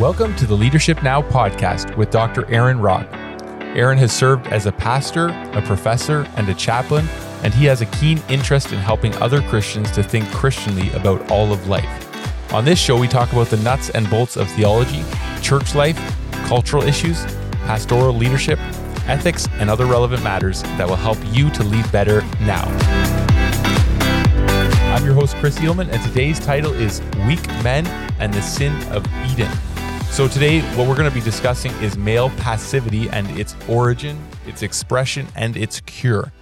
Welcome 0.00 0.34
to 0.36 0.46
the 0.46 0.54
Leadership 0.54 1.02
Now 1.02 1.20
podcast 1.20 1.94
with 1.94 2.10
Dr. 2.10 2.50
Aaron 2.50 2.80
Rock. 2.80 3.06
Aaron 3.76 3.98
has 3.98 4.10
served 4.10 4.46
as 4.46 4.64
a 4.64 4.72
pastor, 4.72 5.28
a 5.52 5.60
professor, 5.60 6.26
and 6.36 6.48
a 6.48 6.54
chaplain, 6.54 7.06
and 7.42 7.52
he 7.52 7.66
has 7.66 7.82
a 7.82 7.86
keen 7.86 8.18
interest 8.30 8.72
in 8.72 8.78
helping 8.78 9.14
other 9.16 9.42
Christians 9.42 9.90
to 9.90 10.02
think 10.02 10.26
Christianly 10.28 10.90
about 10.94 11.30
all 11.30 11.52
of 11.52 11.68
life. 11.68 12.54
On 12.54 12.64
this 12.64 12.78
show, 12.78 12.98
we 12.98 13.08
talk 13.08 13.30
about 13.32 13.48
the 13.48 13.58
nuts 13.58 13.90
and 13.90 14.08
bolts 14.08 14.38
of 14.38 14.50
theology, 14.52 15.04
church 15.42 15.74
life, 15.74 16.00
cultural 16.46 16.82
issues, 16.82 17.22
pastoral 17.66 18.14
leadership, 18.14 18.58
ethics, 19.06 19.48
and 19.58 19.68
other 19.68 19.84
relevant 19.84 20.24
matters 20.24 20.62
that 20.62 20.88
will 20.88 20.96
help 20.96 21.18
you 21.26 21.50
to 21.50 21.62
lead 21.62 21.92
better 21.92 22.22
now. 22.40 22.64
I'm 24.94 25.04
your 25.04 25.12
host, 25.12 25.36
Chris 25.36 25.58
Eelman, 25.58 25.90
and 25.90 26.02
today's 26.02 26.40
title 26.40 26.72
is 26.72 27.02
Weak 27.26 27.46
Men 27.62 27.86
and 28.18 28.32
the 28.32 28.40
Sin 28.40 28.72
of 28.84 29.06
Eden. 29.30 29.50
So, 30.10 30.26
today, 30.26 30.60
what 30.76 30.88
we're 30.88 30.96
going 30.96 31.08
to 31.08 31.14
be 31.14 31.22
discussing 31.22 31.70
is 31.74 31.96
male 31.96 32.30
passivity 32.30 33.08
and 33.08 33.30
its 33.38 33.54
origin, 33.68 34.20
its 34.44 34.60
expression, 34.62 35.28
and 35.36 35.56
its 35.56 35.80
cure. 35.82 36.32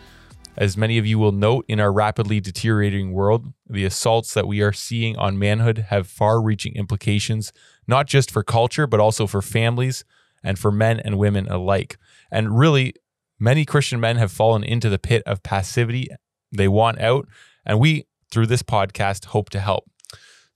As 0.57 0.77
many 0.77 0.97
of 0.97 1.07
you 1.07 1.19
will 1.19 1.33
note, 1.33 1.67
in 1.69 1.79
our 1.79 1.93
rapidly 1.93 2.41
deteriorating 2.41 3.13
world, 3.13 3.53
the 3.69 3.85
assaults 3.85 4.33
that 4.35 4.49
we 4.49 4.63
are 4.63 4.73
seeing 4.73 5.17
on 5.17 5.39
manhood 5.39 5.87
have 5.91 6.09
far 6.09 6.41
reaching 6.41 6.75
implications, 6.75 7.53
not 7.87 8.07
just 8.07 8.31
for 8.31 8.43
culture, 8.43 8.87
but 8.87 9.01
also 9.01 9.27
for 9.27 9.43
families 9.43 10.03
and 10.43 10.59
for 10.59 10.73
men 10.73 10.99
and 10.99 11.19
women 11.19 11.47
alike. 11.47 11.99
And 12.33 12.59
really, 12.59 12.95
many 13.39 13.67
Christian 13.67 14.01
men 14.01 14.17
have 14.17 14.33
fallen 14.33 14.65
into 14.65 14.89
the 14.89 14.99
pit 14.99 15.23
of 15.27 15.43
passivity. 15.43 16.09
They 16.51 16.69
want 16.69 17.01
out, 17.01 17.29
and 17.67 17.79
we, 17.79 18.07
through 18.33 18.47
this 18.47 18.63
podcast, 18.63 19.27
hope 19.27 19.51
to 19.51 19.61
help. 19.61 19.85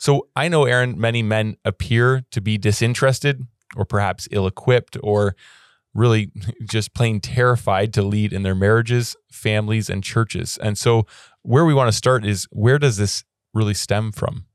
So 0.02 0.26
I 0.34 0.48
know, 0.48 0.64
Aaron, 0.64 1.00
many 1.00 1.22
men 1.22 1.58
appear 1.64 2.24
to 2.32 2.40
be 2.40 2.58
disinterested 2.58 3.46
or 3.76 3.84
perhaps 3.84 4.26
ill 4.32 4.48
equipped 4.48 4.96
or 5.00 5.36
really 5.94 6.32
just 6.68 6.92
plain 6.92 7.20
terrified 7.20 7.94
to 7.94 8.02
lead 8.02 8.32
in 8.32 8.42
their 8.42 8.56
marriages, 8.56 9.14
families, 9.30 9.88
and 9.88 10.02
churches. 10.02 10.58
And 10.60 10.76
so, 10.76 11.06
where 11.42 11.64
we 11.64 11.72
want 11.72 11.86
to 11.86 11.96
start 11.96 12.26
is 12.26 12.48
where 12.50 12.80
does 12.80 12.96
this 12.96 13.22
really 13.54 13.74
stem 13.74 14.10
from? 14.10 14.46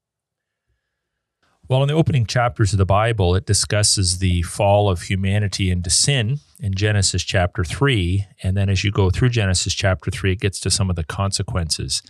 Well, 1.70 1.82
in 1.82 1.88
the 1.88 1.96
opening 1.96 2.26
chapters 2.26 2.74
of 2.74 2.78
the 2.78 2.86
Bible, 2.86 3.34
it 3.34 3.46
discusses 3.46 4.20
the 4.20 4.42
fall 4.42 4.90
of 4.90 5.04
humanity 5.04 5.72
into 5.72 5.90
sin 5.90 6.40
in 6.60 6.74
Genesis 6.74 7.24
chapter 7.24 7.64
3. 7.64 8.26
And 8.44 8.58
then 8.58 8.68
as 8.68 8.84
you 8.84 8.92
go 8.92 9.10
through 9.10 9.30
Genesis 9.30 9.74
chapter 9.74 10.12
3, 10.12 10.34
it 10.34 10.42
gets 10.42 10.60
to 10.60 10.70
some 10.70 10.90
of 10.90 10.98
the 10.98 11.06
consequences. 11.06 12.04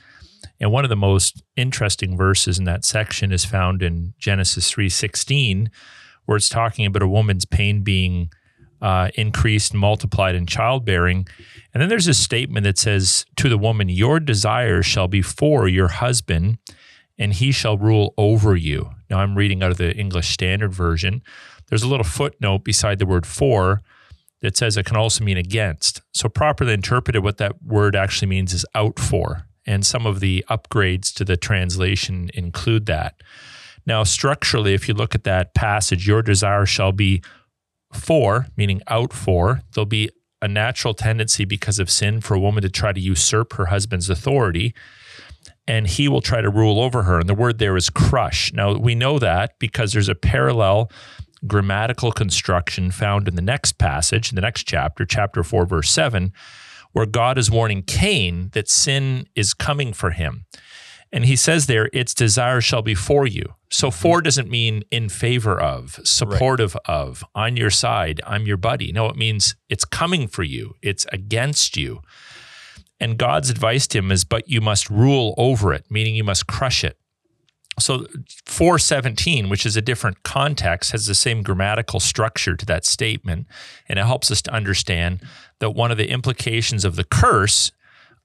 And 0.60 0.72
one 0.72 0.84
of 0.84 0.90
the 0.90 0.96
most 0.96 1.44
interesting 1.56 2.18
verses 2.18 2.58
in 2.58 2.66
that 2.66 2.86
section 2.86 3.32
is 3.32 3.46
found 3.46 3.82
in 3.82 4.14
Genesis 4.18 4.72
3:16, 4.72 5.70
where 6.26 6.38
it's 6.38 6.50
talking 6.50 6.86
about 6.86 7.02
a 7.02 7.08
woman's 7.08 7.46
pain 7.46 7.82
being 7.82 8.30
uh, 8.82 9.10
increased, 9.16 9.74
multiplied 9.74 10.36
in 10.36 10.46
childbearing. 10.46 11.28
And 11.74 11.82
then 11.82 11.90
there's 11.90 12.08
a 12.08 12.14
statement 12.14 12.64
that 12.66 12.78
says, 12.78 13.26
To 13.38 13.50
the 13.50 13.58
woman, 13.58 13.90
your 13.90 14.20
desire 14.20 14.84
shall 14.84 15.08
be 15.08 15.22
for 15.22 15.68
your 15.68 15.88
husband, 15.88 16.60
and 17.18 17.34
he 17.34 17.52
shall 17.52 17.78
rule 17.78 18.14
over 18.18 18.56
you. 18.56 18.92
Now 19.10 19.20
I'm 19.20 19.36
reading 19.36 19.64
out 19.64 19.72
of 19.72 19.78
the 19.78 19.96
English 19.96 20.30
Standard 20.30 20.74
Version. 20.74 21.24
There's 21.70 21.84
a 21.84 21.88
little 21.88 22.04
footnote 22.04 22.64
beside 22.64 23.00
the 23.00 23.06
word 23.06 23.26
for 23.26 23.82
that 24.42 24.56
says 24.56 24.78
it 24.78 24.86
can 24.86 24.98
also 24.98 25.24
mean 25.24 25.38
against. 25.38 26.02
So, 26.14 26.30
properly 26.30 26.74
interpreted, 26.74 27.24
what 27.24 27.38
that 27.38 27.64
word 27.64 27.96
actually 27.96 28.28
means 28.28 28.54
is 28.54 28.66
out 28.76 29.00
for 29.00 29.48
and 29.68 29.86
some 29.86 30.06
of 30.06 30.22
the 30.22 30.46
upgrades 30.50 31.14
to 31.16 31.26
the 31.26 31.38
translation 31.38 32.32
include 32.34 32.86
that. 32.86 33.22
Now, 33.86 34.04
structurally, 34.04 34.74
if 34.74 34.88
you 34.88 34.94
look 34.94 35.14
at 35.14 35.24
that 35.26 35.54
passage, 35.54 36.08
your 36.08 36.22
desire 36.22 36.66
shall 36.66 36.92
be 36.92 37.22
for, 37.94 38.48
meaning 38.58 38.82
out 38.88 39.14
for, 39.14 39.62
there'll 39.74 39.86
be 39.86 40.10
a 40.42 40.48
natural 40.48 40.94
tendency 40.94 41.46
because 41.46 41.80
of 41.80 41.90
sin 41.90 42.22
for 42.22 42.36
a 42.36 42.40
woman 42.40 42.62
to 42.62 42.70
try 42.70 42.92
to 42.92 43.00
usurp 43.00 43.54
her 43.54 43.68
husband's 43.68 44.10
authority, 44.10 44.74
and 45.68 45.88
he 45.88 46.08
will 46.08 46.22
try 46.22 46.42
to 46.42 46.50
rule 46.50 46.80
over 46.80 47.04
her. 47.04 47.20
And 47.20 47.28
the 47.28 47.34
word 47.34 47.60
there 47.60 47.76
is 47.76 47.90
crush. 47.90 48.54
Now, 48.54 48.74
we 48.74 48.96
know 48.96 49.20
that 49.20 49.58
because 49.60 49.94
there's 49.94 50.10
a 50.10 50.16
parallel 50.16 50.92
grammatical 51.46 52.12
construction 52.12 52.92
found 52.92 53.28
in 53.28 53.36
the 53.36 53.42
next 53.42 53.78
passage, 53.78 54.32
in 54.32 54.36
the 54.36 54.42
next 54.42 54.64
chapter, 54.64 55.06
chapter 55.06 55.44
4, 55.44 55.66
verse 55.66 55.90
7 55.90 56.34
where 56.98 57.06
God 57.06 57.38
is 57.38 57.52
warning 57.52 57.84
Cain 57.84 58.50
that 58.54 58.68
sin 58.68 59.28
is 59.36 59.54
coming 59.54 59.94
for 59.94 60.10
him. 60.10 60.48
And 61.12 61.26
he 61.26 61.36
says 61.36 61.68
there, 61.68 61.90
its 61.94 62.16
desire 62.16 62.60
shall 62.60 62.82
be 62.82 62.96
for 62.96 63.28
you. 63.28 63.54
So 63.70 63.90
mm-hmm. 63.90 64.02
for 64.02 64.22
doesn't 64.22 64.50
mean 64.50 64.84
in 64.90 65.08
favor 65.08 65.62
of, 65.62 66.00
supportive 66.04 66.74
right. 66.74 66.96
of, 66.96 67.24
on 67.36 67.56
your 67.56 67.70
side, 67.70 68.20
I'm 68.26 68.48
your 68.48 68.58
buddy. 68.58 68.92
No, 68.92 69.08
it 69.10 69.16
means 69.16 69.56
it's 69.70 69.86
coming 69.86 70.28
for 70.28 70.42
you, 70.42 70.74
it's 70.82 71.06
against 71.12 71.78
you. 71.78 72.02
And 73.00 73.20
God's 73.20 73.52
advice 73.52 73.86
to 73.90 74.00
him 74.00 74.12
is, 74.12 74.24
but 74.24 74.50
you 74.50 74.60
must 74.60 74.90
rule 74.90 75.36
over 75.38 75.74
it, 75.74 75.86
meaning 75.92 76.16
you 76.16 76.24
must 76.24 76.48
crush 76.48 76.84
it. 76.84 76.98
So 77.80 78.06
417, 78.46 79.50
which 79.50 79.66
is 79.66 79.78
a 79.78 79.82
different 79.82 80.24
context, 80.24 80.92
has 80.92 81.06
the 81.06 81.14
same 81.14 81.44
grammatical 81.44 82.00
structure 82.00 82.56
to 82.56 82.66
that 82.66 82.86
statement. 82.86 83.48
And 83.88 84.00
it 84.00 84.06
helps 84.06 84.32
us 84.32 84.42
to 84.44 84.54
understand 84.54 85.22
that 85.60 85.72
one 85.72 85.92
of 85.92 85.98
the 85.98 86.10
implications 86.10 86.86
of 86.86 86.96
the 86.96 87.04
curse 87.04 87.72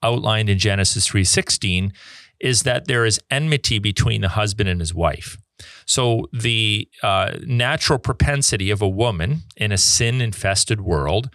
outlined 0.02 0.48
in 0.48 0.58
Genesis 0.58 1.06
3:16 1.06 1.92
is 2.41 2.62
that 2.62 2.86
there 2.86 3.04
is 3.04 3.20
enmity 3.30 3.78
between 3.78 4.20
the 4.20 4.30
husband 4.30 4.68
and 4.68 4.80
his 4.80 4.92
wife. 4.92 5.38
So 5.86 6.28
the 6.32 6.88
uh, 7.02 7.34
natural 7.46 7.98
propensity 7.98 8.70
of 8.70 8.82
a 8.82 8.88
woman 8.88 9.42
in 9.56 9.70
a 9.70 9.78
sin-infested 9.78 10.80
world 10.80 11.30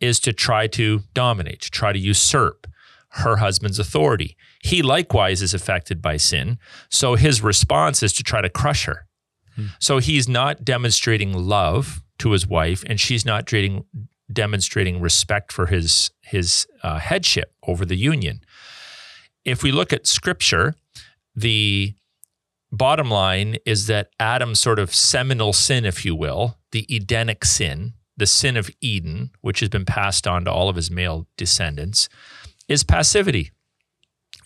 is 0.00 0.18
to 0.20 0.32
try 0.32 0.66
to 0.68 1.02
dominate, 1.14 1.60
to 1.62 1.70
try 1.70 1.92
to 1.92 1.98
usurp 1.98 2.66
her 3.10 3.36
husband's 3.36 3.78
authority. 3.78 4.36
He 4.62 4.82
likewise 4.82 5.42
is 5.42 5.54
affected 5.54 6.02
by 6.02 6.16
sin. 6.16 6.58
So 6.90 7.14
his 7.14 7.42
response 7.42 8.02
is 8.02 8.12
to 8.14 8.22
try 8.22 8.40
to 8.40 8.48
crush 8.48 8.84
her. 8.86 9.06
Hmm. 9.54 9.66
So 9.80 9.98
he's 9.98 10.28
not 10.28 10.64
demonstrating 10.64 11.32
love 11.32 12.02
to 12.18 12.32
his 12.32 12.46
wife, 12.46 12.84
and 12.86 13.00
she's 13.00 13.24
not 13.24 13.46
trading, 13.46 13.84
demonstrating 14.32 15.00
respect 15.00 15.52
for 15.52 15.66
his, 15.66 16.10
his 16.22 16.66
uh, 16.82 16.98
headship 16.98 17.52
over 17.66 17.84
the 17.84 17.96
union. 17.96 18.40
If 19.44 19.62
we 19.62 19.72
look 19.72 19.92
at 19.92 20.06
scripture, 20.06 20.74
the 21.34 21.94
bottom 22.72 23.10
line 23.10 23.56
is 23.64 23.86
that 23.86 24.10
Adam's 24.18 24.60
sort 24.60 24.78
of 24.78 24.94
seminal 24.94 25.52
sin, 25.52 25.84
if 25.84 26.04
you 26.04 26.14
will, 26.14 26.58
the 26.72 26.86
Edenic 26.94 27.44
sin, 27.44 27.94
the 28.16 28.26
sin 28.26 28.56
of 28.56 28.70
Eden, 28.80 29.30
which 29.40 29.60
has 29.60 29.68
been 29.68 29.84
passed 29.84 30.26
on 30.26 30.44
to 30.44 30.52
all 30.52 30.68
of 30.68 30.76
his 30.76 30.90
male 30.90 31.26
descendants, 31.36 32.08
is 32.68 32.82
passivity. 32.84 33.52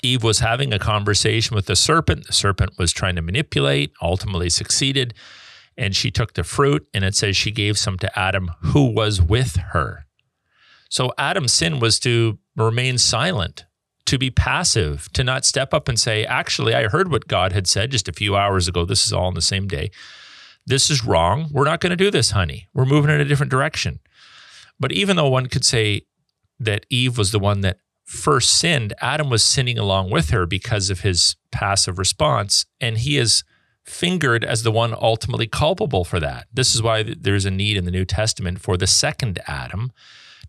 Eve 0.02 0.22
was 0.22 0.40
having 0.40 0.72
a 0.72 0.78
conversation 0.78 1.54
with 1.54 1.66
the 1.66 1.76
serpent. 1.76 2.26
The 2.26 2.32
serpent 2.32 2.72
was 2.78 2.92
trying 2.92 3.16
to 3.16 3.22
manipulate, 3.22 3.92
ultimately 4.02 4.50
succeeded, 4.50 5.14
and 5.76 5.94
she 5.94 6.10
took 6.10 6.34
the 6.34 6.44
fruit, 6.44 6.86
and 6.92 7.04
it 7.04 7.14
says 7.14 7.36
she 7.36 7.50
gave 7.50 7.78
some 7.78 7.98
to 7.98 8.18
Adam 8.18 8.50
who 8.60 8.90
was 8.90 9.22
with 9.22 9.56
her. 9.72 10.06
So 10.88 11.12
Adam's 11.16 11.52
sin 11.52 11.80
was 11.80 11.98
to 12.00 12.38
remain 12.56 12.98
silent, 12.98 13.64
to 14.06 14.18
be 14.18 14.30
passive, 14.30 15.10
to 15.14 15.24
not 15.24 15.44
step 15.44 15.72
up 15.72 15.88
and 15.88 15.98
say, 15.98 16.24
Actually, 16.26 16.74
I 16.74 16.88
heard 16.88 17.10
what 17.10 17.28
God 17.28 17.52
had 17.52 17.66
said 17.66 17.92
just 17.92 18.08
a 18.08 18.12
few 18.12 18.36
hours 18.36 18.68
ago. 18.68 18.84
This 18.84 19.06
is 19.06 19.12
all 19.12 19.28
in 19.28 19.34
the 19.34 19.40
same 19.40 19.68
day. 19.68 19.90
This 20.66 20.90
is 20.90 21.04
wrong. 21.04 21.48
We're 21.50 21.64
not 21.64 21.80
going 21.80 21.90
to 21.90 21.96
do 21.96 22.10
this, 22.10 22.32
honey. 22.32 22.68
We're 22.74 22.84
moving 22.84 23.10
in 23.10 23.20
a 23.20 23.24
different 23.24 23.50
direction. 23.50 24.00
But 24.78 24.92
even 24.92 25.16
though 25.16 25.28
one 25.28 25.46
could 25.46 25.64
say 25.64 26.02
that 26.60 26.86
Eve 26.90 27.16
was 27.16 27.32
the 27.32 27.38
one 27.38 27.60
that 27.62 27.78
first 28.12 28.52
sinned, 28.58 28.92
Adam 29.00 29.30
was 29.30 29.42
sinning 29.42 29.78
along 29.78 30.10
with 30.10 30.30
her 30.30 30.44
because 30.46 30.90
of 30.90 31.00
his 31.00 31.36
passive 31.50 31.98
response. 31.98 32.66
And 32.80 32.98
he 32.98 33.16
is 33.16 33.42
fingered 33.84 34.44
as 34.44 34.62
the 34.62 34.70
one 34.70 34.94
ultimately 34.94 35.46
culpable 35.46 36.04
for 36.04 36.20
that. 36.20 36.46
This 36.52 36.74
is 36.74 36.82
why 36.82 37.02
there's 37.02 37.46
a 37.46 37.50
need 37.50 37.76
in 37.76 37.84
the 37.84 37.90
New 37.90 38.04
Testament 38.04 38.60
for 38.60 38.76
the 38.76 38.86
second 38.86 39.40
Adam, 39.46 39.92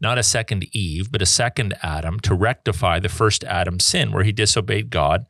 not 0.01 0.17
a 0.17 0.23
second 0.23 0.65
Eve, 0.75 1.11
but 1.11 1.21
a 1.21 1.25
second 1.25 1.73
Adam 1.81 2.19
to 2.19 2.35
rectify 2.35 2.99
the 2.99 3.09
first 3.09 3.43
Adam's 3.45 3.85
sin 3.85 4.11
where 4.11 4.23
he 4.23 4.33
disobeyed 4.33 4.89
God 4.89 5.25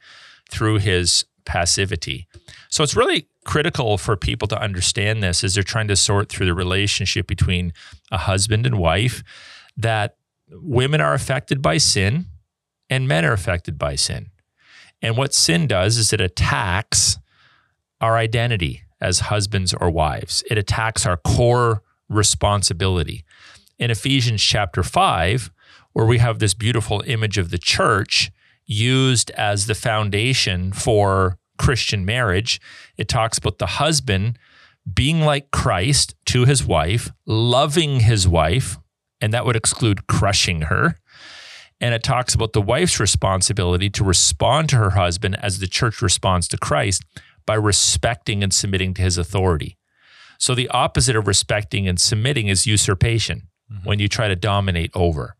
through 0.49 0.79
his 0.79 1.25
passivity. 1.45 2.27
So 2.69 2.83
it's 2.83 2.95
really 2.95 3.27
critical 3.45 3.97
for 3.99 4.17
people 4.17 4.47
to 4.47 4.59
understand 4.59 5.21
this 5.21 5.43
as 5.43 5.53
they're 5.53 5.63
trying 5.63 5.87
to 5.89 5.95
sort 5.95 6.29
through 6.29 6.47
the 6.47 6.53
relationship 6.55 7.27
between 7.27 7.73
a 8.11 8.17
husband 8.17 8.65
and 8.65 8.79
wife 8.79 9.23
that 9.77 10.17
women 10.53 11.01
are 11.01 11.13
affected 11.13 11.61
by 11.61 11.77
sin 11.77 12.25
and 12.89 13.07
men 13.07 13.25
are 13.25 13.33
affected 13.33 13.77
by 13.77 13.95
sin. 13.95 14.31
And 15.01 15.17
what 15.17 15.33
sin 15.33 15.67
does 15.67 15.97
is 15.97 16.13
it 16.13 16.21
attacks 16.21 17.17
our 17.99 18.17
identity 18.17 18.83
as 19.01 19.21
husbands 19.21 19.73
or 19.73 19.89
wives, 19.89 20.43
it 20.49 20.57
attacks 20.57 21.05
our 21.05 21.17
core 21.17 21.83
responsibility. 22.07 23.25
In 23.77 23.91
Ephesians 23.91 24.41
chapter 24.41 24.81
5, 24.81 25.51
where 25.91 26.05
we 26.05 26.19
have 26.19 26.39
this 26.39 26.53
beautiful 26.53 27.03
image 27.05 27.37
of 27.37 27.49
the 27.49 27.57
church 27.57 28.31
used 28.65 29.29
as 29.31 29.65
the 29.65 29.75
foundation 29.75 30.71
for 30.71 31.37
Christian 31.57 32.05
marriage, 32.05 32.61
it 32.97 33.07
talks 33.07 33.37
about 33.37 33.57
the 33.57 33.65
husband 33.65 34.39
being 34.91 35.21
like 35.21 35.51
Christ 35.51 36.15
to 36.25 36.45
his 36.45 36.65
wife, 36.65 37.11
loving 37.25 38.01
his 38.01 38.27
wife, 38.27 38.77
and 39.23 39.31
that 39.31 39.45
would 39.45 39.55
exclude 39.55 40.05
crushing 40.05 40.63
her. 40.63 40.99
And 41.79 41.95
it 41.95 42.03
talks 42.03 42.35
about 42.35 42.51
the 42.51 42.61
wife's 42.61 42.99
responsibility 42.99 43.89
to 43.91 44.03
respond 44.03 44.67
to 44.69 44.75
her 44.75 44.89
husband 44.89 45.37
as 45.41 45.59
the 45.59 45.67
church 45.67 46.01
responds 46.01 46.49
to 46.49 46.57
Christ 46.57 47.05
by 47.45 47.53
respecting 47.53 48.43
and 48.43 48.53
submitting 48.53 48.93
to 48.95 49.01
his 49.01 49.17
authority. 49.17 49.77
So 50.39 50.53
the 50.53 50.67
opposite 50.67 51.15
of 51.15 51.25
respecting 51.25 51.87
and 51.87 52.01
submitting 52.01 52.49
is 52.49 52.67
usurpation 52.67 53.47
mm-hmm. 53.71 53.87
when 53.87 53.99
you 53.99 54.09
try 54.09 54.27
to 54.27 54.35
dominate 54.35 54.91
over. 54.93 55.37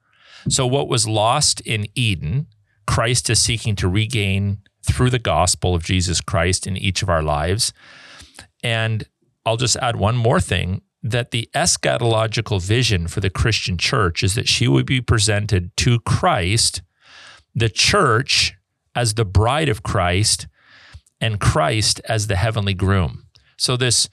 So 0.47 0.65
what 0.65 0.87
was 0.87 1.05
lost 1.05 1.59
in 1.59 1.87
Eden, 1.93 2.47
Christ 2.87 3.29
is 3.29 3.41
seeking 3.41 3.75
to 3.75 3.89
regain 3.89 4.59
through 4.81 5.09
the 5.09 5.19
gospel 5.19 5.75
of 5.75 5.83
Jesus 5.83 6.21
Christ 6.21 6.65
in 6.65 6.77
each 6.77 7.03
of 7.03 7.09
our 7.09 7.21
lives. 7.21 7.73
And 8.63 9.03
I'll 9.45 9.57
just 9.57 9.75
add 9.75 9.97
one 9.97 10.15
more 10.15 10.39
thing 10.39 10.83
that 11.03 11.31
the 11.31 11.49
eschatological 11.53 12.61
vision 12.61 13.07
for 13.07 13.19
the 13.19 13.29
Christian 13.29 13.77
church 13.77 14.23
is 14.23 14.35
that 14.35 14.47
she 14.47 14.67
would 14.67 14.85
be 14.85 15.01
presented 15.01 15.75
to 15.77 15.99
Christ, 15.99 16.81
the 17.53 17.69
church 17.69 18.55
as 18.95 19.15
the 19.15 19.25
bride 19.25 19.67
of 19.67 19.83
Christ, 19.83 20.47
and 21.19 21.39
Christ 21.39 21.99
as 22.07 22.27
the 22.27 22.37
heavenly 22.37 22.73
groom. 22.73 23.25
So 23.57 23.77
this 23.77 24.09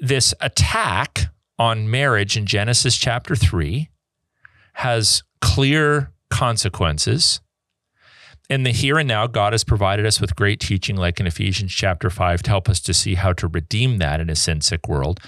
this 0.00 0.34
attack 0.40 1.26
on 1.58 1.88
marriage 1.88 2.36
in 2.36 2.44
Genesis 2.44 2.96
chapter 2.96 3.36
3 3.36 3.88
has 4.74 5.22
clear 5.40 6.12
consequences. 6.28 7.40
In 8.48 8.64
the 8.64 8.72
here 8.72 8.98
and 8.98 9.08
now, 9.08 9.26
God 9.26 9.52
has 9.52 9.64
provided 9.64 10.04
us 10.04 10.20
with 10.20 10.36
great 10.36 10.60
teaching, 10.60 10.96
like 10.96 11.20
in 11.20 11.26
Ephesians 11.26 11.72
chapter 11.72 12.10
5, 12.10 12.42
to 12.42 12.50
help 12.50 12.68
us 12.68 12.80
to 12.80 12.92
see 12.92 13.14
how 13.14 13.32
to 13.34 13.46
redeem 13.46 13.98
that 13.98 14.20
in 14.20 14.28
a 14.28 14.36
sin 14.36 14.60
sick 14.60 14.88
world. 14.88 15.20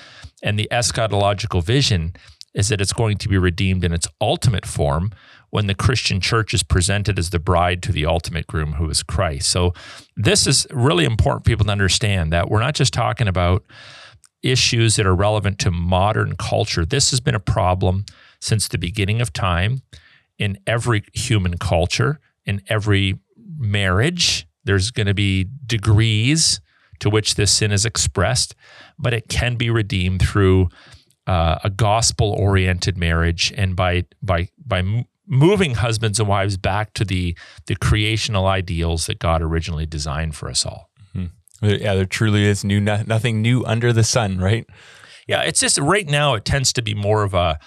And 0.43 0.59
the 0.59 0.69
eschatological 0.71 1.63
vision 1.63 2.15
is 2.55 2.69
that 2.69 2.81
it's 2.81 2.93
going 2.93 3.19
to 3.19 3.29
be 3.29 3.39
redeemed 3.39 3.85
in 3.85 3.93
its 3.93 4.07
ultimate 4.21 4.67
form 4.67 5.13
when 5.51 5.67
the 5.69 5.75
Christian 5.75 6.21
church 6.21 6.53
is 6.53 6.63
presented 6.63 7.19
as 7.19 7.31
the 7.31 7.39
bride 7.39 7.83
to 7.85 7.93
the 7.93 8.05
ultimate 8.07 8.47
groom 8.47 8.75
who 8.75 8.91
is 8.91 9.03
Christ. 9.03 9.49
So 9.51 9.73
this 10.17 10.47
is 10.47 10.67
really 10.71 11.05
important 11.05 11.45
for 11.45 11.51
people 11.51 11.67
to 11.67 11.73
understand 11.73 12.33
that 12.33 12.51
we're 12.51 12.61
not 12.61 12.75
just 12.75 12.93
talking 12.93 13.29
about 13.29 13.65
issues 14.43 14.97
that 14.97 15.07
are 15.07 15.15
relevant 15.15 15.59
to 15.61 15.71
modern 15.71 16.37
culture. 16.37 16.85
This 16.85 17.11
has 17.11 17.21
been 17.21 17.35
a 17.35 17.41
problem 17.41 18.05
since 18.41 18.69
the 18.69 18.79
beginning 18.79 19.21
of 19.21 19.33
time 19.33 19.83
in 20.39 20.59
every 20.67 21.05
human 21.15 21.57
culture, 21.57 22.21
in 22.47 22.63
every 22.69 23.19
marriage. 23.59 24.47
There's 24.65 24.91
going 24.91 25.07
to 25.07 25.15
be 25.15 25.47
degrees 25.67 26.61
to 27.01 27.11
which 27.11 27.35
this 27.35 27.53
sin 27.53 27.73
is 27.73 27.85
expressed, 27.85 28.55
but 28.99 29.13
it 29.13 29.29
can 29.29 29.57
be 29.57 29.71
redeemed 29.71 30.23
through 30.23 30.69
uh, 31.27 31.59
a 31.65 31.71
gospel-oriented 31.71 32.97
marriage 32.97 33.53
and 33.57 33.75
by 33.75 34.05
by 34.23 34.49
by 34.65 35.05
moving 35.27 35.75
husbands 35.75 36.21
and 36.21 36.29
wives 36.29 36.57
back 36.57 36.93
to 36.95 37.05
the 37.05 37.37
the 37.67 37.77
creational 37.77 38.47
ideals 38.47 39.07
that 39.07 39.19
God 39.19 39.43
originally 39.43 39.87
designed 39.87 40.37
for 40.37 40.51
us 40.51 40.67
all. 40.67 40.91
Mm-hmm. 41.15 41.67
Yeah, 41.67 41.95
there 41.95 42.05
truly 42.05 42.45
is 42.45 42.65
new 42.65 42.81
nothing 42.81 43.41
new 43.43 43.65
under 43.65 43.93
the 43.93 44.05
sun, 44.05 44.39
right? 44.39 44.67
Yeah, 45.27 45.43
it's 45.43 45.61
just 45.61 45.79
right 45.79 46.07
now 46.07 46.35
it 46.35 46.45
tends 46.45 46.73
to 46.75 46.83
be 46.83 46.95
more 46.95 47.23
of 47.23 47.33
a 47.33 47.59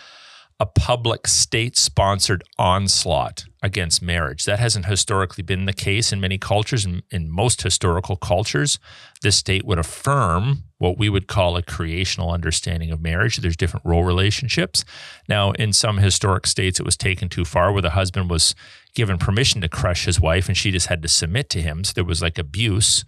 a 0.60 0.66
public 0.66 1.28
state 1.28 1.78
sponsored 1.78 2.44
onslaught 2.58 3.46
against 3.62 4.02
marriage. 4.02 4.46
That 4.46 4.60
hasn't 4.60 4.88
historically 4.88 5.44
been 5.44 5.66
the 5.66 5.74
case 5.74 6.12
in 6.12 6.20
many 6.20 6.40
cultures. 6.40 6.84
In, 6.84 7.04
in, 7.12 7.30
most 7.30 7.62
historical 7.62 8.16
cultures, 8.16 8.80
the 9.22 9.32
state 9.32 9.66
would 9.66 9.78
affirm 9.78 10.64
what 10.80 10.98
we 10.98 11.10
would 11.10 11.28
call 11.28 11.58
a 11.58 11.62
creational 11.62 12.32
understanding 12.32 12.92
of 12.92 13.02
marriage. 13.02 13.38
There's 13.38 13.58
different 13.58 13.86
role 13.86 14.04
relationships. 14.04 14.84
Now, 15.30 15.52
in 15.52 15.74
some 15.74 15.98
historic 15.98 16.48
states, 16.48 16.80
it 16.80 16.86
was 16.86 16.98
taken 16.98 17.30
too 17.30 17.46
far 17.46 17.72
where 17.72 17.82
the 17.82 17.92
husband 17.92 18.30
was 18.30 18.56
given 18.96 19.20
permission 19.20 19.62
to 19.62 19.70
crush 19.70 20.06
his 20.06 20.20
wife 20.20 20.48
and 20.48 20.58
she 20.58 20.72
just 20.72 20.88
had 20.88 21.04
to 21.04 21.08
submit 21.08 21.50
to 21.52 21.62
him. 21.62 21.84
So 21.84 21.94
there 21.94 22.04
was 22.04 22.22
like 22.22 22.40
abuse. 22.40 23.06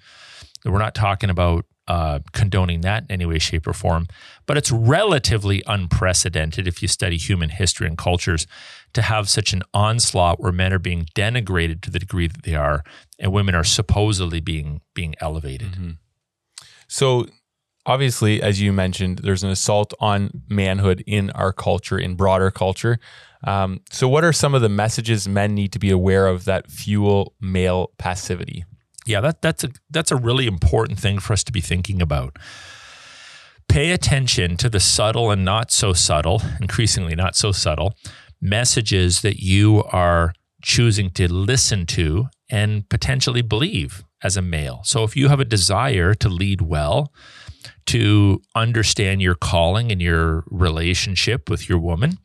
We're 0.66 0.78
not 0.78 0.94
talking 0.94 1.32
about 1.32 1.66
uh, 1.90 2.20
condoning 2.32 2.82
that 2.82 3.04
in 3.04 3.12
any 3.12 3.26
way, 3.26 3.40
shape, 3.40 3.68
or 3.68 3.74
form. 3.74 4.08
But 4.46 4.58
it's 4.58 4.72
relatively 4.72 5.64
unprecedented 5.66 6.68
if 6.68 6.82
you 6.82 6.88
study 6.88 7.18
human 7.18 7.50
history 7.50 7.88
and 7.88 7.98
cultures 7.98 8.48
to 8.94 9.02
have 9.02 9.28
such 9.28 9.54
an 9.54 9.64
onslaught 9.74 10.40
where 10.40 10.52
men 10.52 10.72
are 10.72 10.80
being 10.80 11.06
denigrated 11.16 11.82
to 11.82 11.92
the 11.92 12.00
degree 12.00 12.28
that 12.28 12.44
they 12.44 12.56
are, 12.56 12.84
and 13.18 13.34
women 13.34 13.56
are 13.56 13.64
supposedly 13.64 14.40
being 14.40 14.82
being 14.94 15.16
elevated. 15.20 15.72
Mm-hmm. 15.72 15.92
So 16.88 17.26
obviously, 17.86 18.42
as 18.42 18.62
you 18.62 18.72
mentioned, 18.72 19.20
there's 19.20 19.44
an 19.44 19.50
assault 19.50 19.94
on 20.00 20.44
manhood 20.48 21.04
in 21.08 21.32
our 21.32 21.52
culture, 21.52 21.98
in 21.98 22.16
broader 22.16 22.52
culture. 22.52 23.00
Um, 23.44 23.82
so, 23.90 24.08
what 24.08 24.24
are 24.24 24.34
some 24.34 24.54
of 24.54 24.62
the 24.62 24.70
messages 24.70 25.28
men 25.28 25.56
need 25.56 25.72
to 25.74 25.80
be 25.80 25.90
aware 25.90 26.28
of 26.28 26.46
that 26.46 26.70
fuel 26.70 27.34
male 27.40 27.92
passivity? 27.98 28.66
Yeah, 29.06 29.22
that, 29.22 29.42
that's 29.42 29.64
a 29.64 29.70
that's 29.90 30.12
a 30.12 30.16
really 30.16 30.46
important 30.46 31.00
thing 31.00 31.20
for 31.20 31.34
us 31.34 31.44
to 31.46 31.52
be 31.52 31.62
thinking 31.62 32.02
about. 32.02 32.38
Pay 33.68 33.92
attention 33.92 34.58
to 34.58 34.70
the 34.70 34.80
subtle 34.80 35.32
and 35.32 35.46
not 35.46 35.72
so 35.72 35.94
subtle, 35.94 36.42
increasingly 36.60 37.16
not 37.16 37.36
so 37.36 37.52
subtle, 37.52 37.96
messages 38.42 39.22
that 39.22 39.42
you 39.42 39.84
are 39.92 40.34
choosing 40.62 41.12
to 41.12 41.32
listen 41.32 41.86
to 41.86 42.28
and 42.50 42.88
potentially 42.90 43.42
believe 43.42 44.04
as 44.24 44.36
a 44.36 44.42
male. 44.42 44.82
So 44.84 45.04
if 45.04 45.16
you 45.16 45.30
have 45.30 45.40
a 45.40 45.46
desire 45.46 46.14
to 46.16 46.30
lead 46.30 46.62
well, 46.62 47.14
to 47.88 48.42
understand 48.56 49.22
your 49.22 49.36
calling 49.36 49.92
and 49.92 50.02
your 50.02 50.44
relationship 50.48 51.50
with 51.50 51.70
your 51.70 51.80
woman, 51.80 52.18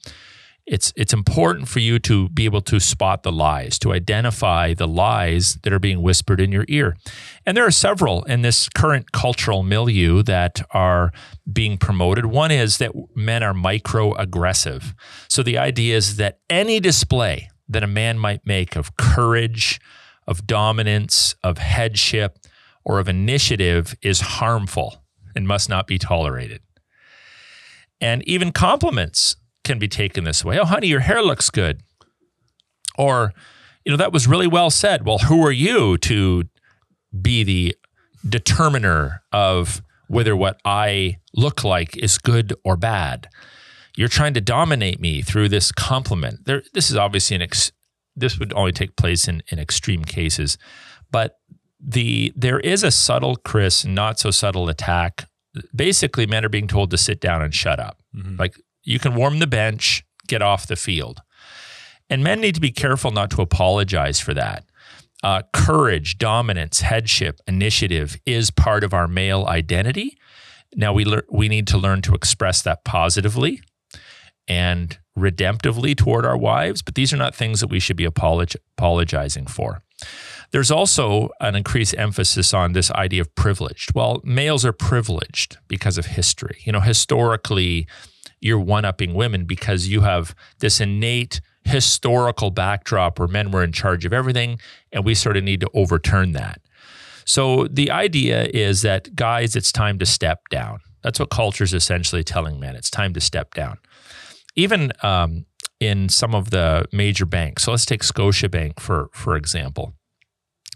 it's 0.67 0.93
it's 0.97 1.13
important 1.13 1.69
for 1.69 1.79
you 1.79 1.99
to 2.01 2.29
be 2.31 2.47
able 2.47 2.63
to 2.63 2.81
spot 2.81 3.23
the 3.23 3.33
lies, 3.33 3.79
to 3.81 3.93
identify 3.93 4.73
the 4.73 4.89
lies 4.89 5.57
that 5.63 5.73
are 5.73 5.79
being 5.79 6.01
whispered 6.01 6.41
in 6.41 6.53
your 6.53 6.65
ear. 6.69 6.97
And 7.45 7.57
there 7.57 7.67
are 7.67 7.71
several 7.71 8.23
in 8.25 8.43
this 8.43 8.69
current 8.71 9.13
cultural 9.13 9.63
milieu 9.63 10.23
that 10.23 10.63
are 10.71 11.13
being 11.51 11.77
promoted. 11.77 12.27
One 12.27 12.51
is 12.51 12.79
that 12.79 12.93
men 13.15 13.43
are 13.43 13.53
microaggressive. 13.53 14.95
So 15.29 15.43
the 15.43 15.59
idea 15.59 15.97
is 15.97 16.17
that 16.17 16.39
any 16.49 16.81
display 16.81 17.51
that 17.69 17.83
a 17.83 17.89
man 17.89 18.19
might 18.19 18.47
make 18.47 18.77
of 18.77 18.97
courage, 18.97 19.81
of 20.27 20.47
dominance, 20.47 21.35
of 21.43 21.59
headship, 21.59 22.39
or 22.85 22.99
of 22.99 23.09
initiative 23.09 23.95
is 24.01 24.21
harmful 24.21 25.03
and 25.35 25.47
must 25.47 25.69
not 25.69 25.87
be 25.87 25.99
tolerated. 25.99 26.63
And 28.01 28.27
even 28.29 28.53
compliments 28.53 29.37
can 29.65 29.79
be 29.79 29.89
taken 29.89 30.25
this 30.25 30.45
way. 30.45 30.59
Oh, 30.59 30.65
honey, 30.65 30.87
your 30.87 31.01
hair 31.01 31.23
looks 31.23 31.51
good. 31.51 31.81
Or, 32.97 33.33
you 33.85 33.91
know, 33.91 33.97
that 33.97 34.13
was 34.13 34.29
really 34.29 34.47
well 34.47 34.71
said. 34.71 35.05
Well, 35.05 35.19
who 35.19 35.45
are 35.45 35.53
you 35.53 35.99
to 35.99 36.45
be 37.21 37.43
the 37.43 37.77
determiner 38.29 39.23
of 39.33 39.83
whether 40.09 40.37
what 40.37 40.61
I 40.65 41.19
look 41.35 41.65
like 41.65 41.97
is 41.97 42.19
good 42.19 42.55
or 42.65 42.77
bad? 42.77 43.29
You're 43.97 44.09
trying 44.09 44.35
to 44.35 44.41
dominate 44.41 45.01
me 45.01 45.23
through 45.23 45.49
this 45.49 45.73
compliment. 45.73 46.45
There, 46.45 46.63
this 46.73 46.91
is 46.91 46.97
obviously 46.97 47.37
an 47.37 47.43
ex, 47.43 47.73
this 48.17 48.39
would 48.39 48.53
only 48.55 48.73
take 48.73 48.97
place 48.97 49.29
in, 49.29 49.43
in 49.49 49.59
extreme 49.59 50.05
cases, 50.05 50.59
but 51.11 51.39
the 51.87 52.33
there 52.35 52.61
is 52.61 52.83
a 52.83 52.91
subtle, 52.91 53.37
Chris, 53.37 53.85
not 53.85 54.19
so 54.19 54.31
subtle 54.31 54.69
attack. 54.69 55.29
Basically, 55.75 56.27
men 56.27 56.45
are 56.45 56.49
being 56.49 56.67
told 56.67 56.91
to 56.91 56.97
sit 56.97 57.21
down 57.21 57.43
and 57.43 57.55
shut 57.55 57.79
up. 57.79 57.99
Mm-hmm. 58.17 58.37
Like 58.37 58.57
you 58.85 58.99
can 58.99 59.15
warm 59.15 59.39
the 59.39 59.47
bench, 59.47 60.05
get 60.27 60.43
off 60.43 60.67
the 60.67 60.77
field. 60.77 61.23
And 62.11 62.23
men 62.23 62.41
need 62.41 62.55
to 62.55 62.61
be 62.61 62.71
careful 62.71 63.11
not 63.11 63.31
to 63.33 63.43
apologize 63.43 64.21
for 64.21 64.35
that. 64.35 64.65
Uh, 65.23 65.43
courage, 65.55 66.19
dominance, 66.19 66.83
headship, 66.83 67.41
initiative 67.47 68.19
is 68.27 68.51
part 68.51 68.85
of 68.85 68.93
our 68.93 69.09
male 69.09 69.47
identity. 69.47 70.19
Now 70.77 70.93
we 70.93 71.05
le- 71.05 71.23
we 71.31 71.49
need 71.49 71.67
to 71.69 71.79
learn 71.79 72.03
to 72.03 72.15
express 72.15 72.61
that 72.63 72.85
positively 72.85 73.63
and 74.47 74.99
redemptively 75.19 75.97
toward 75.97 76.27
our 76.27 76.37
wives, 76.37 76.83
but 76.83 76.95
these 76.95 77.13
are 77.13 77.17
not 77.17 77.35
things 77.35 77.61
that 77.61 77.69
we 77.69 77.81
should 77.81 77.97
be 77.97 78.05
apolog- 78.05 78.57
apologizing 78.77 79.47
for. 79.47 79.83
There's 80.51 80.71
also 80.71 81.31
an 81.41 81.55
increased 81.57 81.95
emphasis 81.97 82.53
on 82.53 82.73
this 82.73 82.91
idea 82.91 83.23
of 83.23 83.35
privileged. 83.35 83.95
Well, 83.95 84.21
males 84.25 84.65
are 84.65 84.73
privileged 84.73 85.57
because 85.69 85.97
of 85.97 86.07
history. 86.07 86.59
You 86.65 86.73
know, 86.73 86.81
historically, 86.81 87.87
you're 88.45 88.61
one 88.61 88.85
upping 88.85 89.15
women 89.15 89.47
because 89.47 89.89
you 89.89 90.03
have 90.03 90.35
this 90.59 90.79
innate 90.81 91.41
historical 91.65 92.51
backdrop 92.51 93.19
where 93.19 93.27
men 93.27 93.51
were 93.51 93.65
in 93.65 93.73
charge 93.73 94.05
of 94.05 94.13
everything, 94.13 94.61
and 94.93 95.03
we 95.03 95.15
sort 95.15 95.39
of 95.39 95.43
need 95.43 95.61
to 95.61 95.71
overturn 95.73 96.33
that. 96.33 96.61
So 97.25 97.67
the 97.69 97.91
idea 97.91 98.45
is 98.53 98.83
that, 98.83 99.17
guys, 99.17 99.57
it's 99.57 99.73
time 99.73 99.99
to 99.99 100.05
step 100.05 100.41
down. 100.51 100.81
That's 101.03 101.19
what 101.19 101.31
culture 101.31 101.65
is 101.65 101.73
essentially 101.73 102.23
telling 102.23 102.61
men. 102.61 102.77
It's 102.77 102.91
time 102.91 103.15
to 103.15 103.21
step 103.21 103.55
down. 103.55 103.79
Even 104.57 104.93
um, 105.03 105.47
in 105.81 106.11
some 106.11 106.35
of 106.35 106.51
the 106.51 106.85
major 106.93 107.25
banks. 107.25 107.63
So 107.63 107.71
let's 107.71 107.87
take 107.87 108.03
Scotiabank 108.03 108.79
for 108.79 109.09
for 109.13 109.37
example. 109.37 109.95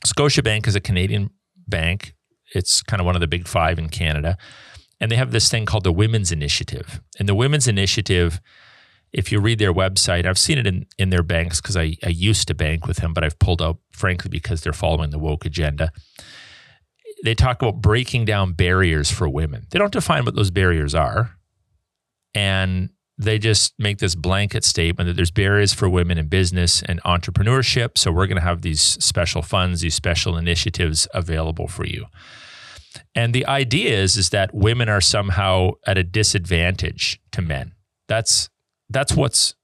Scotiabank 0.06 0.66
is 0.66 0.74
a 0.74 0.80
Canadian 0.80 1.30
bank. 1.66 2.14
It's 2.54 2.82
kind 2.82 3.00
of 3.00 3.06
one 3.06 3.14
of 3.14 3.20
the 3.20 3.26
big 3.28 3.46
five 3.46 3.78
in 3.78 3.90
Canada. 3.90 4.38
And 5.00 5.10
they 5.10 5.16
have 5.16 5.30
this 5.30 5.50
thing 5.50 5.64
called 5.64 5.84
the 5.84 5.92
Women's 5.92 6.32
Initiative. 6.32 7.00
And 7.18 7.28
the 7.28 7.34
Women's 7.34 7.68
Initiative, 7.68 8.40
if 9.12 9.30
you 9.30 9.40
read 9.40 9.58
their 9.58 9.72
website, 9.72 10.26
I've 10.26 10.38
seen 10.38 10.58
it 10.58 10.66
in, 10.66 10.86
in 10.98 11.10
their 11.10 11.22
banks 11.22 11.60
because 11.60 11.76
I, 11.76 11.96
I 12.04 12.08
used 12.08 12.48
to 12.48 12.54
bank 12.54 12.86
with 12.86 12.98
them, 12.98 13.14
but 13.14 13.24
I've 13.24 13.38
pulled 13.38 13.62
out, 13.62 13.78
frankly, 13.92 14.28
because 14.28 14.62
they're 14.62 14.72
following 14.72 15.10
the 15.10 15.18
woke 15.18 15.44
agenda. 15.44 15.92
They 17.24 17.34
talk 17.34 17.62
about 17.62 17.80
breaking 17.80 18.24
down 18.24 18.52
barriers 18.52 19.10
for 19.10 19.28
women. 19.28 19.66
They 19.70 19.78
don't 19.78 19.92
define 19.92 20.24
what 20.24 20.34
those 20.34 20.50
barriers 20.50 20.94
are. 20.94 21.36
And 22.34 22.90
they 23.16 23.38
just 23.38 23.74
make 23.78 23.98
this 23.98 24.14
blanket 24.14 24.62
statement 24.62 25.08
that 25.08 25.14
there's 25.14 25.32
barriers 25.32 25.74
for 25.74 25.88
women 25.88 26.18
in 26.18 26.28
business 26.28 26.82
and 26.82 27.02
entrepreneurship. 27.02 27.98
So 27.98 28.12
we're 28.12 28.28
going 28.28 28.36
to 28.36 28.44
have 28.44 28.62
these 28.62 28.80
special 28.80 29.42
funds, 29.42 29.80
these 29.80 29.96
special 29.96 30.36
initiatives 30.36 31.08
available 31.12 31.66
for 31.66 31.84
you. 31.84 32.06
And 33.14 33.34
the 33.34 33.46
idea 33.46 33.96
is, 34.00 34.16
is 34.16 34.30
that 34.30 34.54
women 34.54 34.88
are 34.88 35.00
somehow 35.00 35.72
at 35.86 35.98
a 35.98 36.04
disadvantage 36.04 37.20
to 37.32 37.42
men. 37.42 37.74
That's 38.08 38.48
that's 38.90 39.14
what's 39.14 39.54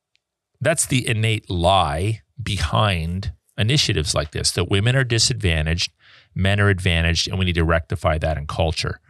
that's 0.60 0.86
the 0.86 1.06
innate 1.06 1.48
lie 1.50 2.22
behind 2.42 3.32
initiatives 3.56 4.14
like 4.14 4.32
this 4.32 4.50
that 4.52 4.68
women 4.68 4.96
are 4.96 5.04
disadvantaged, 5.04 5.92
men 6.34 6.60
are 6.60 6.68
advantaged, 6.68 7.28
and 7.28 7.38
we 7.38 7.44
need 7.44 7.54
to 7.54 7.64
rectify 7.64 8.18
that 8.18 8.36
in 8.36 8.46
culture. 8.46 9.00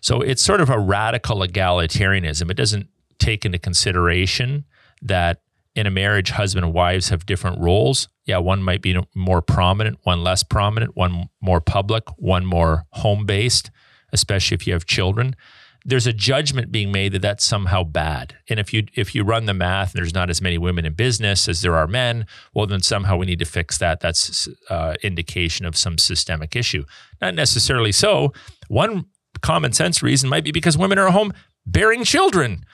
So 0.00 0.20
it's 0.20 0.42
sort 0.42 0.60
of 0.60 0.70
a 0.70 0.78
radical 0.78 1.38
egalitarianism. 1.38 2.50
It 2.50 2.56
doesn't 2.56 2.88
take 3.18 3.44
into 3.44 3.58
consideration 3.58 4.64
that 5.02 5.40
in 5.78 5.86
a 5.86 5.90
marriage, 5.92 6.30
husband 6.30 6.64
and 6.64 6.74
wives 6.74 7.10
have 7.10 7.24
different 7.24 7.60
roles. 7.60 8.08
Yeah, 8.26 8.38
one 8.38 8.64
might 8.64 8.82
be 8.82 9.00
more 9.14 9.40
prominent, 9.40 9.98
one 10.02 10.24
less 10.24 10.42
prominent, 10.42 10.96
one 10.96 11.28
more 11.40 11.60
public, 11.60 12.08
one 12.18 12.44
more 12.44 12.84
home 12.94 13.24
based, 13.24 13.70
especially 14.12 14.56
if 14.56 14.66
you 14.66 14.72
have 14.72 14.86
children. 14.86 15.36
There's 15.84 16.08
a 16.08 16.12
judgment 16.12 16.72
being 16.72 16.90
made 16.90 17.12
that 17.12 17.22
that's 17.22 17.44
somehow 17.44 17.84
bad. 17.84 18.36
And 18.50 18.58
if 18.58 18.74
you 18.74 18.86
if 18.94 19.14
you 19.14 19.22
run 19.22 19.46
the 19.46 19.54
math 19.54 19.94
and 19.94 20.00
there's 20.00 20.12
not 20.12 20.30
as 20.30 20.42
many 20.42 20.58
women 20.58 20.84
in 20.84 20.94
business 20.94 21.48
as 21.48 21.62
there 21.62 21.76
are 21.76 21.86
men, 21.86 22.26
well 22.52 22.66
then 22.66 22.80
somehow 22.80 23.16
we 23.16 23.26
need 23.26 23.38
to 23.38 23.44
fix 23.44 23.78
that. 23.78 24.00
That's 24.00 24.48
uh, 24.68 24.94
indication 25.04 25.64
of 25.64 25.76
some 25.76 25.96
systemic 25.96 26.56
issue. 26.56 26.84
Not 27.22 27.36
necessarily 27.36 27.92
so. 27.92 28.32
One 28.66 29.06
common 29.42 29.72
sense 29.72 30.02
reason 30.02 30.28
might 30.28 30.42
be 30.42 30.50
because 30.50 30.76
women 30.76 30.98
are 30.98 31.12
home 31.12 31.32
bearing 31.64 32.02
children 32.02 32.64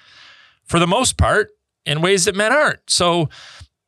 for 0.64 0.78
the 0.78 0.86
most 0.86 1.18
part 1.18 1.50
in 1.86 2.00
ways 2.00 2.24
that 2.24 2.34
men 2.34 2.52
aren't. 2.52 2.80
So 2.88 3.28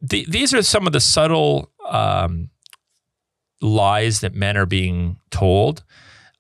the, 0.00 0.26
these 0.29 0.53
are 0.55 0.62
some 0.62 0.87
of 0.87 0.93
the 0.93 1.00
subtle 1.00 1.71
um, 1.88 2.50
lies 3.61 4.21
that 4.21 4.35
men 4.35 4.57
are 4.57 4.67
being 4.67 5.19
told. 5.31 5.85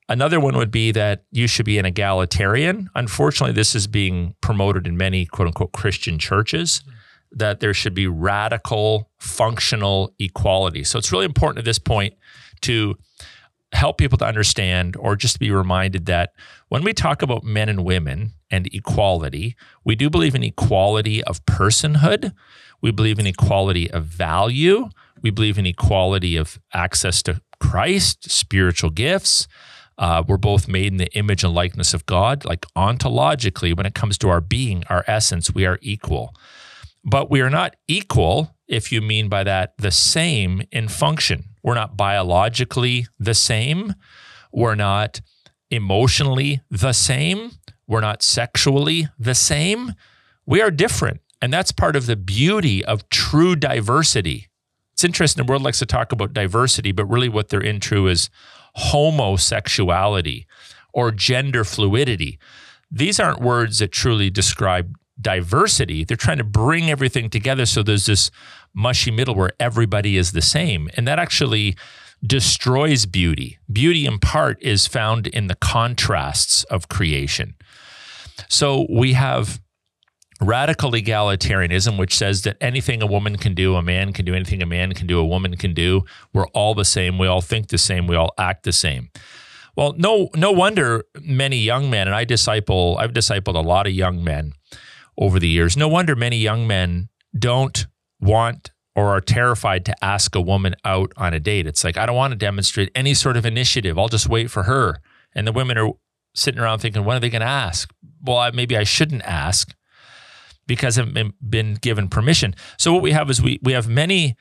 Another 0.08 0.38
one 0.38 0.56
would 0.56 0.70
be 0.70 0.92
that 0.92 1.24
you 1.32 1.46
should 1.48 1.66
be 1.66 1.78
an 1.78 1.86
egalitarian. 1.86 2.88
Unfortunately, 2.94 3.52
this 3.52 3.74
is 3.74 3.86
being 3.86 4.36
promoted 4.40 4.86
in 4.86 4.96
many 4.96 5.26
quote 5.26 5.48
unquote 5.48 5.72
Christian 5.72 6.18
churches 6.18 6.82
that 7.32 7.60
there 7.60 7.74
should 7.74 7.94
be 7.94 8.06
radical 8.06 9.10
functional 9.18 10.14
equality. 10.18 10.84
So 10.84 10.98
it's 10.98 11.10
really 11.10 11.24
important 11.24 11.58
at 11.58 11.64
this 11.64 11.78
point 11.78 12.14
to 12.62 12.96
help 13.72 13.98
people 13.98 14.18
to 14.18 14.24
understand 14.24 14.96
or 14.96 15.16
just 15.16 15.38
be 15.38 15.50
reminded 15.50 16.06
that 16.06 16.32
when 16.68 16.84
we 16.84 16.92
talk 16.92 17.22
about 17.22 17.44
men 17.44 17.68
and 17.68 17.84
women 17.84 18.32
and 18.50 18.72
equality, 18.72 19.56
we 19.84 19.94
do 19.94 20.08
believe 20.08 20.34
in 20.34 20.42
equality 20.42 21.22
of 21.24 21.44
personhood. 21.46 22.32
We 22.80 22.90
believe 22.90 23.18
in 23.18 23.26
equality 23.26 23.90
of 23.90 24.04
value. 24.04 24.88
We 25.22 25.30
believe 25.30 25.58
in 25.58 25.66
equality 25.66 26.36
of 26.36 26.60
access 26.72 27.22
to 27.24 27.40
Christ, 27.60 28.30
spiritual 28.30 28.90
gifts. 28.90 29.48
Uh, 29.98 30.22
we're 30.26 30.36
both 30.36 30.68
made 30.68 30.92
in 30.92 30.98
the 30.98 31.12
image 31.16 31.42
and 31.42 31.54
likeness 31.54 31.94
of 31.94 32.04
God. 32.06 32.44
Like 32.44 32.66
ontologically, 32.76 33.76
when 33.76 33.86
it 33.86 33.94
comes 33.94 34.18
to 34.18 34.28
our 34.28 34.40
being, 34.40 34.84
our 34.88 35.04
essence, 35.06 35.54
we 35.54 35.64
are 35.64 35.78
equal. 35.80 36.34
But 37.04 37.30
we 37.30 37.40
are 37.40 37.50
not 37.50 37.76
equal, 37.88 38.54
if 38.68 38.92
you 38.92 39.00
mean 39.00 39.28
by 39.28 39.44
that 39.44 39.74
the 39.78 39.90
same 39.90 40.62
in 40.70 40.88
function. 40.88 41.44
We're 41.66 41.74
not 41.74 41.96
biologically 41.96 43.08
the 43.18 43.34
same. 43.34 43.94
We're 44.52 44.76
not 44.76 45.20
emotionally 45.68 46.60
the 46.70 46.92
same. 46.92 47.50
We're 47.88 48.00
not 48.00 48.22
sexually 48.22 49.08
the 49.18 49.34
same. 49.34 49.94
We 50.46 50.62
are 50.62 50.70
different. 50.70 51.22
And 51.42 51.52
that's 51.52 51.72
part 51.72 51.96
of 51.96 52.06
the 52.06 52.14
beauty 52.14 52.84
of 52.84 53.08
true 53.08 53.56
diversity. 53.56 54.46
It's 54.92 55.02
interesting, 55.02 55.44
the 55.44 55.50
world 55.50 55.62
likes 55.62 55.80
to 55.80 55.86
talk 55.86 56.12
about 56.12 56.32
diversity, 56.32 56.92
but 56.92 57.06
really 57.06 57.28
what 57.28 57.48
they're 57.48 57.60
into 57.60 58.06
is 58.06 58.30
homosexuality 58.76 60.46
or 60.94 61.10
gender 61.10 61.64
fluidity. 61.64 62.38
These 62.92 63.18
aren't 63.18 63.40
words 63.40 63.80
that 63.80 63.90
truly 63.90 64.30
describe 64.30 64.96
diversity. 65.20 66.04
They're 66.04 66.16
trying 66.16 66.38
to 66.38 66.44
bring 66.44 66.90
everything 66.90 67.28
together 67.28 67.66
so 67.66 67.82
there's 67.82 68.06
this 68.06 68.30
mushy 68.76 69.10
middle 69.10 69.34
where 69.34 69.52
everybody 69.58 70.16
is 70.16 70.32
the 70.32 70.42
same. 70.42 70.88
And 70.96 71.08
that 71.08 71.18
actually 71.18 71.76
destroys 72.24 73.06
beauty. 73.06 73.58
Beauty, 73.72 74.06
in 74.06 74.18
part, 74.18 74.62
is 74.62 74.86
found 74.86 75.26
in 75.26 75.48
the 75.48 75.54
contrasts 75.56 76.64
of 76.64 76.88
creation. 76.88 77.54
So 78.48 78.86
we 78.90 79.14
have 79.14 79.60
radical 80.40 80.92
egalitarianism, 80.92 81.98
which 81.98 82.14
says 82.14 82.42
that 82.42 82.56
anything 82.60 83.02
a 83.02 83.06
woman 83.06 83.36
can 83.36 83.54
do, 83.54 83.74
a 83.74 83.82
man 83.82 84.12
can 84.12 84.24
do, 84.24 84.34
anything 84.34 84.62
a 84.62 84.66
man 84.66 84.92
can 84.92 85.06
do, 85.06 85.18
a 85.18 85.24
woman 85.24 85.56
can 85.56 85.72
do. 85.72 86.04
We're 86.32 86.48
all 86.48 86.74
the 86.74 86.84
same. 86.84 87.18
We 87.18 87.26
all 87.26 87.40
think 87.40 87.68
the 87.68 87.78
same. 87.78 88.06
We 88.06 88.16
all 88.16 88.34
act 88.38 88.64
the 88.64 88.72
same. 88.72 89.10
Well, 89.76 89.94
no, 89.96 90.28
no 90.34 90.52
wonder 90.52 91.04
many 91.20 91.58
young 91.58 91.90
men, 91.90 92.06
and 92.06 92.14
I 92.14 92.24
disciple, 92.24 92.96
I've 92.98 93.12
discipled 93.12 93.56
a 93.56 93.60
lot 93.60 93.86
of 93.86 93.92
young 93.92 94.24
men 94.24 94.52
over 95.18 95.38
the 95.38 95.48
years. 95.48 95.76
No 95.76 95.88
wonder 95.88 96.16
many 96.16 96.38
young 96.38 96.66
men 96.66 97.08
don't 97.38 97.86
want 98.26 98.70
or 98.94 99.08
are 99.08 99.20
terrified 99.20 99.84
to 99.84 100.04
ask 100.04 100.34
a 100.34 100.40
woman 100.40 100.74
out 100.84 101.12
on 101.16 101.34
a 101.34 101.40
date. 101.40 101.66
It's 101.66 101.84
like, 101.84 101.96
I 101.96 102.06
don't 102.06 102.16
want 102.16 102.32
to 102.32 102.36
demonstrate 102.36 102.90
any 102.94 103.14
sort 103.14 103.36
of 103.36 103.44
initiative. 103.44 103.98
I'll 103.98 104.08
just 104.08 104.28
wait 104.28 104.50
for 104.50 104.64
her. 104.64 105.00
And 105.34 105.46
the 105.46 105.52
women 105.52 105.76
are 105.78 105.90
sitting 106.34 106.60
around 106.60 106.78
thinking, 106.78 107.04
when 107.04 107.16
are 107.16 107.20
they 107.20 107.30
going 107.30 107.40
to 107.40 107.46
ask? 107.46 107.92
Well, 108.22 108.38
I, 108.38 108.50
maybe 108.50 108.76
I 108.76 108.84
shouldn't 108.84 109.22
ask 109.22 109.74
because 110.66 110.98
I've 110.98 111.14
been 111.48 111.74
given 111.74 112.08
permission. 112.08 112.54
So 112.78 112.92
what 112.92 113.02
we 113.02 113.12
have 113.12 113.30
is 113.30 113.40
we 113.40 113.58
we 113.62 113.72
have 113.72 113.88
many 113.88 114.34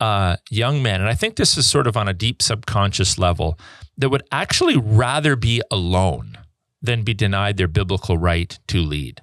uh, 0.00 0.36
young 0.50 0.82
men, 0.82 1.00
and 1.00 1.08
I 1.08 1.14
think 1.14 1.36
this 1.36 1.56
is 1.56 1.68
sort 1.68 1.86
of 1.86 1.96
on 1.96 2.08
a 2.08 2.14
deep 2.14 2.42
subconscious 2.42 3.18
level 3.18 3.58
that 3.96 4.08
would 4.08 4.22
actually 4.32 4.76
rather 4.76 5.36
be 5.36 5.62
alone 5.70 6.38
than 6.80 7.02
be 7.02 7.14
denied 7.14 7.56
their 7.56 7.68
biblical 7.68 8.16
right 8.16 8.58
to 8.68 8.80
lead. 8.80 9.22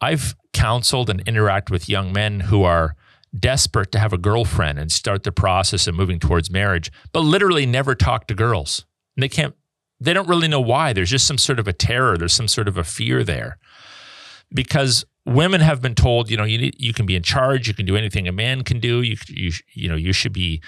I've 0.00 0.34
counseled 0.52 1.08
and 1.08 1.20
interact 1.26 1.70
with 1.70 1.88
young 1.88 2.12
men 2.12 2.40
who 2.40 2.62
are 2.64 2.94
desperate 3.38 3.92
to 3.92 3.98
have 3.98 4.12
a 4.12 4.18
girlfriend 4.18 4.78
and 4.78 4.92
start 4.92 5.22
the 5.22 5.32
process 5.32 5.86
of 5.86 5.94
moving 5.94 6.18
towards 6.18 6.50
marriage, 6.50 6.92
but 7.12 7.20
literally 7.20 7.66
never 7.66 7.94
talk 7.94 8.26
to 8.26 8.34
girls. 8.34 8.84
And 9.16 9.22
they 9.22 9.28
can't 9.28 9.54
they 10.00 10.12
don't 10.12 10.28
really 10.28 10.48
know 10.48 10.60
why. 10.60 10.92
There's 10.92 11.10
just 11.10 11.28
some 11.28 11.38
sort 11.38 11.60
of 11.60 11.68
a 11.68 11.72
terror, 11.72 12.18
there's 12.18 12.34
some 12.34 12.48
sort 12.48 12.66
of 12.66 12.76
a 12.76 12.84
fear 12.84 13.22
there. 13.22 13.58
Because 14.52 15.04
women 15.24 15.60
have 15.60 15.80
been 15.80 15.94
told, 15.94 16.28
you 16.28 16.36
know, 16.36 16.44
you 16.44 16.58
need, 16.58 16.74
you 16.76 16.92
can 16.92 17.06
be 17.06 17.14
in 17.14 17.22
charge, 17.22 17.68
you 17.68 17.74
can 17.74 17.86
do 17.86 17.96
anything 17.96 18.26
a 18.26 18.32
man 18.32 18.64
can 18.64 18.80
do. 18.80 19.00
You 19.00 19.16
you 19.28 19.52
you 19.72 19.88
know, 19.88 19.96
you 19.96 20.12
should 20.12 20.32
be 20.32 20.60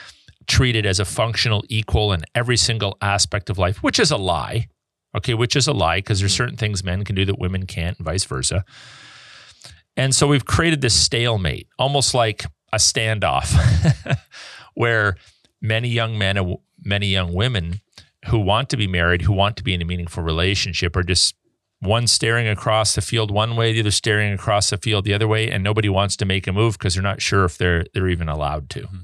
treated 0.47 0.87
as 0.87 1.01
a 1.01 1.05
functional 1.05 1.65
equal 1.69 2.13
in 2.13 2.23
every 2.35 2.57
single 2.57 2.97
aspect 3.01 3.51
of 3.51 3.59
life, 3.59 3.83
which 3.83 3.99
is 3.99 4.11
a 4.11 4.17
lie. 4.17 4.69
Okay, 5.17 5.35
which 5.35 5.55
is 5.55 5.69
a 5.69 5.73
lie 5.73 5.99
because 5.99 6.19
there's 6.19 6.35
mm. 6.35 6.39
certain 6.39 6.57
things 6.57 6.83
men 6.83 7.05
can 7.05 7.15
do 7.15 7.25
that 7.25 7.39
women 7.39 7.67
can't 7.67 7.97
and 7.99 8.05
vice 8.05 8.25
versa. 8.25 8.65
And 9.97 10.15
so 10.15 10.27
we've 10.27 10.45
created 10.45 10.81
this 10.81 10.95
stalemate, 10.95 11.69
almost 11.79 12.15
like 12.15 12.45
a 12.73 12.77
standoff 12.77 14.19
where 14.75 15.17
many 15.61 15.89
young 15.89 16.19
men 16.19 16.37
and 16.37 16.57
many 16.83 17.07
young 17.07 17.33
women 17.33 17.81
who 18.27 18.39
want 18.39 18.69
to 18.71 18.77
be 18.77 18.87
married, 18.87 19.23
who 19.23 19.33
want 19.33 19.57
to 19.57 19.63
be 19.63 19.75
in 19.75 19.83
a 19.83 19.85
meaningful 19.85 20.23
relationship, 20.23 20.97
are 20.97 21.03
just 21.03 21.37
one 21.81 22.07
staring 22.07 22.49
across 22.49 22.95
the 22.95 23.01
field 23.01 23.31
one 23.31 23.57
way, 23.57 23.73
the 23.73 23.81
other 23.81 23.91
staring 23.91 24.33
across 24.33 24.71
the 24.71 24.79
field 24.79 25.05
the 25.05 25.15
other 25.15 25.29
way, 25.29 25.51
and 25.51 25.63
nobody 25.63 25.89
wants 25.89 26.17
to 26.17 26.25
make 26.25 26.47
a 26.47 26.53
move 26.53 26.79
because 26.79 26.95
they're 26.95 27.03
not 27.03 27.23
sure 27.23 27.45
if 27.45 27.59
they're 27.59 27.85
they're 27.93 28.09
even 28.09 28.29
allowed 28.29 28.71
to. 28.71 28.83
Mm-hmm. 28.83 28.97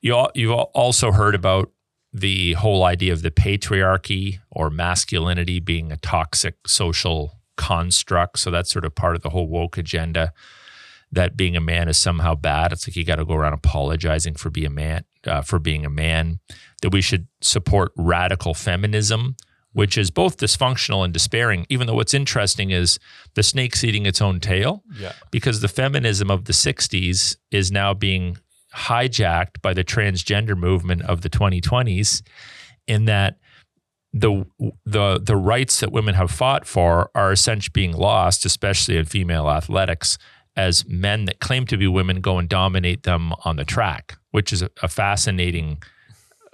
You 0.00 0.14
all, 0.14 0.30
you've 0.34 0.52
also 0.52 1.12
heard 1.12 1.34
about 1.34 1.70
the 2.12 2.54
whole 2.54 2.84
idea 2.84 3.12
of 3.12 3.22
the 3.22 3.30
patriarchy 3.30 4.38
or 4.50 4.70
masculinity 4.70 5.60
being 5.60 5.90
a 5.90 5.96
toxic 5.96 6.66
social 6.66 7.35
construct. 7.56 8.38
So 8.38 8.50
that's 8.50 8.70
sort 8.70 8.84
of 8.84 8.94
part 8.94 9.16
of 9.16 9.22
the 9.22 9.30
whole 9.30 9.48
woke 9.48 9.78
agenda 9.78 10.32
that 11.12 11.36
being 11.36 11.56
a 11.56 11.60
man 11.60 11.88
is 11.88 11.96
somehow 11.96 12.34
bad. 12.34 12.72
It's 12.72 12.86
like 12.86 12.96
you 12.96 13.04
got 13.04 13.16
to 13.16 13.24
go 13.24 13.34
around 13.34 13.52
apologizing 13.52 14.34
for 14.34 14.50
being 14.50 14.66
a 14.66 14.70
man, 14.70 15.04
uh, 15.26 15.42
for 15.42 15.58
being 15.58 15.84
a 15.84 15.90
man. 15.90 16.40
That 16.82 16.90
we 16.90 17.00
should 17.00 17.26
support 17.40 17.92
radical 17.96 18.54
feminism, 18.54 19.36
which 19.72 19.96
is 19.96 20.10
both 20.10 20.36
dysfunctional 20.36 21.04
and 21.04 21.12
despairing. 21.12 21.66
Even 21.68 21.86
though 21.86 21.94
what's 21.94 22.14
interesting 22.14 22.70
is 22.70 22.98
the 23.34 23.42
snake's 23.42 23.84
eating 23.84 24.06
its 24.06 24.20
own 24.20 24.40
tail, 24.40 24.82
yeah. 24.98 25.12
because 25.30 25.60
the 25.60 25.68
feminism 25.68 26.30
of 26.30 26.44
the 26.44 26.52
'60s 26.52 27.36
is 27.50 27.72
now 27.72 27.94
being 27.94 28.38
hijacked 28.74 29.62
by 29.62 29.72
the 29.72 29.84
transgender 29.84 30.56
movement 30.56 31.02
of 31.02 31.22
the 31.22 31.30
2020s, 31.30 32.22
in 32.86 33.06
that 33.06 33.38
the 34.20 34.46
the 34.84 35.20
the 35.22 35.36
rights 35.36 35.80
that 35.80 35.92
women 35.92 36.14
have 36.14 36.30
fought 36.30 36.66
for 36.66 37.10
are 37.14 37.32
essentially 37.32 37.72
being 37.72 37.92
lost, 37.92 38.44
especially 38.44 38.96
in 38.96 39.04
female 39.04 39.48
athletics, 39.48 40.16
as 40.56 40.86
men 40.88 41.26
that 41.26 41.38
claim 41.40 41.66
to 41.66 41.76
be 41.76 41.86
women 41.86 42.20
go 42.20 42.38
and 42.38 42.48
dominate 42.48 43.02
them 43.02 43.32
on 43.44 43.56
the 43.56 43.64
track, 43.64 44.16
which 44.30 44.52
is 44.52 44.62
a, 44.62 44.88
fascinating 44.88 45.82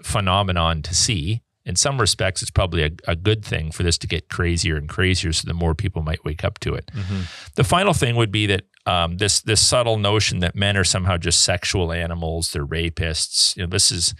phenomenon 0.02 0.82
to 0.82 0.94
see. 0.94 1.42
In 1.64 1.76
some 1.76 2.00
respects, 2.00 2.42
it's 2.42 2.50
probably 2.50 2.82
a, 2.82 2.90
a, 3.06 3.14
good 3.14 3.44
thing 3.44 3.70
for 3.70 3.84
this 3.84 3.96
to 3.98 4.08
get 4.08 4.28
crazier 4.28 4.76
and 4.76 4.88
crazier, 4.88 5.32
so 5.32 5.46
the 5.46 5.54
more 5.54 5.76
people 5.76 6.02
might 6.02 6.24
wake 6.24 6.42
up 6.42 6.58
to 6.60 6.74
it. 6.74 6.90
Mm-hmm. 6.92 7.20
The 7.54 7.62
final 7.62 7.94
thing 7.94 8.16
would 8.16 8.32
be 8.32 8.46
that 8.46 8.64
um, 8.84 9.18
this 9.18 9.40
this 9.42 9.64
subtle 9.64 9.96
notion 9.96 10.40
that 10.40 10.56
men 10.56 10.76
are 10.76 10.82
somehow 10.82 11.18
just 11.18 11.42
sexual 11.42 11.92
animals, 11.92 12.50
they're 12.50 12.66
rapists. 12.66 13.56
You 13.56 13.62
know, 13.62 13.68
this 13.68 13.92
is 13.92 14.12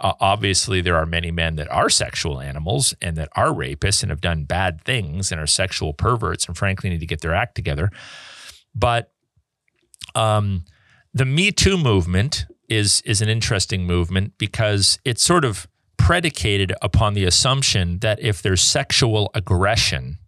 uh, 0.00 0.12
obviously 0.20 0.80
there 0.80 0.96
are 0.96 1.06
many 1.06 1.30
men 1.30 1.56
that 1.56 1.70
are 1.70 1.88
sexual 1.90 2.40
animals 2.40 2.94
and 3.00 3.16
that 3.16 3.28
are 3.36 3.48
rapists 3.48 4.02
and 4.02 4.10
have 4.10 4.20
done 4.20 4.44
bad 4.44 4.82
things 4.82 5.32
and 5.32 5.40
are 5.40 5.46
sexual 5.46 5.92
perverts 5.92 6.46
and 6.46 6.56
frankly 6.56 6.90
need 6.90 7.00
to 7.00 7.06
get 7.06 7.20
their 7.20 7.34
act 7.34 7.54
together. 7.54 7.90
But 8.74 9.12
um, 10.14 10.64
the 11.12 11.24
Me 11.24 11.50
Too 11.50 11.76
movement 11.76 12.46
is 12.68 13.00
is 13.02 13.22
an 13.22 13.28
interesting 13.28 13.86
movement 13.86 14.34
because 14.38 14.98
it's 15.04 15.22
sort 15.22 15.44
of 15.44 15.66
predicated 15.96 16.72
upon 16.80 17.14
the 17.14 17.24
assumption 17.24 17.98
that 17.98 18.20
if 18.20 18.40
there's 18.40 18.62
sexual 18.62 19.30
aggression 19.34 20.18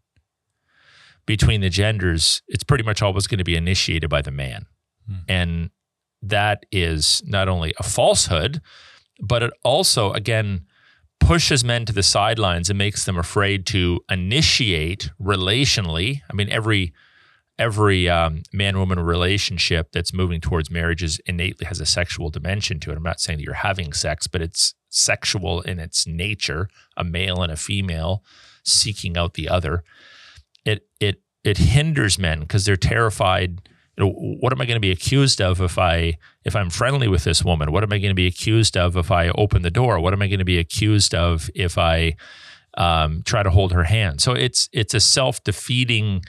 between 1.27 1.61
the 1.61 1.71
genders, 1.71 2.43
it's 2.49 2.65
pretty 2.65 2.83
much 2.83 3.03
always 3.03 3.27
going 3.27 3.39
to 3.39 3.45
be 3.45 3.57
initiated 3.57 4.11
by 4.11 4.21
the 4.21 4.31
man. 4.31 4.67
Hmm. 5.07 5.15
And 5.29 5.71
that 6.23 6.67
is 6.73 7.23
not 7.25 7.49
only 7.49 7.73
a 7.79 7.83
falsehood, 7.83 8.61
but 9.21 9.43
it 9.43 9.53
also, 9.63 10.13
again, 10.13 10.67
pushes 11.19 11.63
men 11.63 11.85
to 11.85 11.93
the 11.93 12.03
sidelines 12.03 12.71
and 12.71 12.79
makes 12.79 13.05
them 13.05 13.19
afraid 13.19 13.67
to 13.67 14.01
initiate 14.11 15.11
relationally. 15.21 16.23
I 16.31 16.35
mean, 16.35 16.51
every 16.51 16.93
every 17.59 18.09
um, 18.09 18.43
man 18.55 18.79
woman 18.79 18.99
relationship 18.99 19.93
that's 19.93 20.15
moving 20.15 20.41
towards 20.41 20.71
marriage 20.71 21.03
is 21.03 21.21
innately 21.27 21.67
has 21.67 21.79
a 21.79 21.87
sexual 21.87 22.31
dimension 22.31 22.81
to 22.81 22.91
it. 22.91 22.97
I'm 22.97 23.03
not 23.03 23.21
saying 23.21 23.39
that 23.39 23.45
you're 23.45 23.55
having 23.55 23.93
sex, 23.93 24.27
but 24.27 24.41
it's 24.41 24.75
sexual 24.89 25.61
in 25.61 25.79
its 25.79 26.07
nature, 26.07 26.71
a 26.97 27.05
male 27.05 27.43
and 27.43 27.53
a 27.53 27.57
female 27.57 28.25
seeking 28.65 29.19
out 29.19 29.35
the 29.35 29.49
other. 29.49 29.85
It 30.65 30.87
it 31.01 31.23
it 31.45 31.59
hinders 31.59 32.19
men 32.19 32.41
because 32.41 32.65
they're 32.65 32.77
terrified 32.77 33.69
you 33.97 34.05
know, 34.05 34.11
what 34.13 34.53
am 34.53 34.61
I 34.61 34.67
going 34.67 34.77
to 34.77 34.81
be 34.81 34.91
accused 34.91 35.41
of 35.41 35.61
if 35.61 35.79
I 35.79 36.19
if 36.45 36.55
I'm 36.57 36.71
friendly 36.71 37.09
with 37.09 37.25
this 37.25 37.45
woman? 37.45 37.73
What 37.73 37.83
am 37.83 37.93
I 37.93 37.99
going 37.99 38.11
to 38.11 38.15
be 38.15 38.27
accused 38.27 38.77
of 38.77 38.97
if 38.97 39.11
I 39.11 39.29
open 39.31 39.63
the 39.63 39.71
door? 39.71 40.01
What 40.01 40.13
am 40.13 40.23
I 40.23 40.29
going 40.29 40.39
to 40.39 40.45
be 40.45 40.59
accused 40.59 41.15
of 41.15 41.51
if 41.55 41.77
I 41.77 42.17
um, 42.79 43.23
try 43.25 43.43
to 43.43 43.51
hold 43.51 43.73
her 43.73 43.85
hand? 43.85 44.21
So 44.21 44.33
it's 44.33 44.69
it's 44.73 44.95
a 44.95 45.01
self 45.01 45.43
defeating. 45.45 46.23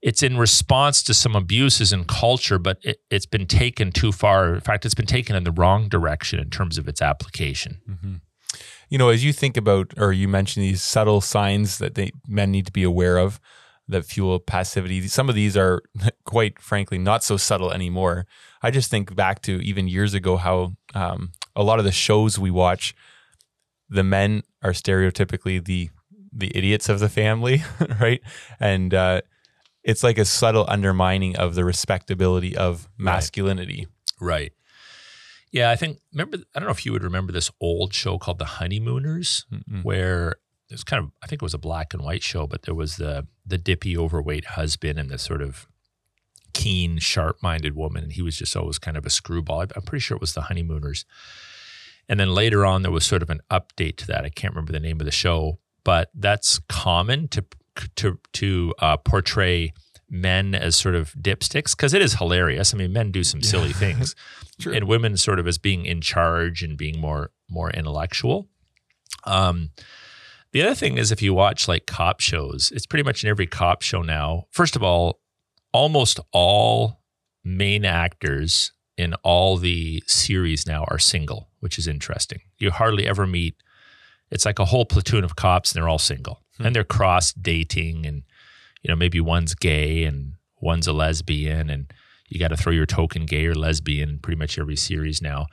It's 0.00 0.22
in 0.22 0.36
response 0.36 1.02
to 1.04 1.14
some 1.14 1.34
abuses 1.34 1.92
in 1.92 2.04
culture, 2.04 2.58
but 2.58 2.78
it, 2.82 3.00
has 3.10 3.26
been 3.26 3.46
taken 3.46 3.90
too 3.90 4.12
far. 4.12 4.54
In 4.54 4.60
fact, 4.60 4.86
it's 4.86 4.94
been 4.94 5.06
taken 5.06 5.34
in 5.34 5.42
the 5.42 5.50
wrong 5.50 5.88
direction 5.88 6.38
in 6.38 6.50
terms 6.50 6.78
of 6.78 6.86
its 6.86 7.02
application. 7.02 7.80
Mm-hmm. 7.88 8.14
You 8.90 8.98
know, 8.98 9.08
as 9.08 9.24
you 9.24 9.32
think 9.32 9.56
about, 9.56 9.94
or 9.96 10.12
you 10.12 10.28
mentioned 10.28 10.64
these 10.64 10.82
subtle 10.82 11.20
signs 11.20 11.78
that 11.78 11.96
they, 11.96 12.12
men 12.28 12.52
need 12.52 12.66
to 12.66 12.72
be 12.72 12.84
aware 12.84 13.18
of 13.18 13.40
that 13.88 14.04
fuel 14.04 14.38
passivity. 14.38 15.06
Some 15.08 15.28
of 15.28 15.34
these 15.34 15.56
are 15.56 15.82
quite 16.24 16.60
frankly 16.60 16.98
not 16.98 17.24
so 17.24 17.36
subtle 17.36 17.72
anymore. 17.72 18.26
I 18.62 18.70
just 18.70 18.90
think 18.90 19.14
back 19.14 19.42
to 19.42 19.60
even 19.62 19.88
years 19.88 20.14
ago 20.14 20.36
how 20.36 20.74
um, 20.94 21.32
a 21.56 21.62
lot 21.62 21.78
of 21.78 21.84
the 21.84 21.92
shows 21.92 22.38
we 22.38 22.50
watch, 22.50 22.94
the 23.88 24.04
men 24.04 24.42
are 24.62 24.72
stereotypically 24.72 25.64
the 25.64 25.90
the 26.30 26.52
idiots 26.54 26.90
of 26.90 27.00
the 27.00 27.08
family, 27.08 27.62
right? 28.00 28.20
And 28.60 28.92
uh, 28.92 29.22
it's 29.82 30.04
like 30.04 30.18
a 30.18 30.24
subtle 30.24 30.66
undermining 30.68 31.36
of 31.36 31.54
the 31.54 31.64
respectability 31.64 32.56
of 32.56 32.88
masculinity. 32.98 33.86
Right. 34.20 34.30
right. 34.30 34.52
Yeah, 35.50 35.70
I 35.70 35.76
think 35.76 35.98
remember 36.12 36.38
I 36.54 36.58
don't 36.58 36.66
know 36.66 36.72
if 36.72 36.84
you 36.84 36.92
would 36.92 37.02
remember 37.02 37.32
this 37.32 37.50
old 37.60 37.94
show 37.94 38.18
called 38.18 38.38
The 38.38 38.44
Honeymooners, 38.44 39.46
mm 39.50 39.82
where 39.82 40.36
it 40.70 40.74
was 40.74 40.84
kind 40.84 41.02
of 41.02 41.10
I 41.22 41.26
think 41.26 41.42
it 41.42 41.46
was 41.46 41.54
a 41.54 41.58
black 41.58 41.94
and 41.94 42.02
white 42.02 42.22
show, 42.22 42.46
but 42.46 42.62
there 42.62 42.74
was 42.74 42.96
the 42.96 43.26
the 43.46 43.58
dippy 43.58 43.96
overweight 43.96 44.44
husband 44.46 44.98
and 44.98 45.10
the 45.10 45.18
sort 45.18 45.42
of 45.42 45.66
keen, 46.52 46.98
sharp-minded 46.98 47.76
woman, 47.76 48.02
and 48.04 48.12
he 48.12 48.22
was 48.22 48.36
just 48.36 48.56
always 48.56 48.78
kind 48.78 48.96
of 48.96 49.06
a 49.06 49.10
screwball. 49.10 49.60
I'm 49.60 49.82
pretty 49.82 50.00
sure 50.00 50.16
it 50.16 50.20
was 50.20 50.34
the 50.34 50.42
honeymooners. 50.42 51.04
And 52.08 52.18
then 52.18 52.34
later 52.34 52.64
on, 52.64 52.82
there 52.82 52.90
was 52.90 53.04
sort 53.04 53.22
of 53.22 53.30
an 53.30 53.40
update 53.50 53.96
to 53.98 54.06
that. 54.06 54.24
I 54.24 54.30
can't 54.30 54.54
remember 54.54 54.72
the 54.72 54.80
name 54.80 55.00
of 55.00 55.04
the 55.04 55.12
show, 55.12 55.58
but 55.84 56.10
that's 56.14 56.58
common 56.68 57.28
to 57.28 57.44
to 57.96 58.18
to 58.34 58.74
uh, 58.80 58.96
portray 58.96 59.72
men 60.10 60.54
as 60.54 60.74
sort 60.74 60.94
of 60.94 61.12
dipsticks 61.12 61.76
because 61.76 61.94
it 61.94 62.02
is 62.02 62.14
hilarious. 62.14 62.74
I 62.74 62.78
mean, 62.78 62.92
men 62.92 63.10
do 63.10 63.22
some 63.22 63.42
silly 63.42 63.72
things, 63.84 64.14
and 64.66 64.88
women 64.88 65.16
sort 65.16 65.38
of 65.38 65.46
as 65.46 65.58
being 65.58 65.84
in 65.84 66.00
charge 66.00 66.62
and 66.62 66.76
being 66.76 67.00
more 67.00 67.30
more 67.48 67.70
intellectual. 67.70 68.48
Um, 69.24 69.70
the 70.52 70.62
other 70.62 70.74
thing 70.74 70.96
is 70.98 71.12
if 71.12 71.22
you 71.22 71.34
watch 71.34 71.68
like 71.68 71.86
cop 71.86 72.20
shows, 72.20 72.72
it's 72.74 72.86
pretty 72.86 73.02
much 73.02 73.22
in 73.22 73.30
every 73.30 73.46
cop 73.46 73.82
show 73.82 74.02
now. 74.02 74.46
First 74.50 74.76
of 74.76 74.82
all, 74.82 75.20
almost 75.72 76.20
all 76.32 77.00
main 77.44 77.84
actors 77.84 78.72
in 78.96 79.14
all 79.22 79.56
the 79.56 80.02
series 80.06 80.66
now 80.66 80.84
are 80.88 80.98
single, 80.98 81.50
which 81.60 81.78
is 81.78 81.86
interesting. 81.86 82.40
You 82.58 82.70
hardly 82.70 83.06
ever 83.06 83.26
meet 83.26 83.54
it's 84.30 84.44
like 84.44 84.58
a 84.58 84.66
whole 84.66 84.84
platoon 84.84 85.24
of 85.24 85.36
cops 85.36 85.72
and 85.72 85.80
they're 85.80 85.88
all 85.88 85.98
single. 85.98 86.42
Hmm. 86.58 86.66
And 86.66 86.76
they're 86.76 86.84
cross 86.84 87.32
dating 87.32 88.06
and 88.06 88.22
you 88.82 88.88
know, 88.88 88.96
maybe 88.96 89.20
one's 89.20 89.54
gay 89.54 90.04
and 90.04 90.34
one's 90.60 90.86
a 90.86 90.92
lesbian 90.92 91.68
and 91.70 91.92
you 92.28 92.38
got 92.38 92.48
to 92.48 92.56
throw 92.56 92.72
your 92.72 92.86
token 92.86 93.26
gay 93.26 93.46
or 93.46 93.54
lesbian 93.54 94.08
in 94.08 94.18
pretty 94.18 94.38
much 94.38 94.58
every 94.58 94.76
series 94.76 95.22
now 95.22 95.46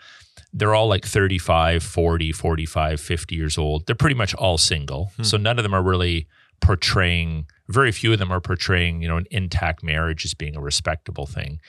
they're 0.55 0.73
all 0.73 0.87
like 0.87 1.05
35, 1.05 1.83
40, 1.83 2.31
45, 2.31 3.01
50 3.01 3.35
years 3.35 3.57
old. 3.57 3.85
They're 3.85 3.95
pretty 3.95 4.15
much 4.15 4.33
all 4.35 4.57
single. 4.57 5.11
Hmm. 5.17 5.23
So 5.23 5.37
none 5.37 5.59
of 5.59 5.63
them 5.63 5.73
are 5.73 5.83
really 5.83 6.27
portraying, 6.61 7.47
very 7.67 7.91
few 7.91 8.13
of 8.13 8.19
them 8.19 8.31
are 8.31 8.39
portraying, 8.39 9.01
you 9.01 9.09
know, 9.09 9.17
an 9.17 9.25
intact 9.31 9.83
marriage 9.83 10.23
as 10.23 10.33
being 10.33 10.55
a 10.55 10.61
respectable 10.61 11.25
thing. 11.25 11.59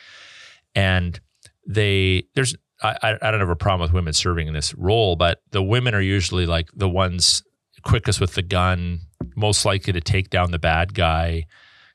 And 0.77 1.19
they, 1.67 2.29
there's, 2.37 2.55
I, 2.81 3.19
I 3.21 3.31
don't 3.33 3.41
have 3.41 3.49
a 3.49 3.57
problem 3.57 3.81
with 3.81 3.93
women 3.93 4.13
serving 4.13 4.47
in 4.47 4.55
this 4.55 4.73
role, 4.75 5.17
but 5.17 5.43
the 5.51 5.63
women 5.63 5.93
are 5.93 6.01
usually 6.01 6.47
like 6.47 6.69
the 6.73 6.89
ones 6.89 7.43
quickest 7.83 8.21
with 8.21 8.35
the 8.35 8.43
gun, 8.43 9.01
most 9.35 9.65
likely 9.65 9.93
to 9.95 10.01
take 10.01 10.31
down 10.31 10.53
the 10.53 10.59
bad 10.61 10.95
guy, 10.95 11.47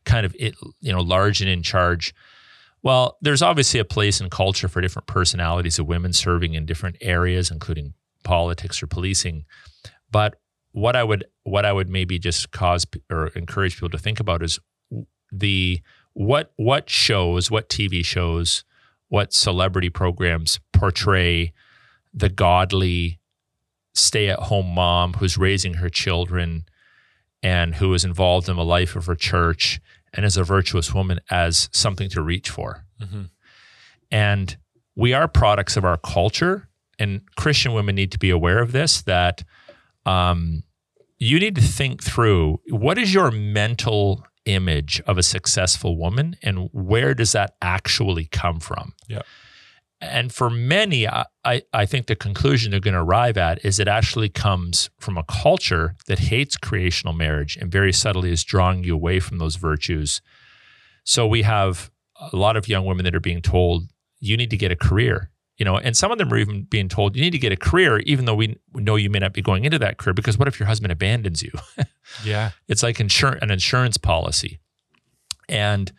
kind 0.04 0.26
of, 0.26 0.36
it, 0.38 0.56
you 0.82 0.92
know, 0.92 1.00
large 1.00 1.40
and 1.40 1.50
in 1.50 1.64
charge. 1.64 2.14
Well, 2.84 3.18
there's 3.22 3.42
obviously 3.42 3.80
a 3.80 3.86
place 3.86 4.20
and 4.20 4.32
culture 4.32 4.68
for 4.68 4.82
different 4.82 5.08
personalities 5.08 5.78
of 5.78 5.88
women 5.88 6.14
serving 6.14 6.56
in 6.56 6.66
different 6.66 6.98
areas, 7.02 7.52
including 7.52 7.94
politics 8.24 8.82
or 8.82 8.88
policing. 8.88 9.46
But 10.12 10.36
what 10.72 10.96
I 10.96 11.04
would 11.04 11.26
what 11.44 11.66
I 11.66 11.74
would 11.74 11.90
maybe 11.90 12.18
just 12.18 12.52
cause 12.52 12.86
or 13.12 13.28
encourage 13.28 13.76
people 13.76 13.90
to 13.90 13.98
think 13.98 14.20
about 14.20 14.42
is 14.42 14.60
the 15.32 15.82
what 16.14 16.52
what 16.56 16.90
shows, 16.90 17.52
what 17.52 17.70
TV 17.70 18.04
shows, 18.04 18.64
what 19.10 19.34
celebrity 19.34 19.90
programs 19.90 20.60
portray 20.74 21.54
the 22.14 22.30
godly 22.30 23.20
stay-at-home 23.94 24.68
mom 24.74 25.14
who's 25.14 25.38
raising 25.38 25.76
her 25.76 25.90
children 25.90 26.66
and 27.44 27.76
who 27.76 27.94
is 27.94 28.06
involved 28.06 28.48
in 28.48 28.56
the 28.56 28.64
life 28.64 28.96
of 28.96 29.06
her 29.06 29.16
church 29.16 29.80
and 30.14 30.26
as 30.26 30.38
a 30.38 30.44
virtuous 30.44 30.94
woman 30.94 31.20
as 31.30 31.70
something 31.72 32.10
to 32.10 32.22
reach 32.22 32.50
for. 32.50 32.86
Mm-hmm. 33.02 33.24
And 34.12 34.58
we 34.96 35.14
are 35.14 35.28
products 35.28 35.78
of 35.78 35.86
our 35.86 35.98
culture, 35.98 36.68
and 37.00 37.22
Christian 37.38 37.74
women 37.74 37.96
need 37.96 38.12
to 38.12 38.20
be 38.20 38.30
aware 38.30 38.60
of 38.60 38.72
this 38.72 39.02
that 39.04 39.44
um, 40.06 40.64
you 41.18 41.40
need 41.40 41.56
to 41.56 41.62
think 41.62 42.04
through 42.04 42.60
what 42.70 42.98
is 42.98 43.14
your 43.14 43.32
mental 43.32 44.26
image 44.46 45.02
of 45.06 45.18
a 45.18 45.24
successful 45.24 45.96
woman 45.96 46.36
and 46.42 46.70
where 46.74 47.14
does 47.14 47.32
that 47.32 47.56
actually 47.62 48.26
come 48.26 48.60
from? 48.60 48.94
Yeah. 49.08 49.22
And 50.02 50.34
for 50.34 50.50
many, 50.50 51.08
I, 51.08 51.26
I 51.46 51.86
think 51.86 52.08
the 52.08 52.16
conclusion 52.16 52.72
they're 52.72 52.80
going 52.80 52.96
to 52.96 53.02
arrive 53.02 53.38
at 53.38 53.64
is 53.64 53.80
it 53.80 53.88
actually 53.88 54.30
comes 54.30 54.90
from 55.00 55.16
a 55.16 55.24
culture 55.24 55.96
that 56.08 56.18
hates 56.18 56.58
creational 56.58 57.14
marriage 57.14 57.56
and 57.56 57.72
very 57.72 57.94
subtly 57.94 58.32
is 58.32 58.44
drawing 58.44 58.84
you 58.84 58.96
away 58.96 59.20
from 59.20 59.38
those 59.38 59.58
virtues. 59.58 60.22
So 61.04 61.28
we 61.28 61.44
have 61.44 61.92
a 62.32 62.36
lot 62.36 62.58
of 62.58 62.68
young 62.68 62.86
women 62.86 63.06
that 63.06 63.14
are 63.14 63.20
being 63.20 63.44
told, 63.44 63.90
you 64.20 64.38
need 64.38 64.50
to 64.50 64.58
get 64.58 64.72
a 64.72 64.76
career. 64.76 65.30
You 65.58 65.66
know, 65.66 65.78
and 65.78 65.96
some 65.96 66.12
of 66.12 66.18
them 66.18 66.34
are 66.34 66.38
even 66.38 66.64
being 66.64 66.90
told 66.90 67.16
you 67.16 67.22
need 67.22 67.32
to 67.32 67.38
get 67.38 67.52
a 67.52 67.58
career, 67.58 68.00
even 68.00 68.26
though 68.26 68.34
we 68.34 68.58
know 68.74 68.96
you 68.96 69.12
may 69.12 69.20
not 69.20 69.34
be 69.34 69.44
going 69.44 69.64
into 69.64 69.78
that 69.78 69.98
career. 69.98 70.16
Because 70.16 70.36
what 70.36 70.48
if 70.48 70.60
your 70.60 70.66
husband 70.66 70.92
abandons 70.92 71.44
you? 71.44 71.52
yeah, 72.24 72.52
it's 72.68 72.82
like 72.82 72.98
insur- 72.98 73.40
an 73.44 73.52
insurance 73.52 73.98
policy, 73.98 74.60
and 75.48 75.92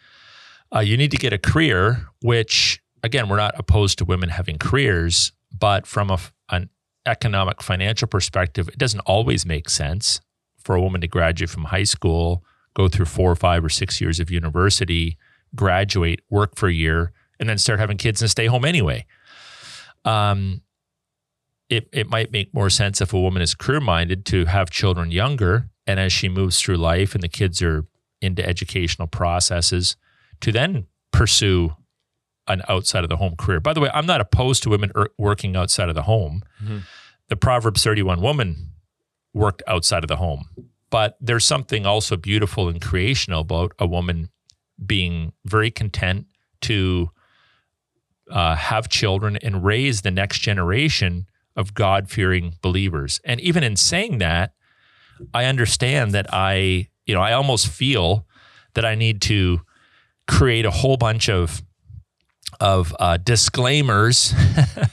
uh, 0.75 0.81
you 0.81 0.97
need 0.97 1.13
to 1.13 1.17
get 1.17 1.33
a 1.33 1.39
career, 1.39 2.09
which 2.23 2.82
again, 3.03 3.29
we're 3.29 3.37
not 3.37 3.55
opposed 3.59 3.99
to 3.99 4.05
women 4.05 4.29
having 4.29 4.59
careers, 4.59 5.33
but 5.57 5.87
from 5.87 6.11
a, 6.11 6.19
an 6.51 6.71
economic 7.07 7.63
financial 7.63 8.09
perspective, 8.09 8.69
it 8.69 8.79
doesn't 8.79 9.01
always 9.01 9.45
make 9.45 9.69
sense 9.69 10.21
for 10.59 10.75
a 10.77 10.81
woman 10.81 11.01
to 11.01 11.09
graduate 11.09 11.51
from 11.51 11.65
high 11.65 11.83
school, 11.83 12.45
go 12.75 12.89
through 12.89 13.07
four 13.07 13.31
or 13.31 13.37
five 13.37 13.65
or 13.65 13.69
six 13.69 14.01
years 14.01 14.21
of 14.21 14.31
university, 14.31 15.19
graduate, 15.55 16.21
work 16.31 16.57
for 16.57 16.69
a 16.69 16.73
year, 16.73 17.13
and 17.41 17.49
then 17.49 17.59
start 17.59 17.81
having 17.81 17.97
kids 17.97 18.23
and 18.23 18.31
stay 18.31 18.47
home 18.47 18.65
anyway. 18.65 19.05
Um, 20.05 20.63
it, 21.69 21.89
it 21.93 22.09
might 22.09 22.33
make 22.33 22.53
more 22.55 22.71
sense 22.71 23.01
if 23.01 23.13
a 23.13 23.21
woman 23.21 23.43
is 23.43 23.55
career 23.55 23.81
minded 23.81 24.25
to 24.27 24.45
have 24.45 24.71
children 24.71 25.11
younger. 25.11 25.71
And 25.87 25.99
as 25.99 26.13
she 26.13 26.29
moves 26.29 26.61
through 26.61 26.77
life 26.77 27.15
and 27.15 27.23
the 27.23 27.29
kids 27.29 27.61
are 27.63 27.87
into 28.21 28.47
educational 28.47 29.09
processes, 29.09 29.97
to 30.41 30.53
then 30.53 30.87
pursue 31.13 31.75
an 32.49 32.63
outside 32.69 33.05
of 33.05 33.11
the 33.11 33.17
home 33.17 33.37
career. 33.37 33.61
By 33.61 33.73
the 33.73 33.81
way, 33.81 33.91
I'm 33.95 34.07
not 34.07 34.21
opposed 34.21 34.63
to 34.65 34.71
women 34.71 34.91
er- 34.97 35.11
working 35.19 35.57
outside 35.57 35.89
of 35.89 35.95
the 35.95 36.03
home. 36.03 36.43
Mm-hmm. 36.63 36.79
The 37.29 37.37
Proverbs 37.37 37.85
31 37.85 38.21
woman 38.21 38.73
worked 39.33 39.63
outside 39.67 40.05
of 40.05 40.09
the 40.09 40.17
home. 40.17 40.49
But 40.91 41.17
there's 41.21 41.45
something 41.45 41.87
also 41.87 42.17
beautiful 42.17 42.69
and 42.69 42.81
creational 42.81 43.41
about 43.41 43.73
a 43.79 43.87
woman 43.87 44.29
being 44.85 45.33
very 45.45 45.71
content 45.71 46.27
to 46.63 47.11
uh, 48.31 48.57
have 48.57 48.89
children 48.89 49.37
and 49.39 49.65
raise 49.65 50.03
the 50.03 50.11
next 50.11 50.41
generation 50.41 51.27
of 51.57 51.75
God 51.75 52.11
fearing 52.11 52.57
believers. 52.63 53.21
And 53.25 53.41
even 53.41 53.63
in 53.63 53.77
saying 53.77 54.19
that, 54.19 54.55
I 55.33 55.45
understand 55.45 56.13
that 56.13 56.27
I, 56.33 56.89
you 57.07 57.15
know, 57.15 57.21
I 57.21 57.33
almost 57.33 57.69
feel 57.69 58.27
that 58.75 58.85
I 58.85 58.95
need 58.95 59.21
to 59.23 59.61
create 60.27 60.65
a 60.65 60.71
whole 60.71 60.97
bunch 60.97 61.29
of 61.29 61.63
of 62.63 62.95
uh, 63.01 63.17
disclaimers 63.17 64.33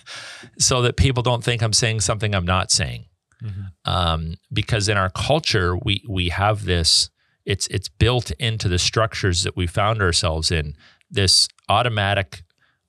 so 0.58 0.82
that 0.82 0.98
people 0.98 1.22
don't 1.22 1.44
think 1.44 1.62
I'm 1.62 1.72
saying 1.72 2.00
something 2.00 2.34
I'm 2.34 2.46
not 2.46 2.72
saying. 2.72 3.06
Mm-hmm. 3.44 3.62
Um, 3.86 4.36
because 4.52 4.90
in 4.90 4.98
our 4.98 5.12
culture, 5.12 5.78
we 5.78 6.04
we 6.10 6.30
have 6.30 6.66
this. 6.66 7.12
It's 7.46 7.68
it's 7.68 7.88
built 7.88 8.32
into 8.32 8.68
the 8.68 8.80
structures 8.80 9.44
that 9.44 9.56
we 9.56 9.68
found 9.68 10.02
ourselves 10.02 10.52
in. 10.52 10.74
This 11.12 11.48
automatic 11.70 12.44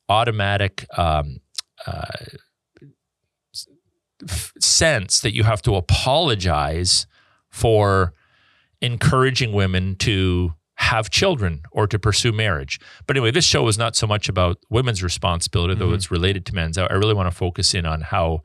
automatic 0.09 0.87
um, 0.97 1.41
uh, 1.87 2.07
f- 4.29 4.53
sense 4.59 5.21
that 5.21 5.35
you 5.35 5.45
have 5.45 5.61
to 5.63 5.77
apologize 5.77 7.07
for 7.51 8.15
encouraging 8.81 9.53
women 9.53 9.95
to 9.97 10.55
have 10.91 11.09
children 11.09 11.63
or 11.71 11.87
to 11.87 11.99
pursue 12.01 12.33
marriage. 12.33 12.81
But 13.07 13.17
anyway, 13.17 13.31
this 13.31 13.45
show 13.45 13.69
is 13.69 13.79
not 13.79 13.95
so 13.95 14.09
much 14.09 14.29
about 14.29 14.59
women's 14.71 15.05
responsibility, 15.05 15.75
though 15.75 15.87
mm-hmm. 15.87 15.95
it's 15.95 16.11
related 16.11 16.45
to 16.47 16.55
men's. 16.55 16.77
I 16.77 16.93
really 16.93 17.15
want 17.15 17.31
to 17.31 17.37
focus 17.37 17.75
in 17.75 17.87
on 17.87 18.01
how 18.01 18.43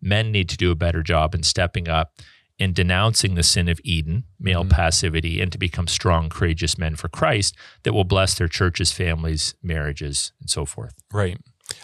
men 0.00 0.32
need 0.32 0.48
to 0.48 0.56
do 0.56 0.70
a 0.70 0.74
better 0.74 1.02
job 1.02 1.34
in 1.34 1.42
stepping 1.42 1.88
up 1.88 2.14
in 2.58 2.72
denouncing 2.72 3.34
the 3.34 3.42
sin 3.42 3.68
of 3.68 3.78
Eden, 3.84 4.24
male 4.40 4.62
mm-hmm. 4.62 4.70
passivity, 4.70 5.40
and 5.40 5.52
to 5.52 5.58
become 5.58 5.86
strong, 5.86 6.30
courageous 6.30 6.78
men 6.78 6.96
for 6.96 7.08
Christ 7.08 7.56
that 7.82 7.92
will 7.92 8.04
bless 8.04 8.34
their 8.36 8.48
churches, 8.48 8.90
families, 8.90 9.54
marriages, 9.62 10.32
and 10.40 10.48
so 10.48 10.64
forth. 10.64 10.94
Right. 11.12 11.38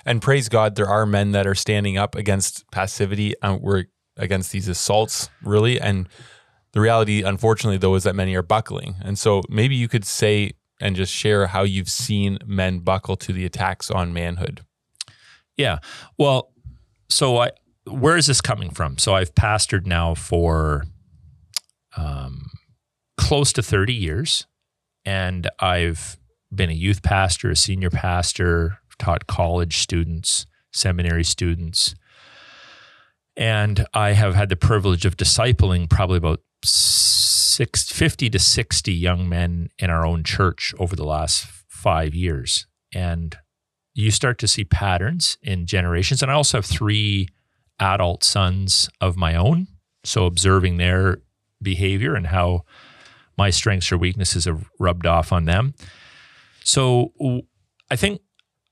And 0.07 0.23
praise 0.23 0.49
God, 0.49 0.77
there 0.77 0.88
are 0.88 1.05
men 1.05 1.33
that 1.33 1.47
are 1.47 1.55
standing 1.55 1.99
up 1.99 2.14
against 2.14 2.71
passivity. 2.71 3.38
Uh, 3.42 3.59
we're 3.61 3.85
against 4.16 4.53
these 4.53 4.68
assaults, 4.68 5.29
really. 5.42 5.81
And 5.81 6.09
the 6.72 6.81
reality, 6.81 7.22
unfortunately, 7.22 7.78
though, 7.78 7.94
is 7.94 8.04
that 8.04 8.14
many 8.14 8.35
are 8.35 8.42
buckling. 8.42 8.96
And 9.02 9.18
so 9.18 9.42
maybe 9.48 9.74
you 9.74 9.88
could 9.88 10.04
say 10.04 10.52
and 10.81 10.94
just 10.94 11.12
share 11.12 11.48
how 11.48 11.62
you've 11.62 11.88
seen 11.88 12.38
men 12.46 12.81
buckle 12.81 13.16
to 13.16 13.33
the 13.33 13.44
attacks 13.44 13.90
on 13.90 14.12
manhood. 14.12 14.64
Yeah. 15.57 15.78
Well, 16.16 16.52
so 17.09 17.38
I, 17.38 17.50
where 17.85 18.16
is 18.16 18.26
this 18.26 18.40
coming 18.40 18.70
from? 18.70 18.98
So 18.98 19.14
I've 19.14 19.35
pastored 19.35 19.87
now 19.87 20.14
for 20.14 20.85
um, 21.96 22.46
close 23.16 23.52
to 23.54 23.62
30 23.62 23.92
years, 23.92 24.46
and 25.04 25.50
I've 25.59 26.16
been 26.54 26.70
a 26.70 26.74
youth 26.74 27.02
pastor, 27.02 27.50
a 27.50 27.57
senior 27.57 27.90
pastor, 27.90 28.78
taught 28.98 29.26
college 29.26 29.78
students, 29.78 30.46
seminary 30.72 31.24
students. 31.24 31.94
And 33.37 33.87
I 33.94 34.12
have 34.12 34.35
had 34.35 34.48
the 34.48 34.57
privilege 34.57 35.04
of 35.04 35.16
discipling 35.16 35.88
probably 35.88 36.18
about 36.18 36.40
six, 36.64 37.90
50 37.90 38.31
to 38.31 38.38
60 38.38 38.92
young 38.92 39.29
men 39.29 39.68
in 39.79 39.90
our 39.90 40.07
own 40.07 40.25
church 40.25 40.75
over 40.79 40.94
the 40.97 41.05
last 41.05 41.47
five 41.68 42.14
years. 42.14 42.66
And 42.92 43.37
you 43.94 44.11
start 44.11 44.38
to 44.38 44.49
see 44.49 44.64
patterns 44.64 45.38
in 45.42 45.66
generations. 45.66 46.23
And 46.23 46.31
I 46.31 46.35
also 46.35 46.59
have 46.59 46.66
three 46.66 47.29
adult 47.81 48.25
sons 48.25 48.88
of 49.01 49.16
my 49.16 49.35
own. 49.35 49.66
So 50.05 50.27
observing 50.27 50.77
their 50.77 51.18
behavior 51.61 52.14
and 52.14 52.29
how 52.29 52.62
my 53.37 53.51
strengths 53.51 53.90
or 53.90 53.99
weaknesses 53.99 54.44
have 54.44 54.68
rubbed 54.79 55.07
off 55.07 55.33
on 55.33 55.44
them. 55.44 55.75
So 56.64 57.12
I 57.90 57.97
think 57.97 58.21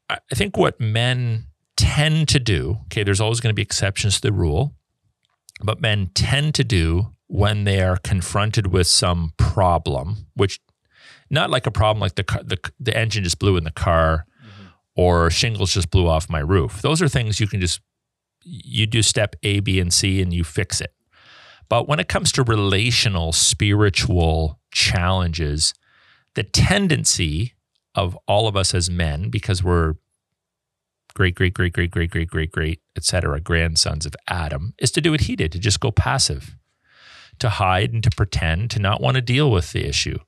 I 0.09 0.19
think 0.35 0.57
what 0.57 0.81
men 0.81 1.47
tend 1.77 2.29
to 2.29 2.39
do, 2.39 2.79
okay, 2.85 3.03
there's 3.03 3.21
always 3.21 3.41
going 3.41 3.51
to 3.51 3.55
be 3.55 3.63
exceptions 3.63 4.17
to 4.17 4.23
the 4.23 4.33
rule, 4.33 4.75
but 5.63 5.81
men 5.81 6.11
tend 6.15 6.55
to 6.55 6.65
do 6.65 7.13
when 7.29 7.65
they 7.65 7.83
are 7.83 7.97
confronted 7.97 8.69
with 8.69 8.87
some 8.87 9.33
problem, 9.37 10.29
which 10.35 10.61
not 11.31 11.51
like 11.51 11.67
a 11.67 11.71
problem 11.71 12.01
like 12.01 12.15
the 12.15 12.25
the, 12.45 12.59
the 12.79 12.97
engine 12.97 13.25
just 13.25 13.39
blew 13.39 13.57
in 13.57 13.65
the 13.65 13.71
car 13.71 14.27
mm-hmm. 14.41 14.67
or 14.95 15.31
shingles 15.31 15.73
just 15.73 15.91
blew 15.91 16.07
off 16.07 16.31
my 16.31 16.41
roof. 16.41 16.83
Those 16.83 17.03
are 17.03 17.09
things 17.09 17.41
you 17.41 17.49
can 17.49 17.61
just 17.61 17.81
you 18.43 18.87
do 18.87 19.03
step 19.03 19.35
A, 19.43 19.61
B, 19.61 19.81
and 19.81 19.93
C 19.93 20.23
and 20.23 20.33
you 20.33 20.45
fix 20.45 20.81
it. 20.81 20.93
But 21.69 21.89
when 21.89 21.99
it 21.99 22.09
comes 22.09 22.31
to 22.33 22.45
relational, 22.45 23.33
spiritual 23.33 24.61
challenges, 24.71 25.75
the 26.35 26.45
tendency 26.45 27.55
of 27.95 28.17
all 28.29 28.47
of 28.47 28.57
us 28.57 28.73
as 28.73 28.89
men, 28.89 29.31
because 29.31 29.65
we're 29.65 29.95
great, 31.15 31.35
great, 31.35 31.55
great, 31.55 31.73
great, 31.73 31.91
great, 31.91 32.11
great, 32.11 32.29
great, 32.29 32.53
great, 32.53 32.81
etc., 32.97 33.41
grandsons 33.41 34.07
of 34.07 34.15
Adam, 34.29 34.75
is 34.79 34.93
to 34.93 35.01
do 35.01 35.11
what 35.11 35.23
he 35.23 35.35
did, 35.35 35.51
to 35.51 35.59
just 35.59 35.81
go 35.81 35.91
passive, 35.91 36.57
to 37.41 37.49
hide 37.49 37.93
and 37.93 38.03
to 38.03 38.11
pretend, 38.11 38.71
to 38.73 38.79
not 38.79 39.01
want 39.01 39.17
to 39.17 39.21
deal 39.23 39.51
with 39.51 39.73
the 39.73 39.87
issue. 39.87 40.19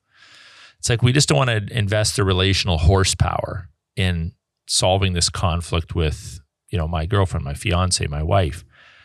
It's 0.79 0.89
like 0.89 1.03
we 1.03 1.13
just 1.13 1.29
don't 1.29 1.39
want 1.39 1.51
to 1.51 1.77
invest 1.77 2.17
the 2.17 2.25
relational 2.25 2.79
horsepower 2.79 3.69
in 3.97 4.33
solving 4.67 5.13
this 5.13 5.29
conflict 5.29 5.95
with 5.95 6.41
you 6.71 6.79
know, 6.79 6.89
my 6.89 7.07
girlfriend, 7.07 7.45
my 7.45 7.55
fiance, 7.55 8.07
my 8.07 8.23
wife. 8.23 8.65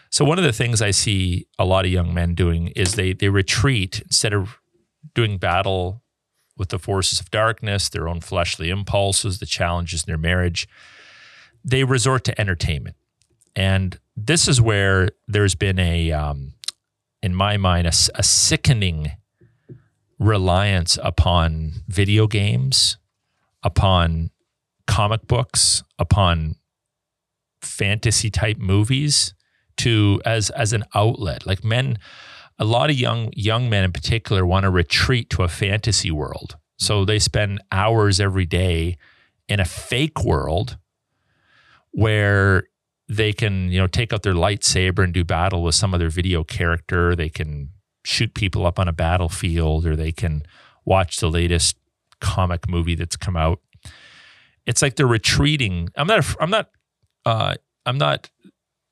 So 0.10 0.26
one 0.26 0.38
of 0.38 0.44
the 0.44 0.54
things 0.54 0.82
I 0.82 0.92
see 0.92 1.48
a 1.58 1.66
lot 1.66 1.86
of 1.86 1.92
young 1.92 2.14
men 2.14 2.36
doing 2.36 2.68
is 2.70 2.96
they 2.96 3.14
they 3.14 3.30
retreat 3.30 4.02
instead 4.02 4.34
of 4.34 4.60
doing 5.16 5.38
battle 5.38 6.04
with 6.56 6.70
the 6.70 6.78
forces 6.78 7.20
of 7.20 7.32
darkness, 7.32 7.90
their 7.90 8.08
own 8.08 8.22
fleshly 8.22 8.70
impulses, 8.70 9.40
the 9.40 9.46
challenges 9.46 10.04
in 10.04 10.12
their 10.12 10.20
marriage. 10.20 10.68
They 11.66 11.84
resort 11.84 12.24
to 12.26 12.40
entertainment, 12.40 12.96
and 13.56 14.00
this 14.16 14.48
is 14.48 14.62
where 14.62 15.10
there's 15.28 15.56
been 15.56 15.80
a, 15.80 16.12
um, 16.12 16.54
in 17.24 17.34
my 17.34 17.56
mind, 17.56 17.88
a, 17.88 17.94
a 18.16 18.22
sickening 18.22 19.14
reliance 20.20 21.00
upon 21.02 21.72
video 21.88 22.28
games, 22.28 22.98
upon 23.64 24.30
comic 24.86 25.26
books, 25.26 25.84
upon 25.98 26.56
fantasy 27.62 28.30
type 28.30 28.58
movies 28.58 29.34
to 29.78 30.22
as 30.26 30.50
as 30.52 30.74
an 30.74 30.84
outlet. 30.94 31.48
Like 31.48 31.64
men, 31.64 31.98
a 32.60 32.66
lot 32.66 32.90
of 32.90 32.98
young 32.98 33.32
young 33.36 33.70
men 33.70 33.86
in 33.86 33.94
particular 33.94 34.46
want 34.46 34.64
to 34.64 34.70
retreat 34.70 35.30
to 35.32 35.44
a 35.44 35.48
fantasy 35.48 36.12
world. 36.12 36.58
So 36.78 37.06
they 37.06 37.20
spend 37.20 37.64
hours 37.72 38.20
every 38.20 38.46
day 38.46 38.98
in 39.48 39.62
a 39.62 39.66
fake 39.66 40.26
world 40.26 40.78
where 41.92 42.66
they 43.14 43.34
can, 43.34 43.72
you 43.72 43.80
know, 43.80 43.88
take 43.88 44.14
out 44.14 44.24
their 44.24 44.34
lightsaber 44.34 45.04
and 45.04 45.14
do 45.14 45.24
battle 45.24 45.64
with 45.64 45.76
some 45.76 45.94
other 45.94 46.10
video 46.10 46.44
character. 46.44 47.16
They 47.16 47.30
can 47.30 47.70
shoot 48.06 48.34
people 48.34 48.66
up 48.66 48.80
on 48.80 48.88
a 48.88 48.94
battlefield 48.94 49.86
or 49.86 49.96
they 49.96 50.12
can 50.12 50.44
watch 50.86 51.18
the 51.18 51.30
latest 51.30 51.78
comic 52.20 52.68
movie 52.68 52.96
that's 52.96 53.16
come 53.16 53.38
out. 53.38 53.60
It's 54.66 54.82
like 54.82 54.96
they're 54.96 55.08
retreating. 55.08 55.90
I'm 55.96 56.08
not 56.08 56.36
I'm 56.40 56.50
not 56.50 56.70
uh, 57.26 57.56
I'm 57.86 57.98
not 57.98 58.30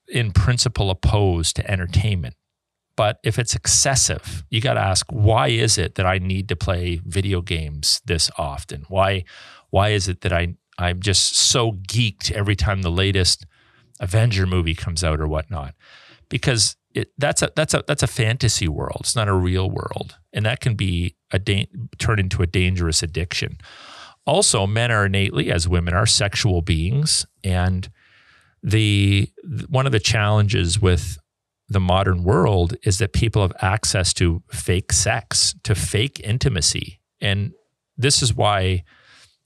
in 0.08 0.32
principle 0.32 0.90
opposed 0.90 1.56
to 1.56 1.70
entertainment. 1.70 2.34
But 2.94 3.18
if 3.24 3.38
it's 3.38 3.54
excessive, 3.54 4.44
you 4.50 4.60
got 4.60 4.74
to 4.74 4.80
ask 4.80 5.06
why 5.10 5.48
is 5.48 5.78
it 5.78 5.94
that 5.94 6.04
I 6.04 6.18
need 6.18 6.48
to 6.50 6.56
play 6.56 7.00
video 7.04 7.40
games 7.40 8.02
this 8.04 8.30
often? 8.36 8.84
Why 8.88 9.24
why 9.70 9.90
is 9.90 10.08
it 10.08 10.20
that 10.20 10.32
I 10.32 10.56
I'm 10.78 11.00
just 11.00 11.34
so 11.36 11.72
geeked 11.72 12.30
every 12.32 12.56
time 12.56 12.82
the 12.82 12.90
latest 12.90 13.46
Avenger 14.00 14.46
movie 14.46 14.74
comes 14.74 15.04
out 15.04 15.20
or 15.20 15.28
whatnot? 15.28 15.74
Because 16.28 16.76
it, 16.94 17.12
that's 17.18 17.42
a 17.42 17.50
that's 17.56 17.74
a 17.74 17.84
that's 17.86 18.02
a 18.02 18.06
fantasy 18.06 18.68
world. 18.68 18.98
It's 19.00 19.16
not 19.16 19.28
a 19.28 19.34
real 19.34 19.70
world, 19.70 20.16
and 20.32 20.44
that 20.46 20.60
can 20.60 20.74
be 20.74 21.16
a 21.30 21.38
da- 21.38 21.68
turn 21.98 22.18
into 22.18 22.42
a 22.42 22.46
dangerous 22.46 23.02
addiction. 23.02 23.58
Also, 24.26 24.66
men 24.66 24.92
are 24.92 25.06
innately, 25.06 25.50
as 25.50 25.66
women 25.68 25.94
are, 25.94 26.06
sexual 26.06 26.62
beings, 26.62 27.26
and 27.42 27.90
the 28.62 29.28
one 29.68 29.86
of 29.86 29.92
the 29.92 30.00
challenges 30.00 30.80
with 30.80 31.18
the 31.68 31.80
modern 31.80 32.22
world 32.22 32.76
is 32.84 32.98
that 32.98 33.12
people 33.12 33.42
have 33.42 33.54
access 33.60 34.12
to 34.14 34.42
fake 34.50 34.92
sex, 34.92 35.54
to 35.64 35.74
fake 35.74 36.20
intimacy. 36.22 37.00
And 37.20 37.52
this 37.96 38.22
is 38.22 38.34
why 38.34 38.84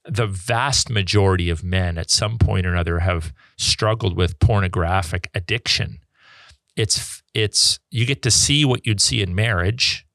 the 0.09 0.27
vast 0.27 0.91
majority 0.91 1.51
of 1.51 1.65
men 1.65 1.99
at 1.99 2.11
some 2.11 2.39
point 2.39 2.67
or 2.67 2.73
another 2.73 3.01
have 3.01 3.33
struggled 3.57 4.17
with 4.17 4.39
pornographic 4.39 5.31
addiction. 5.35 5.99
It's 6.77 7.23
it's 7.35 7.79
you 7.91 8.07
get 8.07 8.23
to 8.23 8.31
see 8.31 8.65
what 8.65 8.87
you'd 8.87 9.01
see 9.01 9.23
in 9.23 9.35
marriage 9.35 10.07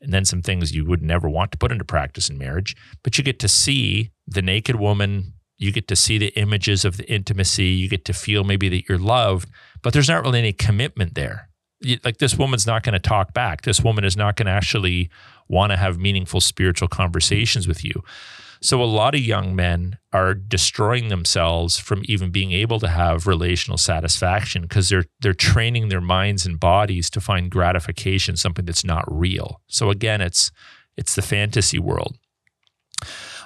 and 0.00 0.12
then 0.12 0.24
some 0.24 0.42
things 0.42 0.74
you 0.74 0.84
would 0.84 1.02
never 1.02 1.28
want 1.28 1.52
to 1.52 1.58
put 1.58 1.72
into 1.72 1.84
practice 1.84 2.28
in 2.28 2.38
marriage, 2.38 2.76
but 3.02 3.16
you 3.16 3.24
get 3.24 3.38
to 3.40 3.48
see 3.48 4.10
the 4.26 4.42
naked 4.42 4.76
woman, 4.76 5.32
you 5.56 5.72
get 5.72 5.88
to 5.88 5.96
see 5.96 6.18
the 6.18 6.38
images 6.38 6.84
of 6.84 6.96
the 6.96 7.10
intimacy, 7.10 7.66
you 7.66 7.88
get 7.88 8.04
to 8.04 8.12
feel 8.12 8.44
maybe 8.44 8.68
that 8.68 8.88
you're 8.88 8.98
loved, 8.98 9.48
but 9.82 9.92
there's 9.92 10.08
not 10.08 10.22
really 10.22 10.38
any 10.38 10.52
commitment 10.52 11.14
there. 11.14 11.48
Like 12.04 12.18
this 12.18 12.36
woman's 12.36 12.66
not 12.66 12.82
going 12.82 12.94
to 12.94 12.98
talk 12.98 13.32
back. 13.34 13.62
This 13.62 13.82
woman 13.82 14.04
is 14.04 14.16
not 14.16 14.36
going 14.36 14.46
to 14.46 14.52
actually 14.52 15.10
want 15.48 15.72
to 15.72 15.76
have 15.76 15.98
meaningful 15.98 16.40
spiritual 16.40 16.88
conversations 16.88 17.68
with 17.68 17.84
you. 17.84 18.02
So 18.60 18.82
a 18.82 18.84
lot 18.84 19.14
of 19.14 19.20
young 19.20 19.54
men 19.54 19.98
are 20.12 20.34
destroying 20.34 21.08
themselves 21.08 21.78
from 21.78 22.02
even 22.06 22.30
being 22.30 22.52
able 22.52 22.80
to 22.80 22.88
have 22.88 23.26
relational 23.26 23.78
satisfaction 23.78 24.62
because 24.62 24.88
they're 24.88 25.04
they're 25.20 25.34
training 25.34 25.88
their 25.88 26.00
minds 26.00 26.46
and 26.46 26.58
bodies 26.58 27.10
to 27.10 27.20
find 27.20 27.50
gratification 27.50 28.36
something 28.36 28.64
that's 28.64 28.84
not 28.84 29.04
real. 29.08 29.60
So 29.66 29.90
again, 29.90 30.20
it's 30.20 30.50
it's 30.96 31.14
the 31.14 31.22
fantasy 31.22 31.78
world. 31.78 32.16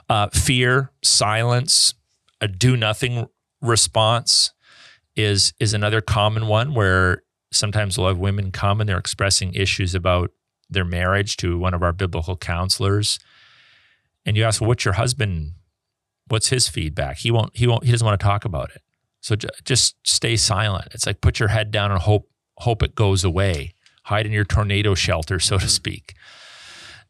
Uh, 0.09 0.29
fear, 0.29 0.91
silence, 1.03 1.95
a 2.41 2.49
do 2.49 2.77
nothing 2.77 3.27
response 3.61 4.53
is 5.17 5.53
is 5.61 5.75
another 5.75 6.01
common 6.01 6.47
one 6.47 6.75
where 6.75 7.23
sometimes 7.53 7.99
we'll 7.99 8.09
have 8.09 8.19
women 8.19 8.53
come 8.53 8.81
and 8.81 8.89
they're 8.89 8.99
expressing 8.99 9.53
issues 9.55 9.95
about 9.95 10.31
their 10.69 10.85
marriage 10.85 11.37
to 11.37 11.59
one 11.59 11.75
of 11.75 11.83
our 11.83 11.93
biblical 11.93 12.37
counselors 12.37 13.19
and 14.25 14.37
you 14.37 14.45
ask, 14.45 14.61
well, 14.61 14.69
what's 14.69 14.85
your 14.85 14.95
husband? 14.95 15.53
What's 16.29 16.49
his 16.49 16.69
feedback? 16.69 17.19
He 17.19 17.31
won't. 17.31 17.57
He 17.57 17.67
won't. 17.67 17.85
He 17.85 17.91
doesn't 17.91 18.05
want 18.05 18.19
to 18.21 18.25
talk 18.25 18.45
about 18.45 18.71
it. 18.71 18.83
So 19.21 19.37
j- 19.37 19.49
just 19.65 19.97
stay 20.05 20.37
silent. 20.37 20.89
It's 20.93 21.07
like 21.07 21.21
put 21.21 21.39
your 21.39 21.49
head 21.49 21.71
down 21.71 21.91
and 21.91 22.01
hope 22.01 22.29
hope 22.59 22.83
it 22.83 22.95
goes 22.95 23.25
away. 23.25 23.75
Hide 24.05 24.27
in 24.27 24.33
your 24.33 24.45
tornado 24.45 24.95
shelter, 24.95 25.39
so 25.39 25.57
to 25.59 25.65
mm-hmm. 25.65 25.69
speak. 25.69 26.15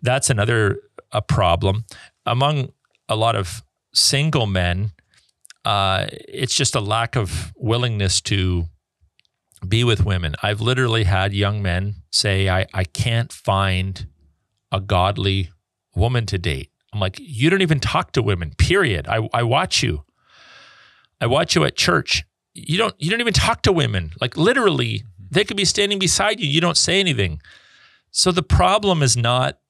That's 0.02 0.30
another 0.30 0.80
a 1.12 1.22
problem 1.22 1.84
among 2.24 2.72
a 3.08 3.16
lot 3.16 3.36
of 3.36 3.62
single 3.92 4.46
men. 4.46 4.92
Uh, 5.64 6.06
it's 6.10 6.54
just 6.54 6.74
a 6.74 6.80
lack 6.80 7.16
of 7.16 7.52
willingness 7.56 8.20
to 8.22 8.66
be 9.66 9.84
with 9.84 10.04
women. 10.04 10.34
I've 10.42 10.60
literally 10.60 11.04
had 11.04 11.34
young 11.34 11.60
men 11.60 11.96
say, 12.10 12.48
I, 12.48 12.66
I 12.72 12.84
can't 12.84 13.32
find 13.32 14.06
a 14.72 14.80
godly 14.80 15.50
woman 15.94 16.24
to 16.26 16.38
date. 16.38 16.70
I'm 16.92 17.00
like, 17.00 17.16
you 17.20 17.50
don't 17.50 17.62
even 17.62 17.80
talk 17.80 18.12
to 18.12 18.22
women, 18.22 18.52
period. 18.58 19.06
I, 19.08 19.28
I 19.32 19.42
watch 19.42 19.82
you. 19.82 20.04
I 21.20 21.26
watch 21.26 21.54
you 21.54 21.64
at 21.64 21.76
church. 21.76 22.24
You 22.54 22.78
don't 22.78 22.94
you 22.98 23.10
don't 23.10 23.20
even 23.20 23.32
talk 23.32 23.62
to 23.62 23.72
women. 23.72 24.12
Like 24.20 24.36
literally, 24.36 25.00
mm-hmm. 25.00 25.26
they 25.30 25.44
could 25.44 25.56
be 25.56 25.64
standing 25.64 25.98
beside 25.98 26.40
you. 26.40 26.48
You 26.48 26.60
don't 26.60 26.76
say 26.76 26.98
anything. 26.98 27.40
So 28.10 28.32
the 28.32 28.42
problem 28.42 29.02
is 29.02 29.16
not 29.16 29.60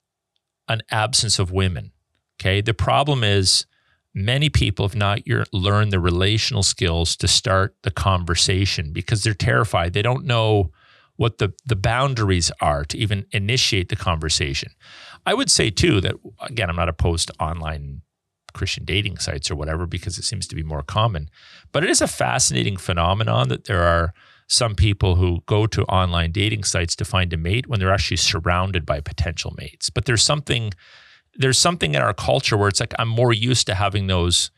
an 0.68 0.80
absence 0.90 1.38
of 1.38 1.52
women. 1.52 1.92
Okay. 2.40 2.60
The 2.62 2.72
problem 2.72 3.22
is 3.22 3.66
many 4.14 4.48
people 4.48 4.86
have 4.86 4.96
not 4.96 5.26
your, 5.26 5.44
learned 5.52 5.92
the 5.92 6.00
relational 6.00 6.62
skills 6.62 7.16
to 7.16 7.28
start 7.28 7.76
the 7.82 7.90
conversation 7.90 8.92
because 8.92 9.22
they're 9.22 9.34
terrified. 9.34 9.92
They 9.92 10.02
don't 10.02 10.24
know 10.24 10.70
what 11.16 11.36
the, 11.38 11.52
the 11.66 11.76
boundaries 11.76 12.50
are 12.62 12.84
to 12.86 12.96
even 12.96 13.26
initiate 13.32 13.90
the 13.90 13.96
conversation. 13.96 14.72
I 15.26 15.34
would 15.34 15.50
say 15.50 15.70
too 15.70 16.00
that 16.00 16.16
again, 16.40 16.70
I'm 16.70 16.76
not 16.76 16.88
opposed 16.88 17.28
to 17.28 17.34
online 17.40 18.02
Christian 18.52 18.84
dating 18.84 19.18
sites 19.18 19.50
or 19.50 19.56
whatever 19.56 19.86
because 19.86 20.18
it 20.18 20.24
seems 20.24 20.46
to 20.48 20.56
be 20.56 20.62
more 20.62 20.82
common. 20.82 21.30
But 21.72 21.84
it 21.84 21.90
is 21.90 22.00
a 22.00 22.08
fascinating 22.08 22.76
phenomenon 22.76 23.48
that 23.48 23.66
there 23.66 23.82
are 23.82 24.12
some 24.48 24.74
people 24.74 25.14
who 25.14 25.42
go 25.46 25.66
to 25.68 25.84
online 25.84 26.32
dating 26.32 26.64
sites 26.64 26.96
to 26.96 27.04
find 27.04 27.32
a 27.32 27.36
mate 27.36 27.68
when 27.68 27.78
they're 27.78 27.92
actually 27.92 28.16
surrounded 28.16 28.84
by 28.84 29.00
potential 29.00 29.54
mates. 29.56 29.90
But 29.90 30.06
there's 30.06 30.24
something 30.24 30.72
there's 31.36 31.58
something 31.58 31.94
in 31.94 32.02
our 32.02 32.12
culture 32.12 32.56
where 32.56 32.68
it's 32.68 32.80
like 32.80 32.94
I'm 32.98 33.08
more 33.08 33.32
used 33.32 33.66
to 33.68 33.74
having 33.74 34.08
those 34.08 34.50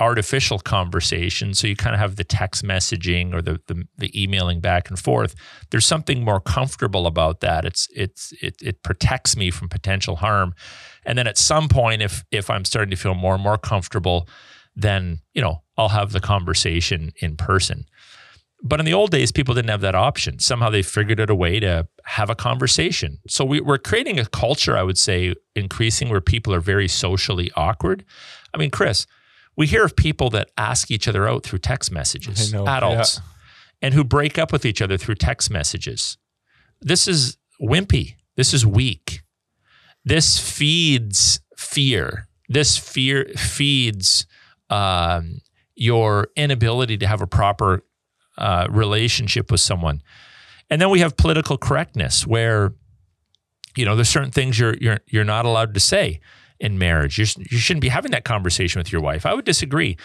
artificial 0.00 0.58
conversation. 0.58 1.54
So 1.54 1.66
you 1.66 1.76
kind 1.76 1.94
of 1.94 2.00
have 2.00 2.16
the 2.16 2.24
text 2.24 2.64
messaging 2.64 3.34
or 3.34 3.42
the, 3.42 3.60
the, 3.66 3.84
the 3.98 4.22
emailing 4.22 4.60
back 4.60 4.88
and 4.88 4.98
forth. 4.98 5.34
There's 5.70 5.86
something 5.86 6.24
more 6.24 6.40
comfortable 6.40 7.06
about 7.06 7.40
that. 7.40 7.64
It's 7.64 7.88
it's 7.94 8.32
it 8.42 8.56
it 8.62 8.82
protects 8.82 9.36
me 9.36 9.50
from 9.50 9.68
potential 9.68 10.16
harm. 10.16 10.54
And 11.04 11.16
then 11.18 11.26
at 11.26 11.38
some 11.38 11.68
point, 11.68 12.02
if 12.02 12.24
if 12.30 12.50
I'm 12.50 12.64
starting 12.64 12.90
to 12.90 12.96
feel 12.96 13.14
more 13.14 13.34
and 13.34 13.42
more 13.42 13.58
comfortable, 13.58 14.28
then 14.74 15.20
you 15.34 15.42
know 15.42 15.62
I'll 15.76 15.90
have 15.90 16.12
the 16.12 16.20
conversation 16.20 17.12
in 17.20 17.36
person. 17.36 17.84
But 18.62 18.78
in 18.78 18.86
the 18.86 18.92
old 18.92 19.10
days, 19.10 19.32
people 19.32 19.54
didn't 19.54 19.70
have 19.70 19.80
that 19.80 19.94
option. 19.94 20.38
Somehow 20.38 20.68
they 20.68 20.82
figured 20.82 21.18
out 21.18 21.30
a 21.30 21.34
way 21.34 21.60
to 21.60 21.88
have 22.04 22.28
a 22.28 22.34
conversation. 22.34 23.18
So 23.26 23.42
we, 23.42 23.60
we're 23.60 23.78
creating 23.78 24.18
a 24.18 24.26
culture, 24.26 24.76
I 24.76 24.82
would 24.82 24.98
say, 24.98 25.34
increasing 25.56 26.10
where 26.10 26.20
people 26.20 26.52
are 26.52 26.60
very 26.60 26.86
socially 26.86 27.50
awkward. 27.56 28.04
I 28.52 28.58
mean, 28.58 28.70
Chris, 28.70 29.06
we 29.60 29.66
hear 29.66 29.84
of 29.84 29.94
people 29.94 30.30
that 30.30 30.50
ask 30.56 30.90
each 30.90 31.06
other 31.06 31.28
out 31.28 31.42
through 31.42 31.58
text 31.58 31.92
messages, 31.92 32.54
adults, 32.54 33.18
yeah. 33.18 33.24
and 33.82 33.92
who 33.92 34.02
break 34.02 34.38
up 34.38 34.52
with 34.52 34.64
each 34.64 34.80
other 34.80 34.96
through 34.96 35.16
text 35.16 35.50
messages. 35.50 36.16
This 36.80 37.06
is 37.06 37.36
wimpy. 37.60 38.14
This 38.36 38.54
is 38.54 38.64
weak. 38.64 39.20
This 40.02 40.38
feeds 40.38 41.42
fear. 41.58 42.26
This 42.48 42.78
fear 42.78 43.26
feeds 43.36 44.24
um, 44.70 45.42
your 45.74 46.28
inability 46.36 46.96
to 46.96 47.06
have 47.06 47.20
a 47.20 47.26
proper 47.26 47.84
uh, 48.38 48.66
relationship 48.70 49.50
with 49.50 49.60
someone. 49.60 50.00
And 50.70 50.80
then 50.80 50.88
we 50.88 51.00
have 51.00 51.18
political 51.18 51.58
correctness, 51.58 52.26
where 52.26 52.72
you 53.76 53.84
know 53.84 53.94
there's 53.94 54.08
certain 54.08 54.30
things 54.30 54.58
you're 54.58 54.78
you're 54.80 55.00
you're 55.06 55.22
not 55.22 55.44
allowed 55.44 55.74
to 55.74 55.80
say 55.80 56.20
in 56.60 56.78
marriage. 56.78 57.18
You're, 57.18 57.26
you 57.50 57.58
shouldn't 57.58 57.82
be 57.82 57.88
having 57.88 58.12
that 58.12 58.24
conversation 58.24 58.78
with 58.78 58.92
your 58.92 59.00
wife. 59.00 59.26
I 59.26 59.34
would 59.34 59.44
disagree. 59.44 59.96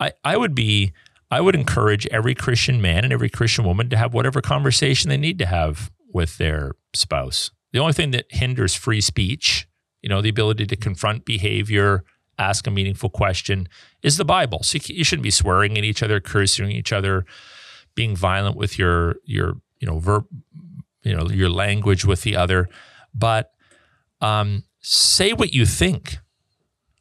I, 0.00 0.12
I 0.22 0.36
would 0.36 0.54
be, 0.54 0.92
I 1.30 1.40
would 1.40 1.54
encourage 1.54 2.06
every 2.06 2.34
Christian 2.34 2.80
man 2.80 3.04
and 3.04 3.12
every 3.12 3.28
Christian 3.28 3.64
woman 3.64 3.88
to 3.90 3.96
have 3.96 4.14
whatever 4.14 4.40
conversation 4.40 5.10
they 5.10 5.16
need 5.16 5.38
to 5.40 5.46
have 5.46 5.90
with 6.12 6.38
their 6.38 6.72
spouse. 6.94 7.50
The 7.72 7.80
only 7.80 7.92
thing 7.92 8.12
that 8.12 8.26
hinders 8.30 8.74
free 8.74 9.00
speech, 9.00 9.66
you 10.00 10.08
know, 10.08 10.22
the 10.22 10.28
ability 10.28 10.66
to 10.66 10.76
confront 10.76 11.24
behavior, 11.24 12.04
ask 12.38 12.66
a 12.66 12.70
meaningful 12.70 13.10
question, 13.10 13.68
is 14.02 14.16
the 14.16 14.24
Bible. 14.24 14.62
So 14.62 14.76
you, 14.76 14.96
you 14.96 15.04
shouldn't 15.04 15.24
be 15.24 15.30
swearing 15.30 15.76
at 15.76 15.84
each 15.84 16.02
other, 16.02 16.20
cursing 16.20 16.70
each 16.70 16.92
other, 16.92 17.26
being 17.96 18.14
violent 18.14 18.56
with 18.56 18.78
your 18.78 19.16
your 19.24 19.54
you 19.80 19.86
know 19.86 19.98
verb, 19.98 20.26
you 21.02 21.16
know 21.16 21.28
your 21.28 21.48
language 21.48 22.04
with 22.04 22.22
the 22.22 22.36
other. 22.36 22.68
But 23.14 23.50
um, 24.20 24.64
say 24.84 25.32
what 25.32 25.52
you 25.52 25.66
think. 25.66 26.18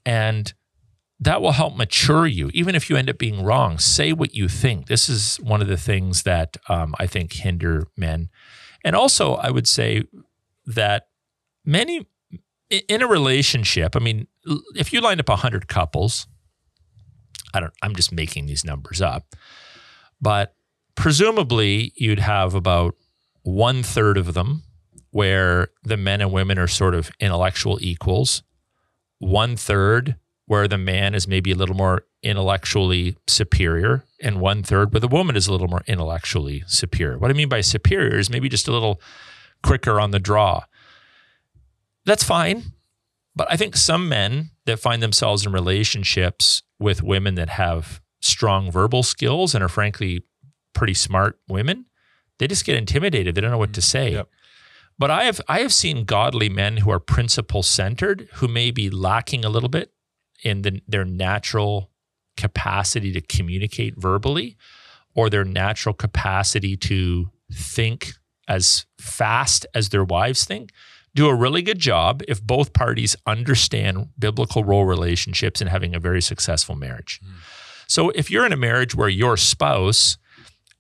And 0.06 0.54
that 1.20 1.42
will 1.42 1.52
help 1.52 1.76
mature 1.76 2.26
you. 2.26 2.50
Even 2.54 2.76
if 2.76 2.90
you 2.90 2.96
end 2.96 3.10
up 3.10 3.18
being 3.18 3.44
wrong, 3.44 3.78
say 3.78 4.14
what 4.14 4.34
you 4.34 4.48
think. 4.48 4.88
This 4.88 5.08
is 5.08 5.38
one 5.38 5.62
of 5.62 5.68
the 5.68 5.78
things 5.78 6.24
that 6.24 6.58
um, 6.68 6.96
I 7.00 7.08
think 7.08 7.34
hinder 7.34 7.88
men. 7.96 8.30
And 8.84 8.96
also, 8.96 9.36
I 9.36 9.50
would 9.50 9.68
say 9.68 10.04
that 10.66 11.08
many 11.66 12.08
in 12.70 13.02
a 13.02 13.08
relationship, 13.08 13.96
I 13.96 14.00
mean, 14.00 14.28
if 14.76 14.92
you 14.92 15.00
line 15.00 15.20
up 15.20 15.30
100 15.30 15.68
couples, 15.68 16.28
I 17.54 17.60
don't, 17.60 17.74
I'm 17.82 17.96
just 17.96 18.12
making 18.12 18.48
these 18.48 18.66
numbers 18.66 19.02
up, 19.02 19.36
but 20.20 20.56
presumably 20.96 21.94
you'd 21.96 22.20
have 22.20 22.56
about 22.56 22.96
one 23.44 23.84
third 23.84 24.18
of 24.18 24.34
them 24.34 24.64
where 25.14 25.68
the 25.84 25.96
men 25.96 26.22
and 26.22 26.32
women 26.32 26.58
are 26.58 26.68
sort 26.68 26.96
of 26.96 27.12
intellectual 27.20 27.78
equals, 27.82 28.42
one 29.20 29.56
third 29.56 30.16
where 30.48 30.68
the 30.68 30.78
man 30.78 31.14
is 31.14 31.28
maybe 31.28 31.52
a 31.52 31.56
little 31.56 31.76
more 31.76 32.04
intellectually 32.24 33.16
superior, 33.28 34.04
and 34.20 34.42
one 34.42 34.64
third 34.64 34.92
where 34.92 35.00
the 35.00 35.08
woman 35.08 35.36
is 35.36 35.46
a 35.46 35.52
little 35.52 35.68
more 35.68 35.84
intellectually 35.86 36.64
superior. 36.66 37.20
What 37.20 37.30
I 37.30 37.36
mean 37.36 37.48
by 37.48 37.62
superior 37.62 38.18
is 38.18 38.32
maybe 38.32 38.50
just 38.50 38.68
a 38.68 38.72
little 38.72 39.00
quicker 39.62 40.00
on 40.00 40.10
the 40.10 40.20
draw. 40.20 40.64
That's 42.06 42.24
fine. 42.24 42.74
But 43.36 43.52
I 43.52 43.56
think 43.56 43.76
some 43.76 44.10
men 44.10 44.50
that 44.66 44.80
find 44.80 45.04
themselves 45.04 45.46
in 45.46 45.52
relationships 45.52 46.64
with 46.80 47.04
women 47.04 47.36
that 47.36 47.50
have 47.50 48.02
strong 48.20 48.72
verbal 48.72 49.04
skills 49.04 49.54
and 49.54 49.64
are 49.64 49.70
frankly 49.70 50.24
pretty 50.74 50.96
smart 50.96 51.40
women, 51.48 51.86
they 52.40 52.48
just 52.48 52.66
get 52.66 52.76
intimidated. 52.76 53.36
They 53.36 53.42
don't 53.42 53.52
know 53.52 53.60
what 53.60 53.74
to 53.74 53.80
mm-hmm. 53.80 53.86
say. 53.86 54.12
Yep. 54.14 54.30
But 54.98 55.12
I 55.12 55.24
have 55.26 55.42
I 55.48 55.60
have 55.60 55.74
seen 55.74 56.06
godly 56.06 56.50
men 56.50 56.78
who 56.78 56.92
are 56.92 57.00
principle 57.00 57.64
centered 57.64 58.30
who 58.36 58.48
may 58.48 58.72
be 58.72 58.90
lacking 58.90 59.44
a 59.44 59.50
little 59.50 59.70
bit 59.70 59.92
in 60.44 60.62
the, 60.62 60.82
their 60.88 61.06
natural 61.06 61.90
capacity 62.38 63.12
to 63.14 63.22
communicate 63.22 63.96
verbally 63.98 64.58
or 65.16 65.30
their 65.30 65.46
natural 65.46 65.94
capacity 65.94 66.76
to 66.76 67.30
think 67.52 68.14
as 68.48 68.86
fast 69.00 69.66
as 69.74 69.90
their 69.90 70.04
wives 70.04 70.46
think 70.46 70.72
do 71.16 71.28
a 71.28 71.36
really 71.36 71.62
good 71.62 71.80
job 71.80 72.22
if 72.28 72.42
both 72.42 72.74
parties 72.74 73.16
understand 73.28 74.08
biblical 74.18 74.64
role 74.64 74.86
relationships 74.86 75.62
and 75.62 75.70
having 75.70 75.94
a 75.94 76.00
very 76.00 76.22
successful 76.22 76.76
marriage. 76.76 77.20
Mm. 77.24 77.30
So 77.88 78.10
if 78.12 78.32
you're 78.32 78.46
in 78.46 78.54
a 78.54 78.58
marriage 78.58 78.96
where 78.96 79.10
your 79.10 79.38
spouse 79.38 80.18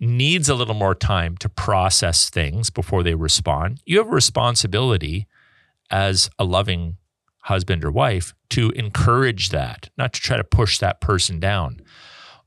needs 0.07 0.49
a 0.49 0.55
little 0.55 0.73
more 0.73 0.95
time 0.95 1.37
to 1.37 1.49
process 1.49 2.29
things 2.29 2.69
before 2.69 3.03
they 3.03 3.15
respond, 3.15 3.81
you 3.85 3.97
have 3.97 4.07
a 4.07 4.11
responsibility 4.11 5.27
as 5.91 6.29
a 6.39 6.43
loving 6.43 6.97
husband 7.43 7.83
or 7.83 7.91
wife 7.91 8.33
to 8.49 8.71
encourage 8.71 9.49
that, 9.49 9.89
not 9.97 10.13
to 10.13 10.21
try 10.21 10.37
to 10.37 10.43
push 10.43 10.79
that 10.79 11.01
person 11.01 11.39
down 11.39 11.81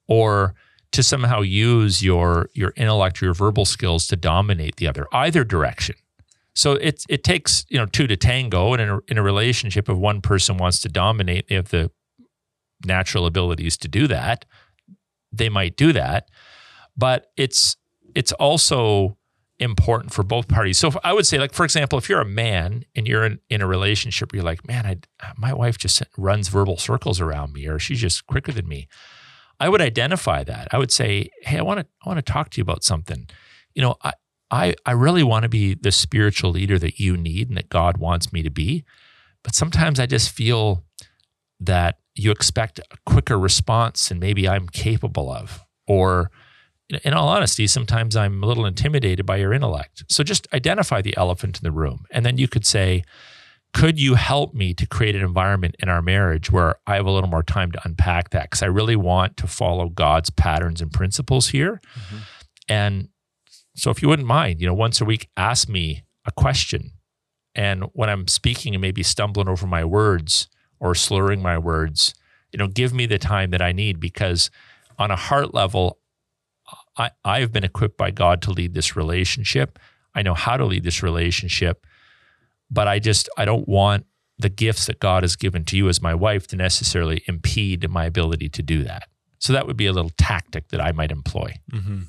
or 0.09 0.55
to 0.93 1.03
somehow 1.03 1.41
use 1.41 2.03
your 2.03 2.49
your 2.55 2.73
intellect 2.77 3.21
or 3.21 3.27
your 3.27 3.35
verbal 3.35 3.65
skills 3.65 4.07
to 4.07 4.17
dominate 4.17 4.77
the 4.77 4.89
other 4.89 5.07
either 5.13 5.45
direction 5.45 5.97
so 6.57 6.73
it 6.73 7.05
it 7.09 7.23
takes 7.23 7.67
you 7.69 7.79
know 7.79 7.85
two 7.85 8.07
to 8.07 8.17
tango, 8.17 8.73
and 8.73 8.81
in 8.83 8.89
a, 8.89 8.99
in 9.09 9.19
a 9.19 9.23
relationship, 9.23 9.91
if 9.91 9.97
one 9.97 10.23
person 10.23 10.57
wants 10.57 10.81
to 10.81 10.89
dominate, 10.89 11.49
they 11.49 11.55
have 11.55 11.69
the 11.69 11.91
natural 12.85 13.27
abilities 13.27 13.77
to 13.77 13.89
do 13.89 14.07
that. 14.07 14.47
They 15.31 15.51
might 15.51 15.77
do 15.77 15.93
that, 15.93 16.31
but 16.97 17.31
it's 17.37 17.77
it's 18.15 18.33
also 18.33 19.17
important 19.59 20.13
for 20.13 20.23
both 20.23 20.49
parties. 20.49 20.79
So 20.79 20.93
I 21.03 21.13
would 21.13 21.27
say, 21.27 21.39
like 21.39 21.53
for 21.53 21.65
example, 21.65 21.99
if 21.99 22.09
you're 22.09 22.21
a 22.21 22.27
man 22.27 22.85
and 22.95 23.07
you're 23.07 23.25
in, 23.25 23.41
in 23.49 23.63
a 23.63 23.67
relationship, 23.67 24.33
where 24.33 24.39
you're 24.39 24.45
like, 24.45 24.67
man, 24.67 24.87
I, 24.87 25.33
my 25.37 25.53
wife 25.53 25.79
just 25.79 26.03
runs 26.17 26.49
verbal 26.49 26.77
circles 26.77 27.21
around 27.21 27.53
me, 27.53 27.67
or 27.67 27.79
she's 27.79 28.01
just 28.01 28.27
quicker 28.27 28.53
than 28.53 28.69
me. 28.69 28.89
I 29.59 29.69
would 29.69 29.81
identify 29.81 30.45
that. 30.45 30.69
I 30.73 30.79
would 30.79 30.93
say, 30.93 31.31
hey, 31.43 31.59
I 31.59 31.63
want 31.63 31.81
to 31.81 31.87
I 32.05 32.09
want 32.09 32.19
to 32.19 32.33
talk 32.33 32.51
to 32.51 32.59
you 32.59 32.63
about 32.63 32.85
something. 32.85 33.29
You 33.75 33.83
know, 33.83 33.97
I, 34.03 34.13
I, 34.51 34.75
I 34.85 34.93
really 34.93 35.23
want 35.23 35.43
to 35.43 35.49
be 35.49 35.75
the 35.75 35.93
spiritual 35.93 36.51
leader 36.51 36.79
that 36.79 37.01
you 37.01 37.17
need 37.17 37.49
and 37.49 37.57
that 37.57 37.69
God 37.69 37.99
wants 37.99 38.33
me 38.33 38.43
to 38.43 38.51
be. 38.51 38.85
But 39.43 39.55
sometimes 39.55 39.99
I 39.99 40.07
just 40.07 40.31
feel 40.31 40.85
that 41.61 41.99
you 42.15 42.31
expect 42.31 42.79
a 42.79 42.97
quicker 43.05 43.39
response 43.39 44.09
than 44.09 44.19
maybe 44.19 44.49
I'm 44.49 44.69
capable 44.69 45.31
of. 45.31 45.65
Or, 45.87 46.31
in 46.89 47.13
all 47.13 47.29
honesty, 47.29 47.67
sometimes 47.67 48.17
I'm 48.17 48.43
a 48.43 48.47
little 48.47 48.67
intimidated 48.67 49.27
by 49.27 49.37
your 49.37 49.53
intellect. 49.53 50.05
So 50.09 50.23
just 50.23 50.47
identify 50.53 51.03
the 51.03 51.17
elephant 51.17 51.59
in 51.59 51.65
the 51.65 51.73
room. 51.73 52.05
And 52.11 52.25
then 52.25 52.39
you 52.39 52.47
could 52.49 52.65
say, 52.65 53.03
could 53.75 54.01
you 54.01 54.15
help 54.15 54.55
me 54.55 54.73
to 54.75 54.87
create 54.87 55.15
an 55.17 55.23
environment 55.23 55.77
in 55.81 55.89
our 55.89 56.01
marriage 56.01 56.51
where 56.51 56.77
I 56.87 56.95
have 56.95 57.07
a 57.07 57.11
little 57.11 57.29
more 57.29 57.43
time 57.43 57.73
to 57.73 57.81
unpack 57.85 58.31
that? 58.31 58.45
Because 58.45 58.63
I 58.63 58.67
really 58.67 58.97
want 58.97 59.37
to 59.39 59.47
follow 59.47 59.89
God's 59.89 60.31
patterns 60.31 60.81
and 60.81 60.93
principles 60.93 61.49
here. 61.49 61.81
Mm-hmm. 61.99 62.17
And 62.69 63.09
so 63.75 63.91
if 63.91 64.01
you 64.01 64.09
wouldn't 64.09 64.29
mind, 64.29 64.61
you 64.61 64.67
know, 64.67 64.75
once 64.75 65.01
a 65.01 65.05
week, 65.05 65.29
ask 65.37 65.69
me 65.69 66.05
a 66.25 66.33
question. 66.33 66.93
And 67.55 67.85
when 67.93 68.09
I'm 68.09 68.29
speaking 68.29 68.75
and 68.75 68.81
maybe 68.81 69.03
stumbling 69.03 69.49
over 69.49 69.67
my 69.67 69.85
words 69.85 70.49
or 70.79 70.95
slurring 70.95 71.43
my 71.43 71.59
words, 71.59 72.15
you 72.53 72.59
know, 72.59 72.69
give 72.69 72.95
me 72.95 73.07
the 73.07 73.19
time 73.19 73.51
that 73.51 73.61
I 73.61 73.73
need 73.73 74.01
because 74.01 74.51
on 74.99 75.11
a 75.11 75.17
heart 75.17 75.53
level, 75.53 75.99
I, 76.97 77.11
I've 77.25 77.53
been 77.53 77.65
equipped 77.65 77.97
by 77.97 78.11
God 78.11 78.43
to 78.43 78.51
lead 78.51 78.75
this 78.75 78.97
relationship. 78.97 79.79
I 80.15 80.23
know 80.23 80.35
how 80.35 80.57
to 80.57 80.65
lead 80.65 80.85
this 80.85 81.03
relationship, 81.03 81.87
but 82.71 82.89
I 82.89 82.99
just, 82.99 83.29
I 83.37 83.45
don't 83.45 83.69
want 83.69 84.07
the 84.39 84.49
gifts 84.49 84.87
that 84.87 85.01
God 85.01 85.23
has 85.23 85.37
given 85.37 85.65
to 85.67 85.77
you 85.77 85.89
as 85.89 86.03
my 86.03 86.15
wife 86.15 86.47
to 86.49 86.57
necessarily 86.57 87.23
impede 87.27 87.89
my 87.91 88.05
ability 88.05 88.49
to 88.51 88.63
do 88.63 88.83
that. 88.85 89.09
So 89.39 89.53
that 89.53 89.67
would 89.67 89.77
be 89.77 89.87
a 89.87 89.93
little 89.93 90.13
tactic 90.17 90.69
that 90.69 90.81
I 90.81 90.93
might 90.93 91.11
employ. 91.11 91.55
Mm-hmm. 91.73 92.01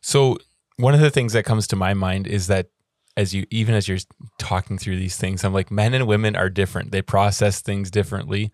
So 0.00 0.38
one 0.76 0.94
of 0.94 1.00
the 1.00 1.10
things 1.10 1.32
that 1.32 1.44
comes 1.44 1.66
to 1.68 1.76
my 1.76 1.94
mind 1.94 2.26
is 2.26 2.46
that 2.46 2.68
as 3.16 3.34
you 3.34 3.46
even 3.50 3.74
as 3.74 3.88
you're 3.88 3.98
talking 4.38 4.78
through 4.78 4.96
these 4.96 5.16
things 5.16 5.42
i'm 5.42 5.54
like 5.54 5.70
men 5.70 5.94
and 5.94 6.06
women 6.06 6.36
are 6.36 6.50
different 6.50 6.92
they 6.92 7.02
process 7.02 7.60
things 7.60 7.90
differently 7.90 8.52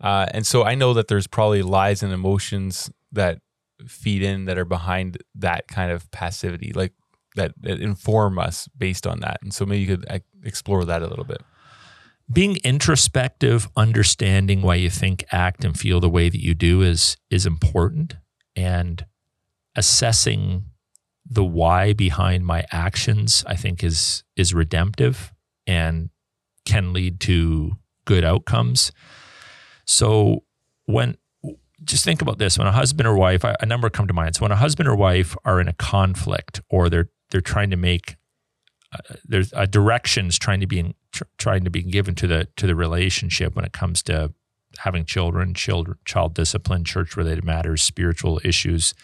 uh, 0.00 0.26
and 0.32 0.46
so 0.46 0.64
i 0.64 0.74
know 0.74 0.92
that 0.92 1.08
there's 1.08 1.26
probably 1.26 1.62
lies 1.62 2.02
and 2.02 2.12
emotions 2.12 2.90
that 3.10 3.38
feed 3.86 4.22
in 4.22 4.46
that 4.46 4.58
are 4.58 4.64
behind 4.64 5.18
that 5.34 5.68
kind 5.68 5.90
of 5.90 6.10
passivity 6.10 6.72
like 6.72 6.92
that, 7.36 7.52
that 7.62 7.80
inform 7.80 8.38
us 8.38 8.68
based 8.76 9.06
on 9.06 9.20
that. 9.20 9.38
And 9.42 9.52
so 9.54 9.64
maybe 9.64 9.82
you 9.82 9.96
could 9.96 10.22
explore 10.44 10.84
that 10.84 11.02
a 11.02 11.06
little 11.06 11.24
bit. 11.24 11.42
Being 12.32 12.58
introspective 12.64 13.68
understanding 13.76 14.62
why 14.62 14.76
you 14.76 14.90
think 14.90 15.24
act 15.32 15.64
and 15.64 15.78
feel 15.78 16.00
the 16.00 16.08
way 16.08 16.28
that 16.28 16.42
you 16.42 16.54
do 16.54 16.82
is 16.82 17.16
is 17.30 17.46
important. 17.46 18.16
And 18.54 19.04
assessing 19.74 20.64
the 21.24 21.44
why 21.44 21.92
behind 21.94 22.44
my 22.44 22.64
actions 22.72 23.44
i 23.46 23.54
think 23.54 23.82
is 23.82 24.24
is 24.36 24.52
redemptive 24.52 25.32
and 25.66 26.10
can 26.64 26.92
lead 26.92 27.20
to 27.20 27.72
good 28.04 28.24
outcomes. 28.24 28.92
So 29.84 30.44
when 30.86 31.16
just 31.84 32.04
think 32.04 32.22
about 32.22 32.38
this 32.38 32.58
when 32.58 32.66
a 32.66 32.72
husband 32.72 33.06
or 33.06 33.16
wife 33.16 33.44
a 33.44 33.66
number 33.66 33.90
come 33.90 34.06
to 34.06 34.14
mind 34.14 34.36
so 34.36 34.42
when 34.42 34.52
a 34.52 34.56
husband 34.56 34.88
or 34.88 34.94
wife 34.94 35.36
are 35.44 35.60
in 35.60 35.68
a 35.68 35.72
conflict 35.72 36.60
or 36.68 36.88
they're 36.88 37.08
they're 37.30 37.40
trying 37.40 37.70
to 37.70 37.76
make 37.76 38.16
uh, 38.92 39.14
there's 39.24 39.52
a 39.54 39.66
directions 39.66 40.38
trying 40.38 40.60
to 40.60 40.66
be 40.66 40.78
in, 40.78 40.94
tr- 41.12 41.24
trying 41.38 41.64
to 41.64 41.70
be 41.70 41.82
given 41.82 42.14
to 42.14 42.26
the 42.26 42.48
to 42.56 42.66
the 42.66 42.74
relationship 42.74 43.56
when 43.56 43.64
it 43.64 43.72
comes 43.72 44.02
to 44.02 44.32
having 44.78 45.04
children 45.04 45.54
children 45.54 45.96
child 46.04 46.34
discipline 46.34 46.84
church 46.84 47.16
related 47.16 47.44
matters 47.44 47.82
spiritual 47.82 48.40
issues 48.44 48.94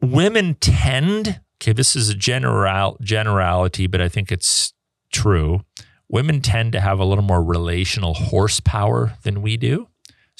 women 0.00 0.54
tend, 0.54 1.40
okay, 1.60 1.72
this 1.72 1.94
is 1.94 2.08
a 2.08 2.14
general 2.14 2.96
generality, 3.00 3.86
but 3.86 4.00
I 4.00 4.08
think 4.08 4.32
it's 4.32 4.72
true. 5.12 5.62
Women 6.08 6.40
tend 6.40 6.72
to 6.72 6.80
have 6.80 6.98
a 6.98 7.04
little 7.04 7.24
more 7.24 7.42
relational 7.42 8.14
horsepower 8.14 9.16
than 9.22 9.42
we 9.42 9.56
do. 9.56 9.88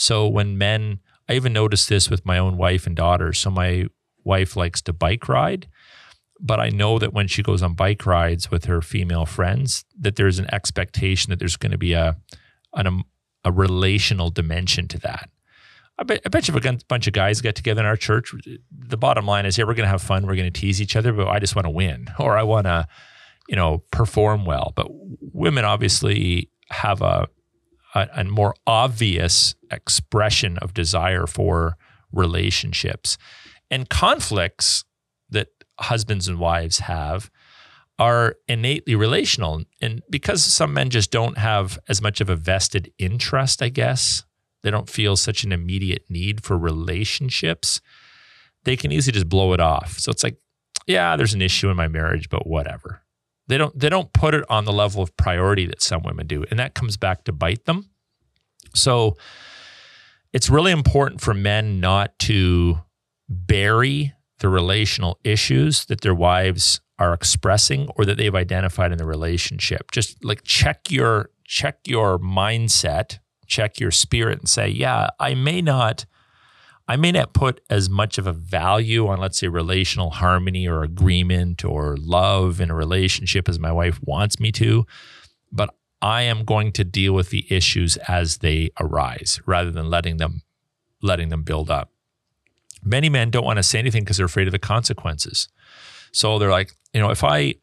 So 0.00 0.26
when 0.26 0.56
men, 0.56 1.00
I 1.28 1.34
even 1.34 1.52
noticed 1.52 1.90
this 1.90 2.08
with 2.08 2.24
my 2.24 2.38
own 2.38 2.56
wife 2.56 2.86
and 2.86 2.96
daughter. 2.96 3.34
So 3.34 3.50
my 3.50 3.84
wife 4.24 4.56
likes 4.56 4.80
to 4.82 4.94
bike 4.94 5.28
ride, 5.28 5.68
but 6.40 6.58
I 6.58 6.70
know 6.70 6.98
that 6.98 7.12
when 7.12 7.28
she 7.28 7.42
goes 7.42 7.62
on 7.62 7.74
bike 7.74 8.06
rides 8.06 8.50
with 8.50 8.64
her 8.64 8.80
female 8.80 9.26
friends, 9.26 9.84
that 9.98 10.16
there's 10.16 10.38
an 10.38 10.52
expectation 10.54 11.28
that 11.28 11.38
there's 11.38 11.58
going 11.58 11.72
to 11.72 11.78
be 11.78 11.92
a 11.92 12.16
an, 12.72 12.86
um, 12.86 13.04
a 13.44 13.52
relational 13.52 14.30
dimension 14.30 14.88
to 14.88 14.98
that. 15.00 15.28
I 15.98 16.04
bet, 16.04 16.22
I 16.24 16.30
bet 16.30 16.48
you 16.48 16.56
if 16.56 16.64
a 16.64 16.78
bunch 16.88 17.06
of 17.06 17.12
guys 17.12 17.42
get 17.42 17.54
together 17.54 17.82
in 17.82 17.86
our 17.86 17.96
church, 17.96 18.32
the 18.70 18.96
bottom 18.96 19.26
line 19.26 19.44
is, 19.44 19.58
yeah, 19.58 19.64
we're 19.64 19.74
going 19.74 19.84
to 19.84 19.90
have 19.90 20.00
fun. 20.00 20.26
We're 20.26 20.36
going 20.36 20.50
to 20.50 20.60
tease 20.60 20.80
each 20.80 20.96
other, 20.96 21.12
but 21.12 21.28
I 21.28 21.40
just 21.40 21.54
want 21.54 21.66
to 21.66 21.70
win 21.70 22.06
or 22.18 22.38
I 22.38 22.42
want 22.42 22.66
to, 22.66 22.88
you 23.48 23.56
know, 23.56 23.82
perform 23.90 24.46
well. 24.46 24.72
But 24.74 24.86
women 24.88 25.66
obviously 25.66 26.48
have 26.70 27.02
a, 27.02 27.28
a, 27.94 28.08
a 28.14 28.24
more 28.24 28.54
obvious 28.66 29.54
expression 29.70 30.58
of 30.58 30.74
desire 30.74 31.26
for 31.26 31.76
relationships 32.12 33.18
and 33.70 33.88
conflicts 33.88 34.84
that 35.30 35.48
husbands 35.78 36.28
and 36.28 36.38
wives 36.38 36.80
have 36.80 37.30
are 37.98 38.36
innately 38.48 38.94
relational. 38.94 39.62
And 39.80 40.02
because 40.08 40.42
some 40.42 40.72
men 40.72 40.90
just 40.90 41.10
don't 41.10 41.38
have 41.38 41.78
as 41.88 42.00
much 42.00 42.20
of 42.20 42.30
a 42.30 42.36
vested 42.36 42.92
interest, 42.98 43.62
I 43.62 43.68
guess, 43.68 44.24
they 44.62 44.70
don't 44.70 44.88
feel 44.88 45.16
such 45.16 45.44
an 45.44 45.52
immediate 45.52 46.04
need 46.08 46.42
for 46.42 46.56
relationships, 46.58 47.80
they 48.64 48.76
can 48.76 48.92
easily 48.92 49.12
just 49.12 49.28
blow 49.28 49.52
it 49.52 49.60
off. 49.60 49.98
So 49.98 50.10
it's 50.10 50.24
like, 50.24 50.36
yeah, 50.86 51.16
there's 51.16 51.34
an 51.34 51.42
issue 51.42 51.68
in 51.68 51.76
my 51.76 51.88
marriage, 51.88 52.28
but 52.28 52.46
whatever. 52.46 52.99
They 53.50 53.58
don't 53.58 53.78
they 53.78 53.88
don't 53.88 54.12
put 54.12 54.34
it 54.34 54.44
on 54.48 54.64
the 54.64 54.72
level 54.72 55.02
of 55.02 55.16
priority 55.16 55.66
that 55.66 55.82
some 55.82 56.02
women 56.02 56.26
do. 56.26 56.44
And 56.50 56.58
that 56.58 56.74
comes 56.74 56.96
back 56.96 57.24
to 57.24 57.32
bite 57.32 57.66
them. 57.66 57.90
So 58.74 59.16
it's 60.32 60.48
really 60.48 60.72
important 60.72 61.20
for 61.20 61.34
men 61.34 61.80
not 61.80 62.18
to 62.20 62.80
bury 63.28 64.14
the 64.38 64.48
relational 64.48 65.18
issues 65.24 65.84
that 65.86 66.00
their 66.00 66.14
wives 66.14 66.80
are 66.98 67.12
expressing 67.12 67.88
or 67.96 68.04
that 68.04 68.16
they've 68.16 68.34
identified 68.34 68.92
in 68.92 68.98
the 68.98 69.04
relationship. 69.04 69.90
Just 69.90 70.24
like 70.24 70.42
check 70.44 70.90
your 70.90 71.30
check 71.44 71.78
your 71.86 72.18
mindset 72.18 73.18
check 73.50 73.80
your 73.80 73.90
spirit 73.90 74.38
and 74.38 74.48
say, 74.48 74.68
yeah, 74.68 75.08
I 75.18 75.34
may 75.34 75.60
not 75.60 76.06
I 76.90 76.96
may 76.96 77.12
not 77.12 77.32
put 77.32 77.60
as 77.70 77.88
much 77.88 78.18
of 78.18 78.26
a 78.26 78.32
value 78.32 79.06
on 79.06 79.20
let's 79.20 79.38
say 79.38 79.46
relational 79.46 80.10
harmony 80.10 80.66
or 80.66 80.82
agreement 80.82 81.64
or 81.64 81.96
love 81.96 82.60
in 82.60 82.68
a 82.68 82.74
relationship 82.74 83.48
as 83.48 83.60
my 83.60 83.70
wife 83.70 84.00
wants 84.02 84.40
me 84.40 84.50
to, 84.50 84.84
but 85.52 85.72
I 86.02 86.22
am 86.22 86.44
going 86.44 86.72
to 86.72 86.82
deal 86.82 87.12
with 87.12 87.30
the 87.30 87.46
issues 87.48 87.96
as 88.08 88.38
they 88.38 88.70
arise 88.80 89.40
rather 89.46 89.70
than 89.70 89.88
letting 89.88 90.16
them 90.16 90.42
letting 91.00 91.28
them 91.28 91.44
build 91.44 91.70
up. 91.70 91.92
Many 92.82 93.08
men 93.08 93.30
don't 93.30 93.44
want 93.44 93.58
to 93.58 93.62
say 93.62 93.78
anything 93.78 94.02
because 94.02 94.16
they're 94.16 94.26
afraid 94.26 94.48
of 94.48 94.52
the 94.52 94.58
consequences. 94.58 95.48
So 96.10 96.40
they're 96.40 96.50
like, 96.50 96.72
you 96.92 97.00
know, 97.00 97.10
if 97.10 97.22
I 97.22 97.54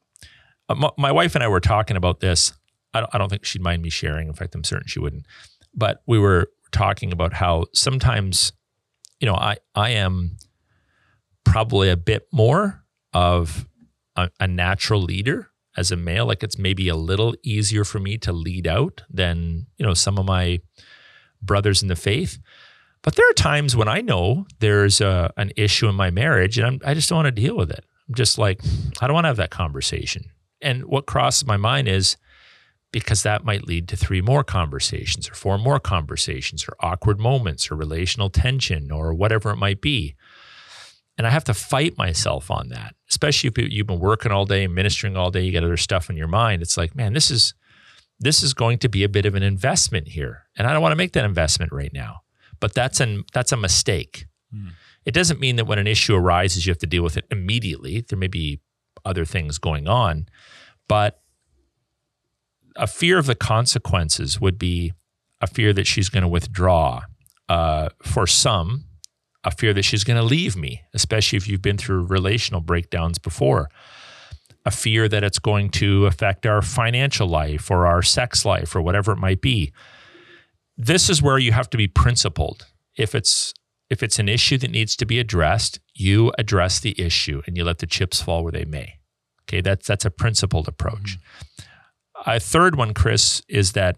uh, 0.69 0.89
my 0.97 1.11
wife 1.11 1.36
and 1.36 1.43
I 1.43 1.49
were 1.49 1.59
talking 1.59 1.97
about 1.97 2.21
this. 2.21 2.53
I 2.93 3.01
don't, 3.01 3.13
I 3.13 3.17
don't 3.17 3.28
think 3.28 3.43
she'd 3.43 3.61
mind 3.61 3.82
me 3.82 3.89
sharing. 3.89 4.30
In 4.30 4.34
fact, 4.34 4.55
I'm 4.55 4.63
certain 4.63 4.88
she 4.88 4.99
wouldn't. 4.99 5.25
But 5.73 6.01
we 6.07 6.17
were 6.17 6.49
talking 6.71 7.11
about 7.11 7.34
how 7.34 7.65
sometimes, 7.73 8.53
you 9.20 9.26
know, 9.26 9.36
I 9.36 9.57
I 9.76 9.91
am 9.91 10.38
probably 11.43 11.89
a 11.89 11.97
bit 11.97 12.28
more 12.32 12.84
of 13.13 13.68
a, 14.15 14.30
a 14.39 14.47
natural 14.47 15.01
leader 15.01 15.49
as 15.78 15.91
a 15.91 15.95
male. 15.95 16.26
Like 16.26 16.43
it's 16.43 16.57
maybe 16.57 16.89
a 16.89 16.95
little 16.95 17.36
easier 17.43 17.84
for 17.84 17.99
me 17.99 18.18
to 18.20 18.34
lead 18.34 18.68
out 18.68 19.03
than, 19.09 19.68
you 19.78 19.86
know, 19.86 19.93
some 19.93 20.18
of 20.18 20.26
my 20.26 20.59
brothers 21.41 21.82
in 21.82 21.88
the 21.88 21.95
faith. 21.95 22.39
But 23.03 23.15
there 23.15 23.30
are 23.30 23.34
times 23.34 23.76
when 23.76 23.88
I 23.88 24.01
know 24.01 24.47
there's 24.59 24.99
a, 24.99 25.32
an 25.38 25.51
issue 25.55 25.88
in 25.88 25.95
my 25.95 26.09
marriage 26.09 26.57
and 26.57 26.68
I'm, 26.68 26.80
I 26.84 26.93
just 26.93 27.09
don't 27.09 27.18
want 27.18 27.28
to 27.28 27.41
deal 27.41 27.55
with 27.55 27.72
it. 27.72 27.86
I'm 28.09 28.15
just 28.15 28.38
like, 28.38 28.59
I 28.99 29.07
don't 29.07 29.13
want 29.13 29.26
to 29.26 29.30
have 29.30 29.38
that 29.38 29.51
conversation. 29.51 30.32
And 30.61 30.86
what 30.86 31.05
crosses 31.05 31.45
my 31.45 31.57
mind 31.57 31.88
is 31.88 32.18
because 33.04 33.24
that 33.24 33.45
might 33.45 33.68
lead 33.68 33.88
to 33.89 33.98
three 33.98 34.22
more 34.22 34.43
conversations 34.43 35.30
or 35.30 35.34
four 35.34 35.58
more 35.58 35.80
conversations 35.80 36.68
or 36.68 36.76
awkward 36.80 37.20
moments 37.20 37.70
or 37.70 37.76
relational 37.76 38.30
tension 38.30 38.91
or 38.91 39.14
whatever 39.14 39.52
it 39.52 39.58
might 39.58 39.82
be. 39.82 40.16
And 41.18 41.26
I 41.26 41.32
have 41.32 41.43
to 41.45 41.54
fight 41.54 41.98
myself 41.98 42.52
on 42.52 42.70
that, 42.70 42.95
especially 43.10 43.50
if 43.50 43.58
you've 43.58 43.88
been 43.88 44.00
working 44.00 44.32
all 44.32 44.45
day, 44.45 44.64
and 44.64 44.76
ministering 44.76 45.18
all 45.18 45.32
day, 45.32 45.41
you 45.41 45.52
got 45.52 45.64
other 45.64 45.78
stuff 45.78 46.10
in 46.10 46.18
your 46.18 46.28
mind. 46.28 46.62
It's 46.62 46.78
like, 46.78 46.95
man, 46.95 47.14
this 47.14 47.32
is 47.32 47.54
this 48.20 48.41
is 48.41 48.54
going 48.54 48.80
to 48.80 48.89
be 48.89 49.04
a 49.04 49.10
bit 49.10 49.26
of 49.26 49.36
an 49.36 49.43
investment 49.43 50.10
here, 50.10 50.43
and 50.58 50.68
I 50.68 50.74
don't 50.74 50.82
want 50.82 50.91
to 50.91 50.98
make 50.98 51.14
that 51.14 51.26
investment 51.26 51.72
right 51.72 51.91
now. 51.93 52.22
But 52.60 52.74
that's 52.74 53.00
an 53.00 53.24
that's 53.34 53.52
a 53.52 53.58
mistake. 53.58 54.26
Mm. 54.54 54.72
It 55.06 55.14
doesn't 55.14 55.39
mean 55.39 55.56
that 55.56 55.66
when 55.66 55.80
an 55.80 55.88
issue 55.88 56.16
arises, 56.16 56.66
you 56.66 56.72
have 56.72 56.80
to 56.80 56.88
deal 56.88 57.04
with 57.04 57.18
it 57.18 57.26
immediately. 57.32 58.02
There 58.02 58.18
may 58.18 58.28
be 58.28 58.60
other 59.06 59.26
things 59.26 59.58
going 59.58 59.88
on, 59.88 60.28
but 60.88 61.22
a 62.78 62.88
fear 62.88 63.17
of 63.17 63.25
the 63.25 63.36
consequences 63.36 64.39
would 64.39 64.57
be 64.57 64.93
a 65.41 65.47
fear 65.47 65.73
that 65.73 65.88
she's 65.88 66.09
going 66.09 66.23
to 66.23 66.28
withdraw. 66.28 67.01
Uh, 67.49 67.89
for 68.03 68.28
some, 68.28 68.84
a 69.43 69.51
fear 69.51 69.73
that 69.73 69.84
she's 69.84 70.03
going 70.03 70.17
to 70.17 70.23
leave 70.23 70.57
me, 70.57 70.82
especially 70.93 71.38
if 71.38 71.47
you've 71.47 71.61
been 71.61 71.78
through 71.78 72.05
relational 72.05 72.59
breakdowns 72.59 73.17
before. 73.17 73.69
A 74.65 74.71
fear 74.71 75.07
that 75.07 75.23
it's 75.23 75.39
going 75.39 75.69
to 75.71 76.05
affect 76.07 76.45
our 76.45 76.61
financial 76.61 77.28
life 77.28 77.71
or 77.71 77.88
our 77.88 78.01
sex 78.01 78.43
life 78.43 78.75
or 78.75 78.82
whatever 78.82 79.13
it 79.13 79.17
might 79.17 79.39
be. 79.39 79.71
This 80.75 81.09
is 81.09 81.21
where 81.21 81.38
you 81.38 81.53
have 81.53 81.69
to 81.69 81.78
be 81.78 81.88
principled. 81.88 82.67
If 82.97 83.15
it's 83.15 83.53
if 83.89 84.03
it's 84.03 84.19
an 84.19 84.28
issue 84.28 84.57
that 84.57 84.71
needs 84.71 84.97
to 84.97 85.05
be 85.05 85.17
addressed, 85.17 85.80
you 85.93 86.34
address 86.38 86.82
the 86.82 86.99
issue 86.99 87.41
and 87.47 87.55
you 87.55 87.63
let 87.63 87.78
the 87.78 87.88
chips 87.88 88.21
fall 88.21 88.43
where 88.43 88.51
they 88.51 88.65
may. 88.65 88.99
Okay, 89.43 89.61
that's 89.61 89.88
that's 89.88 90.03
a 90.03 90.11
principled 90.11 90.67
approach. 90.67 91.17
Mm-hmm. 91.17 91.66
A 92.28 92.39
third 92.41 92.75
one, 92.75 92.93
Chris, 92.93 93.41
is 93.47 93.71
that 93.71 93.97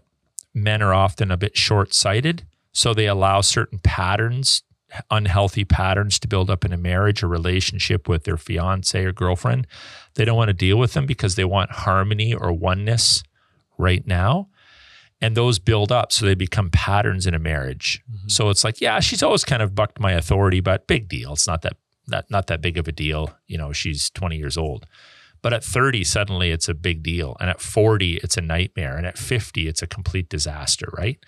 men 0.54 0.82
are 0.82 0.94
often 0.94 1.30
a 1.30 1.36
bit 1.36 1.56
short 1.56 1.92
sighted. 1.92 2.46
So 2.72 2.94
they 2.94 3.06
allow 3.06 3.40
certain 3.40 3.80
patterns, 3.80 4.62
unhealthy 5.10 5.64
patterns 5.64 6.20
to 6.20 6.28
build 6.28 6.48
up 6.48 6.64
in 6.64 6.72
a 6.72 6.76
marriage 6.76 7.24
or 7.24 7.28
relationship 7.28 8.08
with 8.08 8.22
their 8.24 8.36
fiance 8.36 9.04
or 9.04 9.12
girlfriend. 9.12 9.66
They 10.14 10.24
don't 10.24 10.36
want 10.36 10.48
to 10.48 10.54
deal 10.54 10.78
with 10.78 10.92
them 10.92 11.06
because 11.06 11.34
they 11.34 11.44
want 11.44 11.72
harmony 11.72 12.32
or 12.32 12.52
oneness 12.52 13.24
right 13.76 14.06
now. 14.06 14.48
And 15.20 15.36
those 15.36 15.58
build 15.58 15.92
up 15.92 16.12
so 16.12 16.24
they 16.24 16.34
become 16.34 16.70
patterns 16.70 17.26
in 17.26 17.34
a 17.34 17.38
marriage. 17.38 18.00
Mm-hmm. 18.10 18.28
So 18.28 18.48
it's 18.48 18.62
like, 18.64 18.80
yeah, 18.80 19.00
she's 19.00 19.22
always 19.22 19.44
kind 19.44 19.60
of 19.60 19.74
bucked 19.74 20.00
my 20.00 20.12
authority, 20.12 20.60
but 20.60 20.86
big 20.86 21.08
deal. 21.08 21.32
It's 21.32 21.46
not 21.48 21.62
that, 21.62 21.76
that 22.06 22.30
not 22.30 22.46
that 22.46 22.62
big 22.62 22.78
of 22.78 22.88
a 22.88 22.92
deal. 22.92 23.36
You 23.46 23.58
know, 23.58 23.72
she's 23.72 24.08
20 24.10 24.36
years 24.36 24.56
old. 24.56 24.86
But 25.42 25.52
at 25.52 25.64
30, 25.64 26.04
suddenly 26.04 26.50
it's 26.50 26.68
a 26.68 26.74
big 26.74 27.02
deal. 27.02 27.36
And 27.40 27.48
at 27.48 27.60
40, 27.60 28.16
it's 28.16 28.36
a 28.36 28.42
nightmare. 28.42 28.96
And 28.96 29.06
at 29.06 29.18
50, 29.18 29.68
it's 29.68 29.82
a 29.82 29.86
complete 29.86 30.28
disaster, 30.28 30.88
right? 30.96 31.18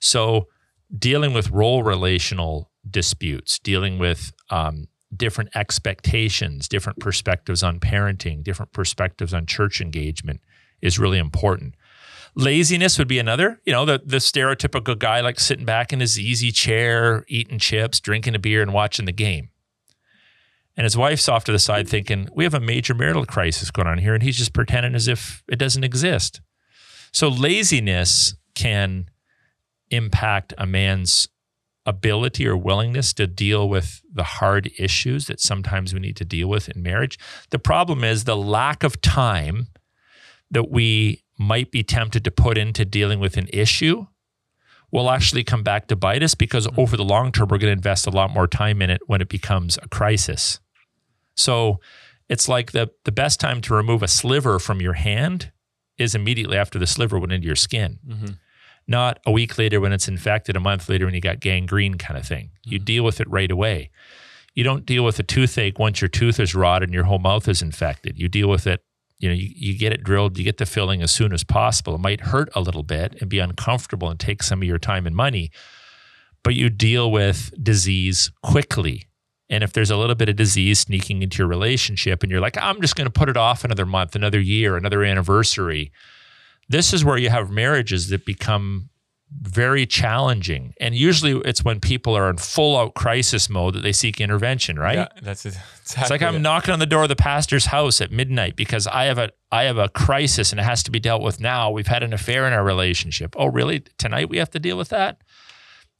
So 0.00 0.48
dealing 0.96 1.32
with 1.32 1.50
role 1.50 1.82
relational 1.82 2.70
disputes, 2.88 3.58
dealing 3.58 3.98
with 3.98 4.32
um, 4.50 4.88
different 5.14 5.50
expectations, 5.54 6.68
different 6.68 6.98
perspectives 6.98 7.62
on 7.62 7.80
parenting, 7.80 8.42
different 8.42 8.72
perspectives 8.72 9.34
on 9.34 9.46
church 9.46 9.80
engagement 9.80 10.40
is 10.80 10.98
really 10.98 11.18
important. 11.18 11.74
Laziness 12.36 12.98
would 12.98 13.08
be 13.08 13.18
another, 13.18 13.60
you 13.64 13.72
know, 13.72 13.84
the, 13.84 14.00
the 14.04 14.18
stereotypical 14.18 14.96
guy 14.96 15.20
like 15.20 15.40
sitting 15.40 15.64
back 15.64 15.92
in 15.92 16.00
his 16.00 16.18
easy 16.18 16.52
chair, 16.52 17.24
eating 17.28 17.58
chips, 17.58 17.98
drinking 17.98 18.36
a 18.36 18.38
beer, 18.38 18.62
and 18.62 18.72
watching 18.72 19.04
the 19.04 19.12
game. 19.12 19.50
And 20.80 20.86
his 20.86 20.96
wife's 20.96 21.28
off 21.28 21.44
to 21.44 21.52
the 21.52 21.58
side 21.58 21.90
thinking, 21.90 22.30
we 22.34 22.42
have 22.44 22.54
a 22.54 22.58
major 22.58 22.94
marital 22.94 23.26
crisis 23.26 23.70
going 23.70 23.86
on 23.86 23.98
here. 23.98 24.14
And 24.14 24.22
he's 24.22 24.38
just 24.38 24.54
pretending 24.54 24.94
as 24.94 25.08
if 25.08 25.44
it 25.46 25.56
doesn't 25.56 25.84
exist. 25.84 26.40
So 27.12 27.28
laziness 27.28 28.34
can 28.54 29.10
impact 29.90 30.54
a 30.56 30.64
man's 30.64 31.28
ability 31.84 32.48
or 32.48 32.56
willingness 32.56 33.12
to 33.12 33.26
deal 33.26 33.68
with 33.68 34.00
the 34.10 34.22
hard 34.22 34.70
issues 34.78 35.26
that 35.26 35.38
sometimes 35.38 35.92
we 35.92 36.00
need 36.00 36.16
to 36.16 36.24
deal 36.24 36.48
with 36.48 36.70
in 36.70 36.82
marriage. 36.82 37.18
The 37.50 37.58
problem 37.58 38.02
is 38.02 38.24
the 38.24 38.34
lack 38.34 38.82
of 38.82 39.02
time 39.02 39.66
that 40.50 40.70
we 40.70 41.24
might 41.38 41.70
be 41.70 41.82
tempted 41.82 42.24
to 42.24 42.30
put 42.30 42.56
into 42.56 42.86
dealing 42.86 43.20
with 43.20 43.36
an 43.36 43.48
issue 43.52 44.06
will 44.90 45.10
actually 45.10 45.44
come 45.44 45.62
back 45.62 45.88
to 45.88 45.96
bite 45.96 46.22
us 46.22 46.34
because 46.34 46.66
mm-hmm. 46.66 46.80
over 46.80 46.96
the 46.96 47.04
long 47.04 47.32
term, 47.32 47.48
we're 47.50 47.58
going 47.58 47.68
to 47.68 47.72
invest 47.72 48.06
a 48.06 48.10
lot 48.10 48.30
more 48.30 48.46
time 48.46 48.80
in 48.80 48.88
it 48.88 49.02
when 49.08 49.20
it 49.20 49.28
becomes 49.28 49.78
a 49.82 49.88
crisis. 49.88 50.58
So 51.40 51.80
it's 52.28 52.48
like 52.48 52.72
the, 52.72 52.90
the 53.04 53.12
best 53.12 53.40
time 53.40 53.60
to 53.62 53.74
remove 53.74 54.02
a 54.02 54.08
sliver 54.08 54.58
from 54.58 54.80
your 54.80 54.94
hand 54.94 55.52
is 55.98 56.14
immediately 56.14 56.56
after 56.56 56.78
the 56.78 56.86
sliver 56.86 57.18
went 57.18 57.32
into 57.32 57.46
your 57.46 57.56
skin. 57.56 57.98
Mm-hmm. 58.06 58.32
Not 58.86 59.20
a 59.26 59.30
week 59.30 59.58
later 59.58 59.80
when 59.80 59.92
it's 59.92 60.08
infected, 60.08 60.56
a 60.56 60.60
month 60.60 60.88
later 60.88 61.04
when 61.04 61.14
you 61.14 61.20
got 61.20 61.40
gangrene 61.40 61.96
kind 61.96 62.18
of 62.18 62.26
thing. 62.26 62.50
You 62.64 62.78
mm-hmm. 62.78 62.84
deal 62.84 63.04
with 63.04 63.20
it 63.20 63.28
right 63.28 63.50
away. 63.50 63.90
You 64.54 64.64
don't 64.64 64.84
deal 64.84 65.04
with 65.04 65.18
a 65.18 65.22
toothache 65.22 65.78
once 65.78 66.00
your 66.00 66.08
tooth 66.08 66.40
is 66.40 66.54
rotted 66.54 66.88
and 66.88 66.94
your 66.94 67.04
whole 67.04 67.18
mouth 67.18 67.48
is 67.48 67.62
infected. 67.62 68.18
You 68.18 68.28
deal 68.28 68.48
with 68.48 68.66
it 68.66 68.82
you 69.20 69.28
know, 69.28 69.34
you, 69.34 69.50
you 69.54 69.78
get 69.78 69.92
it 69.92 70.02
drilled, 70.02 70.38
you 70.38 70.44
get 70.44 70.56
the 70.56 70.66
filling 70.66 71.02
as 71.02 71.12
soon 71.12 71.32
as 71.32 71.44
possible. 71.44 71.94
It 71.94 72.00
might 72.00 72.22
hurt 72.22 72.48
a 72.54 72.60
little 72.60 72.82
bit 72.82 73.16
and 73.20 73.28
be 73.28 73.38
uncomfortable 73.38 74.08
and 74.08 74.18
take 74.18 74.42
some 74.42 74.62
of 74.62 74.66
your 74.66 74.78
time 74.78 75.06
and 75.06 75.14
money, 75.14 75.50
but 76.42 76.54
you 76.54 76.70
deal 76.70 77.12
with 77.12 77.52
disease 77.62 78.32
quickly. 78.42 79.04
And 79.50 79.64
if 79.64 79.72
there's 79.72 79.90
a 79.90 79.96
little 79.96 80.14
bit 80.14 80.28
of 80.28 80.36
disease 80.36 80.78
sneaking 80.78 81.22
into 81.22 81.38
your 81.38 81.48
relationship 81.48 82.22
and 82.22 82.30
you're 82.30 82.40
like, 82.40 82.56
I'm 82.56 82.80
just 82.80 82.94
going 82.94 83.06
to 83.06 83.12
put 83.12 83.28
it 83.28 83.36
off 83.36 83.64
another 83.64 83.84
month, 83.84 84.14
another 84.14 84.40
year, 84.40 84.76
another 84.76 85.02
anniversary, 85.02 85.90
this 86.68 86.92
is 86.94 87.04
where 87.04 87.18
you 87.18 87.30
have 87.30 87.50
marriages 87.50 88.08
that 88.10 88.24
become 88.24 88.90
very 89.42 89.86
challenging. 89.86 90.74
And 90.80 90.94
usually 90.94 91.40
it's 91.44 91.64
when 91.64 91.80
people 91.80 92.16
are 92.16 92.30
in 92.30 92.36
full 92.36 92.76
out 92.76 92.94
crisis 92.94 93.48
mode 93.50 93.74
that 93.74 93.80
they 93.80 93.92
seek 93.92 94.20
intervention, 94.20 94.78
right? 94.78 94.96
Yeah, 94.96 95.08
that's 95.22 95.46
exactly 95.46 96.02
It's 96.02 96.10
like 96.10 96.22
I'm 96.22 96.36
it. 96.36 96.40
knocking 96.40 96.72
on 96.72 96.78
the 96.78 96.86
door 96.86 97.04
of 97.04 97.08
the 97.08 97.16
pastor's 97.16 97.66
house 97.66 98.00
at 98.00 98.10
midnight 98.10 98.56
because 98.56 98.86
I 98.86 99.04
have 99.04 99.18
a 99.18 99.30
I 99.52 99.64
have 99.64 99.78
a 99.78 99.88
crisis 99.88 100.52
and 100.52 100.60
it 100.60 100.64
has 100.64 100.82
to 100.84 100.90
be 100.90 100.98
dealt 101.00 101.22
with 101.22 101.40
now. 101.40 101.70
We've 101.70 101.86
had 101.86 102.02
an 102.02 102.12
affair 102.12 102.46
in 102.46 102.52
our 102.52 102.64
relationship. 102.64 103.34
Oh, 103.38 103.46
really? 103.46 103.80
Tonight 103.98 104.28
we 104.28 104.38
have 104.38 104.50
to 104.50 104.58
deal 104.58 104.76
with 104.76 104.88
that? 104.90 105.20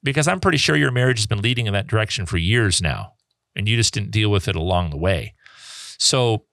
Because 0.02 0.26
I'm 0.26 0.40
pretty 0.40 0.58
sure 0.58 0.76
your 0.76 0.92
marriage 0.92 1.18
has 1.18 1.26
been 1.26 1.42
leading 1.42 1.66
in 1.66 1.72
that 1.72 1.86
direction 1.86 2.26
for 2.26 2.36
years 2.36 2.80
now 2.82 3.12
and 3.54 3.68
you 3.68 3.76
just 3.76 3.94
didn't 3.94 4.10
deal 4.10 4.30
with 4.30 4.48
it 4.48 4.56
along 4.56 4.90
the 4.90 4.96
way. 4.96 5.34
So 5.98 6.44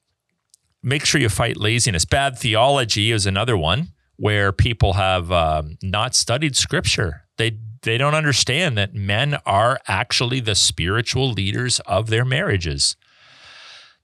make 0.84 1.06
sure 1.06 1.22
you 1.22 1.30
fight 1.30 1.58
laziness. 1.58 2.06
Bad 2.06 2.38
theology 2.38 3.12
is 3.12 3.26
another 3.26 3.58
one 3.58 3.90
where 4.18 4.52
people 4.52 4.94
have 4.94 5.32
um, 5.32 5.78
not 5.82 6.16
studied 6.16 6.56
scripture. 6.56 7.24
They 7.38 7.60
they 7.84 7.98
don't 7.98 8.16
understand 8.16 8.78
that 8.78 8.96
men 8.96 9.38
are 9.46 9.80
actually 9.88 10.40
the 10.40 10.56
spiritual 10.56 11.32
leaders 11.32 11.80
of 11.82 12.08
their 12.08 12.26
marriages. 12.26 12.98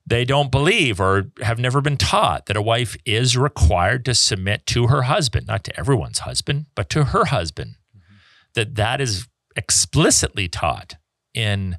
They 0.06 0.26
don't 0.26 0.52
believe 0.52 1.00
or 1.02 1.32
have 1.42 1.60
never 1.60 1.82
been 1.82 1.98
taught 1.98 2.46
that 2.46 2.58
a 2.58 2.62
wife 2.62 2.96
is 3.06 3.36
required 3.36 4.06
to 4.06 4.14
submit 4.14 4.66
to 4.68 4.88
her 4.88 5.04
husband, 5.04 5.48
not 5.48 5.64
to 5.64 5.80
everyone's 5.80 6.20
husband, 6.20 6.68
but 6.76 6.90
to 6.92 7.06
her 7.06 7.26
husband. 7.26 7.76
Mm-hmm. 7.96 8.16
That 8.54 8.76
that 8.76 9.02
is 9.02 9.28
explicitly 9.56 10.48
taught 10.48 10.96
in 11.34 11.78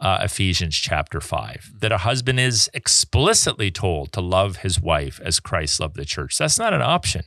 uh, 0.00 0.18
Ephesians 0.22 0.76
chapter 0.76 1.20
5, 1.20 1.72
that 1.80 1.92
a 1.92 1.98
husband 1.98 2.38
is 2.38 2.70
explicitly 2.72 3.70
told 3.70 4.12
to 4.12 4.20
love 4.20 4.58
his 4.58 4.80
wife 4.80 5.20
as 5.24 5.40
Christ 5.40 5.80
loved 5.80 5.96
the 5.96 6.04
church. 6.04 6.38
That's 6.38 6.58
not 6.58 6.72
an 6.72 6.82
option. 6.82 7.24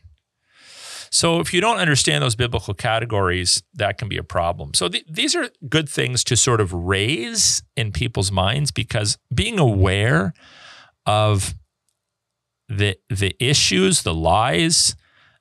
So 1.14 1.42
if 1.42 1.54
you 1.54 1.60
don't 1.60 1.80
understand 1.80 2.24
those 2.24 2.38
biblical 2.38 2.74
categories, 2.74 3.62
that 3.74 3.98
can 3.98 4.08
be 4.08 4.18
a 4.18 4.24
problem. 4.24 4.74
So 4.74 4.88
th- 4.88 5.06
these 5.10 5.36
are 5.36 5.50
good 5.68 5.90
things 5.90 6.24
to 6.24 6.38
sort 6.38 6.62
of 6.62 6.72
raise 6.72 7.62
in 7.76 7.92
people's 7.92 8.32
minds 8.32 8.72
because 8.72 9.18
being 9.34 9.60
aware 9.60 10.34
of 11.06 11.54
the 12.70 12.98
the 13.10 13.36
issues, 13.40 14.04
the 14.04 14.14
lies, 14.14 14.96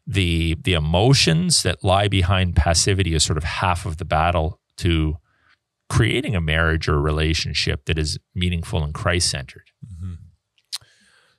the 0.05 0.57
the 0.61 0.72
emotions 0.72 1.62
that 1.62 1.85
lie 1.85 2.09
behind 2.09 2.57
passivity 2.57 3.14
is 3.14 3.22
sort 3.22 3.37
of 3.37 3.45
half 3.45 3.87
of 3.87 3.99
the 3.99 4.05
battle 4.05 4.59
to 4.78 5.18
creating 5.91 6.36
a 6.36 6.41
marriage 6.41 6.88
or 6.88 6.95
a 6.95 7.01
relationship 7.01 7.84
that 7.84 7.99
is 7.99 8.18
meaningful 8.34 8.82
and 8.82 8.95
Christ 8.95 9.28
centered. 9.28 9.70
Mm-hmm. 9.84 10.14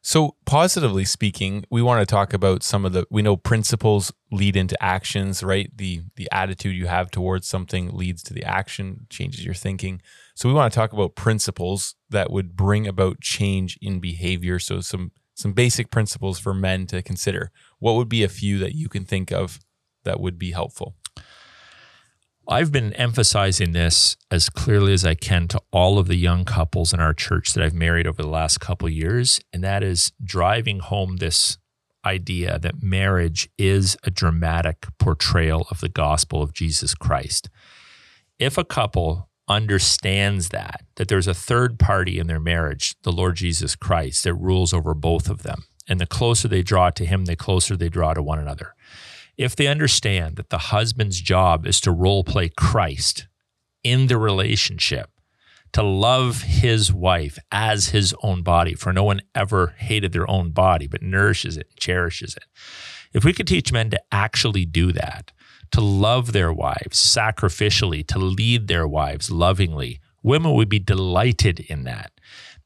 So, 0.04 0.36
positively 0.46 1.06
speaking, 1.06 1.64
we 1.70 1.82
want 1.82 2.02
to 2.02 2.12
talk 2.12 2.34
about 2.34 2.62
some 2.62 2.86
of 2.86 2.92
the 2.92 3.06
we 3.10 3.22
know 3.22 3.38
principles 3.38 4.12
lead 4.32 4.56
into 4.56 4.82
actions, 4.84 5.42
right? 5.42 5.72
The 5.76 6.02
the 6.16 6.28
attitude 6.32 6.76
you 6.76 6.88
have 6.88 7.12
towards 7.12 7.48
something 7.48 7.96
leads 7.96 8.24
to 8.24 8.34
the 8.34 8.44
action, 8.44 9.06
changes 9.10 9.46
your 9.46 9.54
thinking. 9.54 10.02
So, 10.36 10.50
we 10.50 10.56
want 10.56 10.74
to 10.74 10.78
talk 10.78 10.92
about 10.92 11.16
principles 11.16 11.96
that 12.10 12.32
would 12.32 12.56
bring 12.56 12.88
about 12.88 13.22
change 13.22 13.78
in 13.82 14.00
behavior. 14.00 14.60
So, 14.60 14.82
some 14.82 15.12
some 15.36 15.54
basic 15.54 15.92
principles 15.92 16.40
for 16.40 16.54
men 16.54 16.88
to 16.88 17.02
consider. 17.02 17.52
What 17.80 17.94
would 17.94 18.10
be 18.10 18.24
a 18.24 18.30
few 18.30 18.58
that 18.60 18.76
you 18.76 18.90
can 18.90 19.06
think 19.06 19.32
of 19.32 19.60
that 20.04 20.20
would 20.20 20.38
be 20.38 20.52
helpful? 20.52 20.96
I've 22.52 22.74
been 22.74 22.92
emphasizing 22.96 23.72
this 23.72 24.18
as 24.30 24.50
clearly 24.50 24.92
as 24.92 25.06
I 25.06 25.16
can 25.16 25.48
to 25.48 25.62
all 25.72 25.98
of 25.98 26.10
the 26.10 26.18
young 26.18 26.44
couples 26.44 26.92
in 26.92 27.00
our 27.00 27.14
church 27.14 27.54
that 27.54 27.64
I've 27.64 27.74
married 27.74 28.06
over 28.06 28.22
the 28.22 28.28
last 28.28 28.60
couple 28.60 28.90
years, 28.90 29.40
and 29.54 29.64
that 29.64 29.84
is 29.84 30.12
driving 30.22 30.80
home 30.80 31.16
this 31.16 31.58
idea 32.04 32.60
that 32.60 32.84
marriage 32.84 33.50
is 33.58 33.96
a 34.04 34.12
dramatic 34.12 34.86
portrayal 35.00 35.66
of 35.72 35.80
the 35.80 35.88
gospel 35.88 36.42
of 36.42 36.52
Jesus 36.52 36.94
Christ. 36.94 37.50
If 38.38 38.58
a 38.58 38.66
couple 38.66 39.30
understands 39.48 40.50
that 40.50 40.84
that 40.96 41.08
there's 41.08 41.28
a 41.28 41.34
third 41.34 41.80
party 41.80 42.20
in 42.20 42.28
their 42.28 42.40
marriage, 42.42 42.96
the 43.04 43.14
Lord 43.14 43.38
Jesus 43.38 43.78
Christ, 43.78 44.26
that 44.26 44.34
rules 44.34 44.74
over 44.74 44.94
both 44.94 45.30
of 45.30 45.44
them, 45.44 45.64
and 45.88 46.02
the 46.02 46.06
closer 46.06 46.50
they 46.50 46.64
draw 46.64 46.90
to 46.90 47.06
him, 47.06 47.26
the 47.26 47.38
closer 47.38 47.78
they 47.78 47.88
draw 47.88 48.14
to 48.14 48.22
one 48.22 48.40
another 48.40 48.74
if 49.44 49.56
they 49.56 49.68
understand 49.68 50.36
that 50.36 50.50
the 50.50 50.58
husband's 50.58 51.20
job 51.22 51.66
is 51.66 51.82
to 51.82 51.92
role 51.92 52.24
play 52.24 52.50
Christ 52.50 53.28
in 53.84 54.08
the 54.08 54.18
relationship, 54.18 55.10
to 55.74 55.84
love 55.84 56.44
his 56.44 56.94
wife 56.94 57.40
as 57.52 57.90
his 57.90 58.14
own 58.24 58.44
body, 58.44 58.74
for 58.74 58.92
no 58.92 59.04
one 59.04 59.22
ever 59.34 59.74
hated 59.78 60.12
their 60.12 60.30
own 60.30 60.52
body, 60.52 60.88
but 60.88 61.02
nourishes 61.02 61.58
it, 61.58 61.76
cherishes 61.78 62.36
it. 62.36 62.44
If 63.14 63.24
we 63.24 63.34
could 63.34 63.48
teach 63.48 63.72
men 63.72 63.90
to 63.92 64.02
actually 64.12 64.66
do 64.66 64.92
that, 64.92 65.32
to 65.72 65.82
love 65.82 66.34
their 66.34 66.52
wives 66.52 67.00
sacrificially, 67.00 68.06
to 68.08 68.20
lead 68.20 68.68
their 68.68 68.88
wives 68.88 69.32
lovingly, 69.32 70.00
women 70.22 70.54
would 70.54 70.70
be 70.70 70.80
delighted 70.80 71.62
in 71.62 71.84
that. 71.86 72.12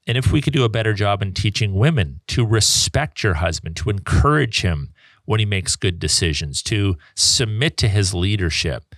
And 0.07 0.17
if 0.17 0.31
we 0.31 0.41
could 0.41 0.53
do 0.53 0.63
a 0.63 0.69
better 0.69 0.93
job 0.93 1.21
in 1.21 1.33
teaching 1.33 1.73
women 1.73 2.21
to 2.27 2.45
respect 2.45 3.23
your 3.23 3.35
husband, 3.35 3.75
to 3.77 3.89
encourage 3.89 4.61
him 4.61 4.91
when 5.25 5.39
he 5.39 5.45
makes 5.45 5.75
good 5.75 5.99
decisions, 5.99 6.61
to 6.63 6.95
submit 7.15 7.77
to 7.77 7.87
his 7.87 8.13
leadership, 8.13 8.95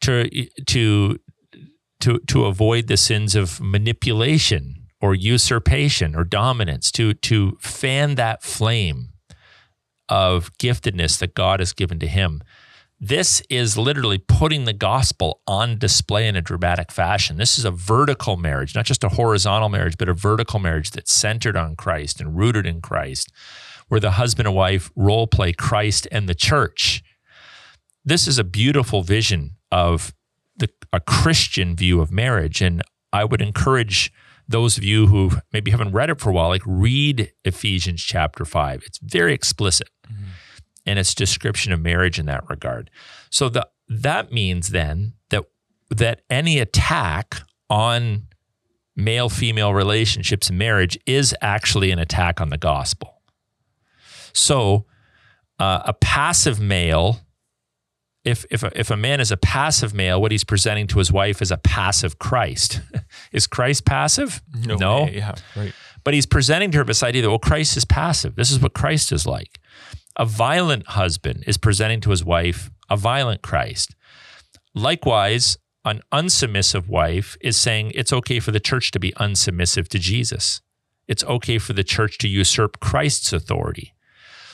to 0.00 0.28
to 0.66 1.18
to 2.00 2.18
to 2.18 2.44
avoid 2.44 2.86
the 2.86 2.96
sins 2.96 3.34
of 3.34 3.60
manipulation 3.60 4.86
or 5.00 5.14
usurpation 5.14 6.14
or 6.14 6.24
dominance, 6.24 6.90
to 6.92 7.14
to 7.14 7.56
fan 7.60 8.14
that 8.14 8.42
flame 8.42 9.10
of 10.08 10.56
giftedness 10.58 11.18
that 11.18 11.34
God 11.34 11.60
has 11.60 11.72
given 11.72 11.98
to 11.98 12.06
him. 12.06 12.42
This 12.98 13.42
is 13.50 13.76
literally 13.76 14.16
putting 14.16 14.64
the 14.64 14.72
gospel 14.72 15.42
on 15.46 15.78
display 15.78 16.26
in 16.26 16.34
a 16.34 16.40
dramatic 16.40 16.90
fashion. 16.90 17.36
This 17.36 17.58
is 17.58 17.66
a 17.66 17.70
vertical 17.70 18.38
marriage, 18.38 18.74
not 18.74 18.86
just 18.86 19.04
a 19.04 19.10
horizontal 19.10 19.68
marriage, 19.68 19.98
but 19.98 20.08
a 20.08 20.14
vertical 20.14 20.60
marriage 20.60 20.92
that's 20.92 21.12
centered 21.12 21.56
on 21.56 21.76
Christ 21.76 22.20
and 22.22 22.38
rooted 22.38 22.64
in 22.64 22.80
Christ 22.80 23.30
where 23.88 24.00
the 24.00 24.12
husband 24.12 24.46
and 24.48 24.56
wife 24.56 24.90
role 24.96 25.26
play 25.26 25.52
Christ 25.52 26.08
and 26.10 26.28
the 26.28 26.34
church. 26.34 27.02
This 28.04 28.26
is 28.26 28.38
a 28.38 28.44
beautiful 28.44 29.02
vision 29.02 29.56
of 29.70 30.14
the, 30.56 30.68
a 30.92 31.00
Christian 31.00 31.76
view 31.76 32.00
of 32.00 32.10
marriage. 32.10 32.62
And 32.62 32.82
I 33.12 33.24
would 33.24 33.42
encourage 33.42 34.12
those 34.48 34.78
of 34.78 34.84
you 34.84 35.08
who 35.08 35.32
maybe 35.52 35.70
haven't 35.70 35.92
read 35.92 36.10
it 36.10 36.20
for 36.20 36.30
a 36.30 36.32
while, 36.32 36.48
like 36.48 36.62
read 36.64 37.32
Ephesians 37.44 38.02
chapter 38.02 38.44
five. 38.44 38.82
It's 38.86 38.98
very 38.98 39.34
explicit 39.34 39.88
mm-hmm. 40.06 40.24
in 40.84 40.98
its 40.98 41.14
description 41.14 41.72
of 41.72 41.80
marriage 41.80 42.18
in 42.18 42.26
that 42.26 42.48
regard. 42.48 42.90
So 43.30 43.48
the, 43.48 43.68
that 43.88 44.32
means 44.32 44.70
then 44.70 45.14
that 45.30 45.44
that 45.90 46.22
any 46.30 46.58
attack 46.58 47.40
on 47.68 48.28
male 48.94 49.28
female 49.28 49.74
relationships 49.74 50.48
and 50.48 50.58
marriage 50.58 50.98
is 51.06 51.34
actually 51.40 51.90
an 51.90 51.98
attack 51.98 52.40
on 52.40 52.48
the 52.50 52.58
gospel. 52.58 53.15
So, 54.36 54.86
uh, 55.58 55.82
a 55.84 55.94
passive 55.94 56.60
male, 56.60 57.20
if 58.24 58.44
if 58.50 58.62
a, 58.62 58.78
if 58.78 58.90
a 58.90 58.96
man 58.96 59.20
is 59.20 59.32
a 59.32 59.36
passive 59.36 59.94
male, 59.94 60.20
what 60.20 60.32
he's 60.32 60.44
presenting 60.44 60.86
to 60.88 60.98
his 60.98 61.10
wife 61.10 61.40
is 61.40 61.50
a 61.50 61.56
passive 61.56 62.18
Christ. 62.18 62.80
is 63.32 63.46
Christ 63.46 63.84
passive? 63.84 64.42
No. 64.54 64.76
no? 64.76 65.04
Way, 65.04 65.16
yeah, 65.16 65.34
right. 65.56 65.72
But 66.04 66.14
he's 66.14 66.26
presenting 66.26 66.70
to 66.72 66.78
her 66.78 66.84
this 66.84 67.02
idea 67.02 67.22
that 67.22 67.30
well, 67.30 67.38
Christ 67.38 67.76
is 67.76 67.84
passive. 67.84 68.36
This 68.36 68.50
is 68.50 68.60
what 68.60 68.74
Christ 68.74 69.10
is 69.10 69.26
like. 69.26 69.58
A 70.16 70.24
violent 70.24 70.86
husband 70.88 71.44
is 71.46 71.58
presenting 71.58 72.00
to 72.02 72.10
his 72.10 72.24
wife 72.24 72.70
a 72.88 72.96
violent 72.96 73.42
Christ. 73.42 73.94
Likewise, 74.74 75.58
an 75.84 76.02
unsubmissive 76.12 76.88
wife 76.88 77.36
is 77.40 77.56
saying 77.56 77.92
it's 77.94 78.12
okay 78.12 78.40
for 78.40 78.50
the 78.50 78.60
church 78.60 78.90
to 78.92 79.00
be 79.00 79.12
unsubmissive 79.12 79.88
to 79.88 79.98
Jesus. 79.98 80.60
It's 81.08 81.24
okay 81.24 81.58
for 81.58 81.72
the 81.72 81.84
church 81.84 82.18
to 82.18 82.28
usurp 82.28 82.80
Christ's 82.80 83.32
authority. 83.32 83.94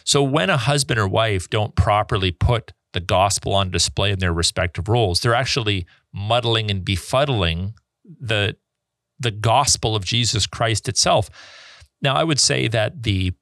So 0.05 0.22
when 0.22 0.50
a 0.50 0.57
husband 0.57 0.98
or 0.98 1.09
wife 1.09 1.48
don't 1.48 1.74
properly 1.74 2.30
put 2.30 2.72
the 2.92 3.00
gospel 3.00 3.55
on 3.55 3.70
display 3.70 4.11
in 4.11 4.18
their 4.18 4.32
respective 4.32 4.88
roles, 4.88 5.20
they're 5.20 5.34
actually 5.34 5.86
muddling 6.12 6.70
and 6.70 6.84
befuddling 6.84 7.74
the 8.05 8.57
the 9.18 9.30
gospel 9.30 9.94
of 9.94 10.05
Jesus 10.05 10.46
Christ 10.46 10.88
itself. 10.88 11.30
Now, 12.00 12.16
I 12.16 12.24
would 12.24 12.40
say 12.40 12.68
that 12.68 13.05
the 13.05 13.32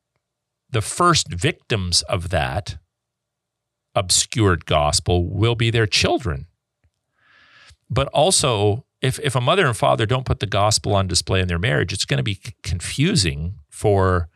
the 0.70 0.82
first 0.82 1.32
victims 1.32 2.02
of 2.02 2.28
that 2.28 2.76
obscured 3.94 4.66
gospel 4.66 5.28
will 5.28 5.54
be 5.54 5.70
their 5.70 5.86
children. 5.86 6.46
But 7.88 8.06
also, 8.08 8.84
if, 9.02 9.18
if 9.20 9.34
a 9.34 9.40
mother 9.40 9.66
and 9.66 9.76
father 9.76 10.06
don't 10.06 10.24
put 10.24 10.40
the 10.40 10.46
gospel 10.46 10.94
on 10.94 11.08
display 11.08 11.40
in 11.40 11.48
their 11.48 11.58
marriage, 11.58 11.92
it's 11.92 12.04
going 12.04 12.18
to 12.18 12.22
be 12.22 12.40
confusing 12.62 13.56
for 13.68 14.28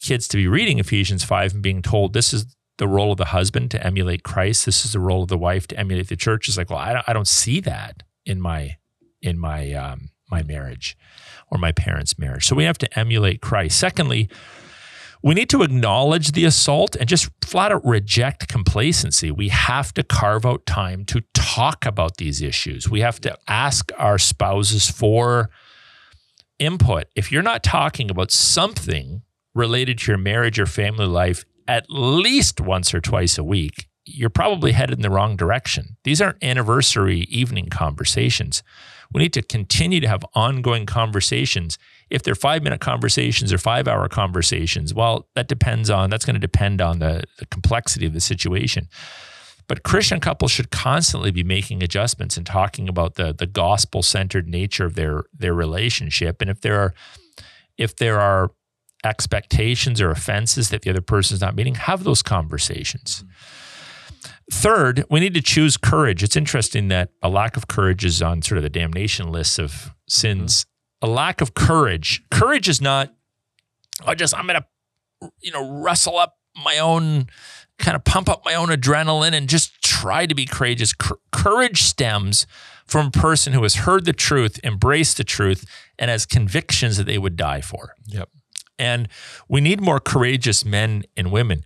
kids 0.00 0.26
to 0.28 0.36
be 0.36 0.48
reading 0.48 0.78
Ephesians 0.78 1.24
5 1.24 1.54
and 1.54 1.62
being 1.62 1.82
told 1.82 2.12
this 2.12 2.32
is 2.32 2.46
the 2.78 2.88
role 2.88 3.12
of 3.12 3.18
the 3.18 3.26
husband 3.26 3.70
to 3.70 3.86
emulate 3.86 4.22
Christ. 4.22 4.64
This 4.66 4.84
is 4.84 4.92
the 4.92 5.00
role 5.00 5.22
of 5.22 5.28
the 5.28 5.38
wife 5.38 5.66
to 5.68 5.78
emulate 5.78 6.08
the 6.08 6.16
church. 6.16 6.48
Is 6.48 6.56
like, 6.56 6.70
well, 6.70 6.78
I 6.78 6.94
don't, 6.94 7.08
I 7.08 7.12
don't 7.12 7.28
see 7.28 7.60
that 7.60 8.02
in 8.24 8.40
my 8.40 8.76
in 9.22 9.38
my 9.38 9.72
um, 9.72 10.10
my 10.30 10.42
marriage 10.42 10.96
or 11.50 11.58
my 11.58 11.72
parents' 11.72 12.18
marriage. 12.18 12.46
So 12.46 12.56
we 12.56 12.64
have 12.64 12.78
to 12.78 12.98
emulate 12.98 13.42
Christ. 13.42 13.78
Secondly, 13.78 14.30
we 15.22 15.34
need 15.34 15.50
to 15.50 15.62
acknowledge 15.62 16.32
the 16.32 16.46
assault 16.46 16.96
and 16.96 17.06
just 17.06 17.30
flat 17.42 17.72
out 17.72 17.84
reject 17.84 18.48
complacency. 18.48 19.30
We 19.30 19.48
have 19.48 19.92
to 19.94 20.02
carve 20.02 20.46
out 20.46 20.64
time 20.64 21.04
to 21.06 21.22
talk 21.34 21.84
about 21.84 22.16
these 22.16 22.40
issues. 22.40 22.88
We 22.88 23.00
have 23.00 23.20
to 23.22 23.36
ask 23.46 23.92
our 23.98 24.18
spouses 24.18 24.88
for 24.88 25.50
input. 26.58 27.06
If 27.14 27.30
you're 27.30 27.42
not 27.42 27.62
talking 27.62 28.10
about 28.10 28.30
something 28.30 29.22
related 29.60 29.98
to 29.98 30.10
your 30.10 30.18
marriage 30.18 30.58
or 30.58 30.66
family 30.66 31.06
life 31.06 31.44
at 31.68 31.86
least 31.88 32.60
once 32.60 32.92
or 32.92 33.00
twice 33.00 33.38
a 33.38 33.44
week, 33.44 33.86
you're 34.04 34.30
probably 34.30 34.72
headed 34.72 34.98
in 34.98 35.02
the 35.02 35.10
wrong 35.10 35.36
direction. 35.36 35.96
These 36.02 36.20
aren't 36.20 36.42
anniversary 36.42 37.20
evening 37.28 37.68
conversations. 37.68 38.64
We 39.12 39.22
need 39.22 39.32
to 39.34 39.42
continue 39.42 40.00
to 40.00 40.08
have 40.08 40.24
ongoing 40.34 40.86
conversations. 40.86 41.78
If 42.10 42.22
they're 42.22 42.34
five 42.34 42.62
minute 42.62 42.80
conversations 42.80 43.52
or 43.52 43.58
five 43.58 43.86
hour 43.86 44.08
conversations, 44.08 44.94
well, 44.94 45.28
that 45.34 45.46
depends 45.46 45.90
on, 45.90 46.10
that's 46.10 46.24
going 46.24 46.34
to 46.34 46.40
depend 46.40 46.80
on 46.80 46.98
the, 46.98 47.24
the 47.38 47.46
complexity 47.46 48.06
of 48.06 48.12
the 48.12 48.20
situation. 48.20 48.88
But 49.68 49.84
Christian 49.84 50.18
couples 50.18 50.50
should 50.50 50.70
constantly 50.70 51.30
be 51.30 51.44
making 51.44 51.82
adjustments 51.82 52.36
and 52.36 52.44
talking 52.44 52.88
about 52.88 53.14
the, 53.14 53.32
the 53.32 53.46
gospel 53.46 54.02
centered 54.02 54.48
nature 54.48 54.86
of 54.86 54.94
their, 54.94 55.24
their 55.32 55.54
relationship. 55.54 56.40
And 56.40 56.50
if 56.50 56.60
there 56.60 56.80
are, 56.80 56.94
if 57.78 57.94
there 57.94 58.18
are 58.18 58.50
expectations 59.04 60.00
or 60.00 60.10
offenses 60.10 60.70
that 60.70 60.82
the 60.82 60.90
other 60.90 61.00
person 61.00 61.34
is 61.34 61.40
not 61.40 61.54
meeting, 61.54 61.74
have 61.74 62.04
those 62.04 62.22
conversations. 62.22 63.24
Third, 64.52 65.04
we 65.08 65.20
need 65.20 65.34
to 65.34 65.42
choose 65.42 65.76
courage. 65.76 66.22
It's 66.22 66.36
interesting 66.36 66.88
that 66.88 67.10
a 67.22 67.28
lack 67.28 67.56
of 67.56 67.68
courage 67.68 68.04
is 68.04 68.20
on 68.20 68.42
sort 68.42 68.58
of 68.58 68.62
the 68.62 68.70
damnation 68.70 69.30
list 69.30 69.58
of 69.58 69.94
sins. 70.08 70.64
Mm-hmm. 70.64 71.10
A 71.10 71.14
lack 71.14 71.40
of 71.40 71.54
courage. 71.54 72.22
Courage 72.30 72.68
is 72.68 72.80
not, 72.80 73.14
I 74.04 74.14
just, 74.14 74.36
I'm 74.36 74.46
going 74.46 74.60
to, 74.60 75.30
you 75.40 75.52
know, 75.52 75.80
wrestle 75.80 76.18
up 76.18 76.36
my 76.62 76.78
own, 76.78 77.28
kind 77.78 77.94
of 77.94 78.04
pump 78.04 78.28
up 78.28 78.42
my 78.44 78.54
own 78.54 78.68
adrenaline 78.68 79.32
and 79.32 79.48
just 79.48 79.80
try 79.82 80.26
to 80.26 80.34
be 80.34 80.46
courageous. 80.46 80.92
courage 81.32 81.82
stems 81.82 82.46
from 82.86 83.06
a 83.06 83.10
person 83.10 83.52
who 83.52 83.62
has 83.62 83.76
heard 83.76 84.04
the 84.04 84.12
truth, 84.12 84.58
embraced 84.64 85.16
the 85.16 85.24
truth, 85.24 85.64
and 85.98 86.10
has 86.10 86.26
convictions 86.26 86.96
that 86.96 87.04
they 87.04 87.18
would 87.18 87.36
die 87.36 87.60
for. 87.60 87.94
Yep. 88.06 88.28
And 88.80 89.08
we 89.46 89.60
need 89.60 89.80
more 89.80 90.00
courageous 90.00 90.64
men 90.64 91.04
and 91.16 91.30
women. 91.30 91.64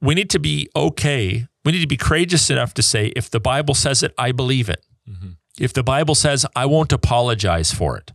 We 0.00 0.14
need 0.14 0.28
to 0.30 0.38
be 0.38 0.68
okay. 0.76 1.46
We 1.64 1.72
need 1.72 1.80
to 1.80 1.86
be 1.86 1.96
courageous 1.96 2.50
enough 2.50 2.74
to 2.74 2.82
say, 2.82 3.06
if 3.16 3.30
the 3.30 3.40
Bible 3.40 3.74
says 3.74 4.02
it, 4.02 4.12
I 4.18 4.32
believe 4.32 4.68
it. 4.68 4.84
Mm-hmm. 5.08 5.30
If 5.58 5.72
the 5.72 5.82
Bible 5.82 6.14
says, 6.14 6.44
I 6.54 6.66
won't 6.66 6.92
apologize 6.92 7.72
for 7.72 7.96
it. 7.96 8.12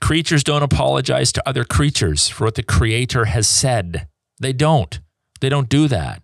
Creatures 0.00 0.42
don't 0.42 0.62
apologize 0.62 1.30
to 1.32 1.46
other 1.46 1.64
creatures 1.64 2.28
for 2.28 2.44
what 2.46 2.54
the 2.54 2.62
creator 2.62 3.26
has 3.26 3.46
said. 3.46 4.08
They 4.40 4.54
don't. 4.54 4.98
They 5.40 5.50
don't 5.50 5.68
do 5.68 5.88
that. 5.88 6.22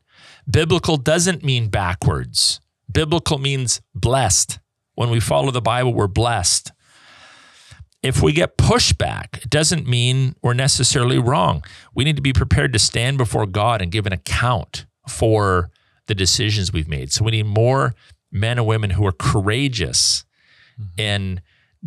Biblical 0.51 0.97
doesn't 0.97 1.45
mean 1.45 1.69
backwards. 1.69 2.61
Biblical 2.91 3.39
means 3.39 3.83
blessed. 3.95 4.61
When 4.95 5.11
we 5.11 5.21
follow 5.21 5.51
the 5.51 5.61
Bible, 5.61 5.93
we're 5.93 6.07
blessed. 6.07 6.73
If 8.05 8.23
we 8.23 8.35
get 8.35 8.59
pushback, 8.59 9.39
it 9.45 9.49
doesn't 9.49 9.89
mean 9.89 10.37
we're 10.43 10.53
necessarily 10.53 11.19
wrong. 11.19 11.65
We 11.95 12.05
need 12.05 12.17
to 12.17 12.23
be 12.23 12.35
prepared 12.35 12.75
to 12.75 12.79
stand 12.79 13.17
before 13.17 13.47
God 13.47 13.81
and 13.81 13.91
give 13.91 14.05
an 14.07 14.13
account 14.13 14.85
for 15.09 15.71
the 16.07 16.15
decisions 16.15 16.71
we've 16.71 16.87
made. 16.87 17.13
So 17.13 17.25
we 17.25 17.31
need 17.31 17.47
more 17.47 17.95
men 18.31 18.59
and 18.59 18.67
women 18.67 18.91
who 18.91 19.07
are 19.07 19.13
courageous 19.13 20.27
mm-hmm. 20.79 21.01
in 21.01 21.41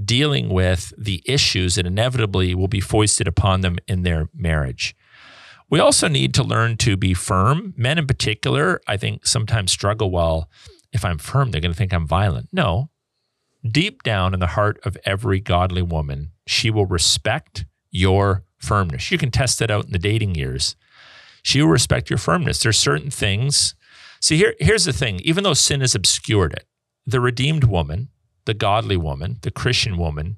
dealing 0.03 0.49
with 0.49 0.91
the 0.97 1.21
issues 1.23 1.75
that 1.75 1.85
inevitably 1.85 2.55
will 2.55 2.67
be 2.67 2.81
foisted 2.81 3.27
upon 3.27 3.61
them 3.61 3.77
in 3.87 4.01
their 4.01 4.27
marriage. 4.33 4.95
We 5.69 5.79
also 5.79 6.07
need 6.07 6.33
to 6.33 6.43
learn 6.43 6.77
to 6.77 6.97
be 6.97 7.13
firm. 7.13 7.75
Men 7.77 7.99
in 7.99 8.07
particular, 8.07 8.81
I 8.87 8.97
think, 8.97 9.27
sometimes 9.27 9.71
struggle 9.71 10.09
well. 10.09 10.49
If 10.91 11.05
I'm 11.05 11.19
firm, 11.19 11.51
they're 11.51 11.61
going 11.61 11.73
to 11.73 11.77
think 11.77 11.93
I'm 11.93 12.07
violent. 12.07 12.49
No. 12.51 12.89
Deep 13.71 14.03
down 14.03 14.33
in 14.33 14.39
the 14.39 14.47
heart 14.47 14.79
of 14.83 14.97
every 15.05 15.39
godly 15.39 15.81
woman, 15.81 16.31
she 16.45 16.69
will 16.69 16.85
respect 16.85 17.65
your 17.91 18.43
firmness. 18.57 19.11
You 19.11 19.17
can 19.17 19.31
test 19.31 19.61
it 19.61 19.71
out 19.71 19.85
in 19.85 19.91
the 19.91 19.99
dating 19.99 20.35
years. 20.35 20.75
She 21.43 21.61
will 21.61 21.69
respect 21.69 22.09
your 22.09 22.17
firmness. 22.17 22.59
There's 22.59 22.77
certain 22.77 23.09
things. 23.09 23.75
See, 24.21 24.37
here, 24.37 24.55
here's 24.59 24.85
the 24.85 24.93
thing 24.93 25.19
even 25.23 25.43
though 25.43 25.53
sin 25.53 25.81
has 25.81 25.95
obscured 25.95 26.53
it, 26.53 26.67
the 27.05 27.19
redeemed 27.19 27.63
woman, 27.63 28.09
the 28.45 28.53
godly 28.53 28.97
woman, 28.97 29.37
the 29.41 29.51
Christian 29.51 29.97
woman, 29.97 30.37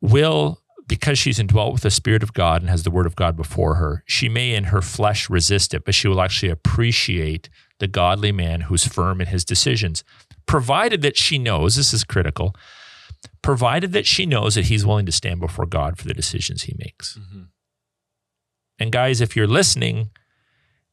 will 0.00 0.62
because 0.86 1.18
she's 1.18 1.38
indwelt 1.38 1.72
with 1.72 1.82
the 1.82 1.90
Spirit 1.90 2.22
of 2.22 2.34
God 2.34 2.60
and 2.60 2.68
has 2.68 2.82
the 2.82 2.90
Word 2.90 3.06
of 3.06 3.16
God 3.16 3.36
before 3.36 3.76
her, 3.76 4.02
she 4.06 4.28
may 4.28 4.54
in 4.54 4.64
her 4.64 4.82
flesh 4.82 5.30
resist 5.30 5.72
it, 5.72 5.84
but 5.84 5.94
she 5.94 6.08
will 6.08 6.20
actually 6.20 6.50
appreciate 6.50 7.48
the 7.78 7.86
godly 7.86 8.32
man 8.32 8.62
who's 8.62 8.86
firm 8.86 9.20
in 9.20 9.28
his 9.28 9.44
decisions, 9.44 10.04
provided 10.46 11.02
that 11.02 11.16
she 11.16 11.38
knows 11.38 11.76
this 11.76 11.92
is 11.92 12.04
critical, 12.04 12.54
provided 13.42 13.92
that 13.92 14.06
she 14.06 14.26
knows 14.26 14.54
that 14.54 14.66
he's 14.66 14.86
willing 14.86 15.06
to 15.06 15.12
stand 15.12 15.40
before 15.40 15.66
God 15.66 15.98
for 15.98 16.06
the 16.06 16.14
decisions 16.14 16.62
he 16.62 16.74
makes. 16.78 17.18
Mm-hmm. 17.18 17.42
And 18.78 18.92
guys, 18.92 19.20
if 19.20 19.36
you're 19.36 19.46
listening 19.46 20.10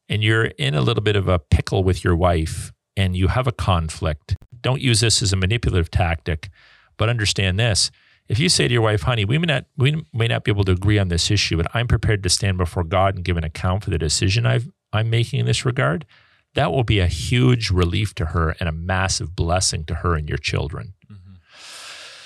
and 0.08 0.22
you're 0.22 0.46
in 0.46 0.74
a 0.74 0.80
little 0.80 1.02
bit 1.02 1.16
of 1.16 1.28
a 1.28 1.38
pickle 1.38 1.82
with 1.82 2.04
your 2.04 2.16
wife 2.16 2.72
and 2.96 3.16
you 3.16 3.28
have 3.28 3.46
a 3.46 3.52
conflict, 3.52 4.36
don't 4.60 4.80
use 4.80 5.00
this 5.00 5.22
as 5.22 5.32
a 5.32 5.36
manipulative 5.36 5.90
tactic, 5.90 6.50
but 6.96 7.08
understand 7.08 7.58
this 7.58 7.90
if 8.30 8.38
you 8.38 8.48
say 8.48 8.68
to 8.68 8.72
your 8.72 8.82
wife, 8.82 9.02
honey, 9.02 9.24
we 9.24 9.38
may 9.38 9.46
not 9.46 9.64
we 9.76 10.04
may 10.12 10.28
not 10.28 10.44
be 10.44 10.52
able 10.52 10.62
to 10.62 10.70
agree 10.70 11.00
on 11.00 11.08
this 11.08 11.32
issue, 11.32 11.56
but 11.56 11.66
I'm 11.74 11.88
prepared 11.88 12.22
to 12.22 12.28
stand 12.28 12.58
before 12.58 12.84
God 12.84 13.16
and 13.16 13.24
give 13.24 13.36
an 13.36 13.42
account 13.42 13.82
for 13.82 13.90
the 13.90 13.98
decision 13.98 14.46
I've 14.46 14.70
I'm 14.92 15.10
making 15.10 15.40
in 15.40 15.46
this 15.46 15.64
regard, 15.64 16.06
that 16.54 16.72
will 16.72 16.84
be 16.84 16.98
a 16.98 17.06
huge 17.06 17.70
relief 17.70 18.14
to 18.16 18.26
her 18.26 18.56
and 18.60 18.68
a 18.68 18.72
massive 18.72 19.36
blessing 19.36 19.84
to 19.84 19.96
her 19.96 20.14
and 20.14 20.28
your 20.28 20.38
children. 20.38 20.94
Mm-hmm. 21.10 21.34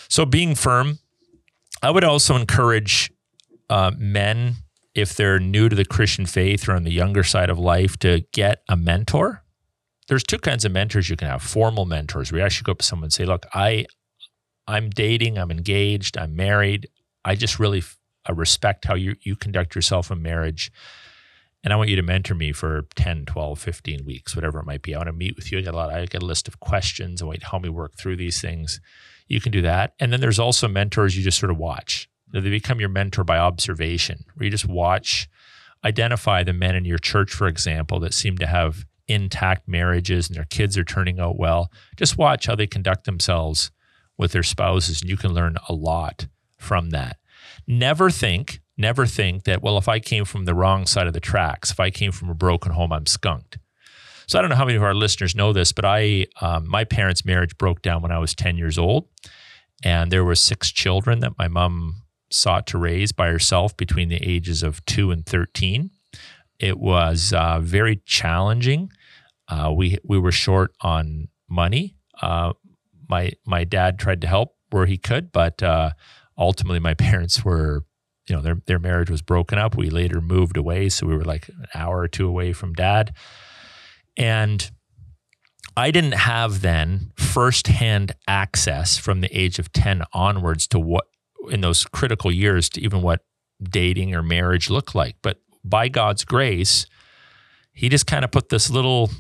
So 0.08 0.24
being 0.24 0.54
firm, 0.54 0.98
I 1.82 1.90
would 1.90 2.04
also 2.04 2.36
encourage 2.36 3.10
uh, 3.68 3.92
men 3.96 4.54
if 4.94 5.16
they're 5.16 5.40
new 5.40 5.68
to 5.68 5.76
the 5.76 5.84
Christian 5.84 6.24
faith 6.24 6.68
or 6.68 6.72
on 6.72 6.84
the 6.84 6.92
younger 6.92 7.24
side 7.24 7.50
of 7.50 7.58
life 7.58 7.98
to 7.98 8.24
get 8.32 8.62
a 8.68 8.76
mentor. 8.76 9.42
There's 10.08 10.22
two 10.22 10.38
kinds 10.38 10.64
of 10.64 10.72
mentors 10.72 11.08
you 11.08 11.16
can 11.16 11.28
have. 11.28 11.42
Formal 11.42 11.86
mentors, 11.86 12.30
where 12.30 12.40
you 12.40 12.44
actually 12.44 12.64
go 12.64 12.72
up 12.72 12.78
to 12.78 12.84
someone 12.84 13.06
and 13.06 13.12
say, 13.12 13.24
"Look, 13.24 13.46
I 13.54 13.86
I'm 14.66 14.90
dating, 14.90 15.38
I'm 15.38 15.50
engaged, 15.50 16.16
I'm 16.16 16.36
married. 16.36 16.88
I 17.24 17.34
just 17.34 17.58
really 17.58 17.82
I 18.26 18.32
respect 18.32 18.84
how 18.86 18.94
you, 18.94 19.16
you 19.22 19.36
conduct 19.36 19.74
yourself 19.74 20.10
in 20.10 20.22
marriage. 20.22 20.70
And 21.64 21.72
I 21.72 21.76
want 21.76 21.88
you 21.88 21.96
to 21.96 22.02
mentor 22.02 22.34
me 22.34 22.52
for 22.52 22.82
10, 22.94 23.24
12, 23.24 23.58
15 23.58 24.04
weeks, 24.04 24.36
whatever 24.36 24.60
it 24.60 24.66
might 24.66 24.82
be. 24.82 24.94
I 24.94 24.98
want 24.98 25.08
to 25.08 25.14
meet 25.14 25.34
with 25.34 25.50
you. 25.50 25.58
I 25.58 25.62
get 25.62 25.72
a 25.72 25.76
lot, 25.76 25.90
I 25.90 26.04
get 26.04 26.22
a 26.22 26.26
list 26.26 26.46
of 26.46 26.60
questions. 26.60 27.22
I 27.22 27.24
want 27.24 27.36
you 27.36 27.40
to 27.40 27.46
help 27.50 27.62
me 27.62 27.70
work 27.70 27.96
through 27.96 28.16
these 28.16 28.40
things. 28.40 28.80
You 29.26 29.40
can 29.40 29.50
do 29.50 29.62
that. 29.62 29.94
And 29.98 30.12
then 30.12 30.20
there's 30.20 30.38
also 30.38 30.68
mentors 30.68 31.16
you 31.16 31.24
just 31.24 31.38
sort 31.38 31.50
of 31.50 31.56
watch. 31.56 32.08
They 32.30 32.40
become 32.40 32.80
your 32.80 32.90
mentor 32.90 33.24
by 33.24 33.38
observation, 33.38 34.24
where 34.34 34.44
you 34.44 34.50
just 34.50 34.68
watch, 34.68 35.28
identify 35.84 36.42
the 36.42 36.52
men 36.52 36.74
in 36.74 36.84
your 36.84 36.98
church, 36.98 37.32
for 37.32 37.46
example, 37.46 37.98
that 38.00 38.12
seem 38.12 38.36
to 38.38 38.46
have 38.46 38.84
intact 39.06 39.68
marriages 39.68 40.28
and 40.28 40.36
their 40.36 40.46
kids 40.46 40.76
are 40.76 40.84
turning 40.84 41.20
out 41.20 41.38
well. 41.38 41.70
Just 41.96 42.18
watch 42.18 42.46
how 42.46 42.54
they 42.54 42.66
conduct 42.66 43.04
themselves 43.04 43.70
with 44.18 44.32
their 44.32 44.42
spouses, 44.42 45.00
and 45.00 45.10
you 45.10 45.16
can 45.16 45.32
learn 45.32 45.56
a 45.68 45.72
lot 45.72 46.26
from 46.58 46.90
that. 46.90 47.16
Never 47.66 48.10
think, 48.10 48.60
never 48.76 49.06
think 49.06 49.44
that, 49.44 49.62
well, 49.62 49.78
if 49.78 49.88
I 49.88 50.00
came 50.00 50.24
from 50.24 50.44
the 50.44 50.54
wrong 50.54 50.86
side 50.86 51.06
of 51.06 51.12
the 51.12 51.20
tracks, 51.20 51.70
if 51.70 51.80
I 51.80 51.90
came 51.90 52.12
from 52.12 52.30
a 52.30 52.34
broken 52.34 52.72
home, 52.72 52.92
I'm 52.92 53.06
skunked. 53.06 53.58
So 54.26 54.38
I 54.38 54.42
don't 54.42 54.50
know 54.50 54.56
how 54.56 54.64
many 54.64 54.76
of 54.76 54.82
our 54.82 54.94
listeners 54.94 55.34
know 55.34 55.52
this, 55.52 55.72
but 55.72 55.84
I, 55.84 56.26
um, 56.40 56.68
my 56.68 56.84
parents' 56.84 57.24
marriage 57.24 57.56
broke 57.58 57.82
down 57.82 58.02
when 58.02 58.10
I 58.10 58.18
was 58.18 58.34
10 58.34 58.56
years 58.56 58.78
old, 58.78 59.08
and 59.82 60.10
there 60.10 60.24
were 60.24 60.34
six 60.34 60.70
children 60.70 61.20
that 61.20 61.38
my 61.38 61.48
mom 61.48 62.02
sought 62.30 62.66
to 62.68 62.78
raise 62.78 63.12
by 63.12 63.28
herself 63.28 63.76
between 63.76 64.08
the 64.08 64.16
ages 64.16 64.62
of 64.62 64.84
two 64.86 65.10
and 65.10 65.26
13. 65.26 65.90
It 66.58 66.78
was 66.78 67.32
uh, 67.32 67.60
very 67.60 68.00
challenging. 68.06 68.90
Uh, 69.48 69.72
we 69.76 69.98
we 70.04 70.18
were 70.18 70.32
short 70.32 70.72
on 70.80 71.28
money. 71.48 71.96
Uh, 72.22 72.54
my 73.08 73.32
my 73.44 73.64
dad 73.64 73.98
tried 73.98 74.20
to 74.22 74.26
help 74.26 74.56
where 74.70 74.86
he 74.86 74.96
could, 74.96 75.32
but 75.32 75.62
uh, 75.62 75.90
ultimately 76.38 76.80
my 76.80 76.94
parents 77.10 77.44
were, 77.44 77.84
you 78.28 78.34
know, 78.34 78.42
their 78.42 78.56
their 78.66 78.78
marriage 78.78 79.10
was 79.10 79.22
broken 79.22 79.58
up. 79.58 79.76
We 79.76 79.90
later 79.90 80.20
moved 80.20 80.56
away, 80.56 80.88
so 80.88 81.06
we 81.06 81.14
were 81.16 81.24
like 81.24 81.48
an 81.48 81.66
hour 81.74 81.98
or 81.98 82.08
two 82.08 82.26
away 82.26 82.52
from 82.52 82.72
dad, 82.72 83.14
and 84.16 84.70
I 85.76 85.90
didn't 85.90 86.12
have 86.12 86.60
then 86.60 87.12
firsthand 87.16 88.12
access 88.28 88.96
from 88.96 89.20
the 89.20 89.38
age 89.38 89.58
of 89.58 89.72
ten 89.72 90.02
onwards 90.12 90.66
to 90.68 90.78
what 90.78 91.06
in 91.50 91.60
those 91.60 91.84
critical 91.84 92.32
years 92.32 92.68
to 92.70 92.80
even 92.80 93.02
what 93.02 93.20
dating 93.62 94.14
or 94.14 94.22
marriage 94.22 94.70
looked 94.70 94.94
like. 94.94 95.16
But 95.22 95.40
by 95.64 95.88
God's 95.88 96.24
grace, 96.24 96.86
He 97.72 97.88
just 97.88 98.06
kind 98.06 98.24
of 98.24 98.30
put 98.30 98.48
this 98.48 98.70
little 98.70 99.10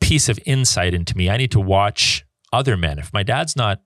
piece 0.00 0.28
of 0.28 0.38
insight 0.44 0.94
into 0.94 1.16
me. 1.16 1.30
I 1.30 1.36
need 1.36 1.50
to 1.52 1.60
watch 1.60 2.24
other 2.52 2.76
men. 2.76 2.98
If 2.98 3.12
my 3.12 3.22
dad's 3.22 3.56
not 3.56 3.80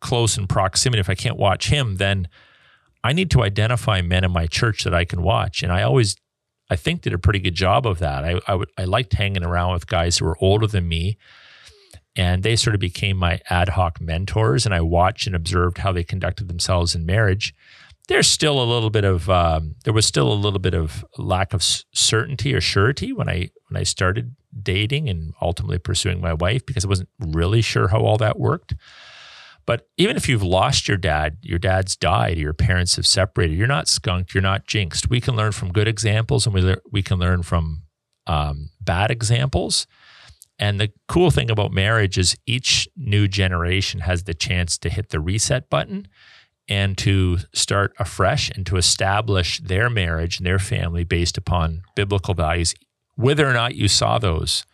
close 0.00 0.36
in 0.36 0.46
proximity, 0.46 1.00
if 1.00 1.10
I 1.10 1.14
can't 1.14 1.36
watch 1.36 1.68
him, 1.68 1.96
then 1.96 2.28
I 3.02 3.12
need 3.12 3.30
to 3.32 3.42
identify 3.42 4.02
men 4.02 4.24
in 4.24 4.30
my 4.30 4.46
church 4.46 4.84
that 4.84 4.94
I 4.94 5.04
can 5.04 5.22
watch. 5.22 5.62
And 5.62 5.72
I 5.72 5.82
always, 5.82 6.16
I 6.68 6.76
think, 6.76 7.02
did 7.02 7.14
a 7.14 7.18
pretty 7.18 7.38
good 7.38 7.54
job 7.54 7.86
of 7.86 7.98
that. 7.98 8.24
I, 8.24 8.60
I, 8.76 8.84
liked 8.84 9.14
hanging 9.14 9.44
around 9.44 9.72
with 9.72 9.86
guys 9.86 10.18
who 10.18 10.26
were 10.26 10.36
older 10.40 10.66
than 10.66 10.88
me. 10.88 11.16
And 12.16 12.42
they 12.42 12.56
sort 12.56 12.74
of 12.74 12.80
became 12.80 13.16
my 13.16 13.40
ad 13.48 13.70
hoc 13.70 14.00
mentors. 14.00 14.66
And 14.66 14.74
I 14.74 14.80
watched 14.80 15.26
and 15.26 15.36
observed 15.36 15.78
how 15.78 15.92
they 15.92 16.04
conducted 16.04 16.48
themselves 16.48 16.94
in 16.94 17.06
marriage. 17.06 17.54
There's 18.08 18.26
still 18.26 18.60
a 18.60 18.64
little 18.64 18.90
bit 18.90 19.04
of, 19.04 19.30
um, 19.30 19.76
there 19.84 19.94
was 19.94 20.04
still 20.04 20.32
a 20.32 20.34
little 20.34 20.58
bit 20.58 20.74
of 20.74 21.04
lack 21.16 21.54
of 21.54 21.62
certainty 21.62 22.52
or 22.52 22.60
surety 22.60 23.12
when 23.12 23.28
I 23.28 23.50
when 23.68 23.80
I 23.80 23.84
started 23.84 24.34
dating 24.60 25.08
and 25.08 25.32
ultimately 25.40 25.78
pursuing 25.78 26.20
my 26.20 26.34
wife 26.34 26.66
because 26.66 26.84
I 26.84 26.88
wasn't 26.88 27.08
really 27.18 27.62
sure 27.62 27.88
how 27.88 28.00
all 28.00 28.18
that 28.18 28.38
worked. 28.38 28.74
But 29.70 29.86
even 29.96 30.16
if 30.16 30.28
you've 30.28 30.42
lost 30.42 30.88
your 30.88 30.96
dad, 30.96 31.36
your 31.42 31.60
dad's 31.60 31.94
died, 31.94 32.38
your 32.38 32.52
parents 32.52 32.96
have 32.96 33.06
separated, 33.06 33.56
you're 33.56 33.68
not 33.68 33.86
skunked, 33.86 34.34
you're 34.34 34.42
not 34.42 34.66
jinxed. 34.66 35.08
We 35.08 35.20
can 35.20 35.36
learn 35.36 35.52
from 35.52 35.70
good 35.70 35.86
examples 35.86 36.44
and 36.44 36.52
we, 36.52 36.60
le- 36.60 36.80
we 36.90 37.04
can 37.04 37.20
learn 37.20 37.44
from 37.44 37.82
um, 38.26 38.70
bad 38.80 39.12
examples. 39.12 39.86
And 40.58 40.80
the 40.80 40.90
cool 41.06 41.30
thing 41.30 41.52
about 41.52 41.70
marriage 41.70 42.18
is 42.18 42.36
each 42.46 42.88
new 42.96 43.28
generation 43.28 44.00
has 44.00 44.24
the 44.24 44.34
chance 44.34 44.76
to 44.78 44.90
hit 44.90 45.10
the 45.10 45.20
reset 45.20 45.70
button 45.70 46.08
and 46.66 46.98
to 46.98 47.38
start 47.54 47.94
afresh 48.00 48.50
and 48.50 48.66
to 48.66 48.76
establish 48.76 49.60
their 49.60 49.88
marriage 49.88 50.38
and 50.38 50.46
their 50.48 50.58
family 50.58 51.04
based 51.04 51.38
upon 51.38 51.82
biblical 51.94 52.34
values, 52.34 52.74
whether 53.14 53.48
or 53.48 53.52
not 53.52 53.76
you 53.76 53.86
saw 53.86 54.18
those 54.18 54.64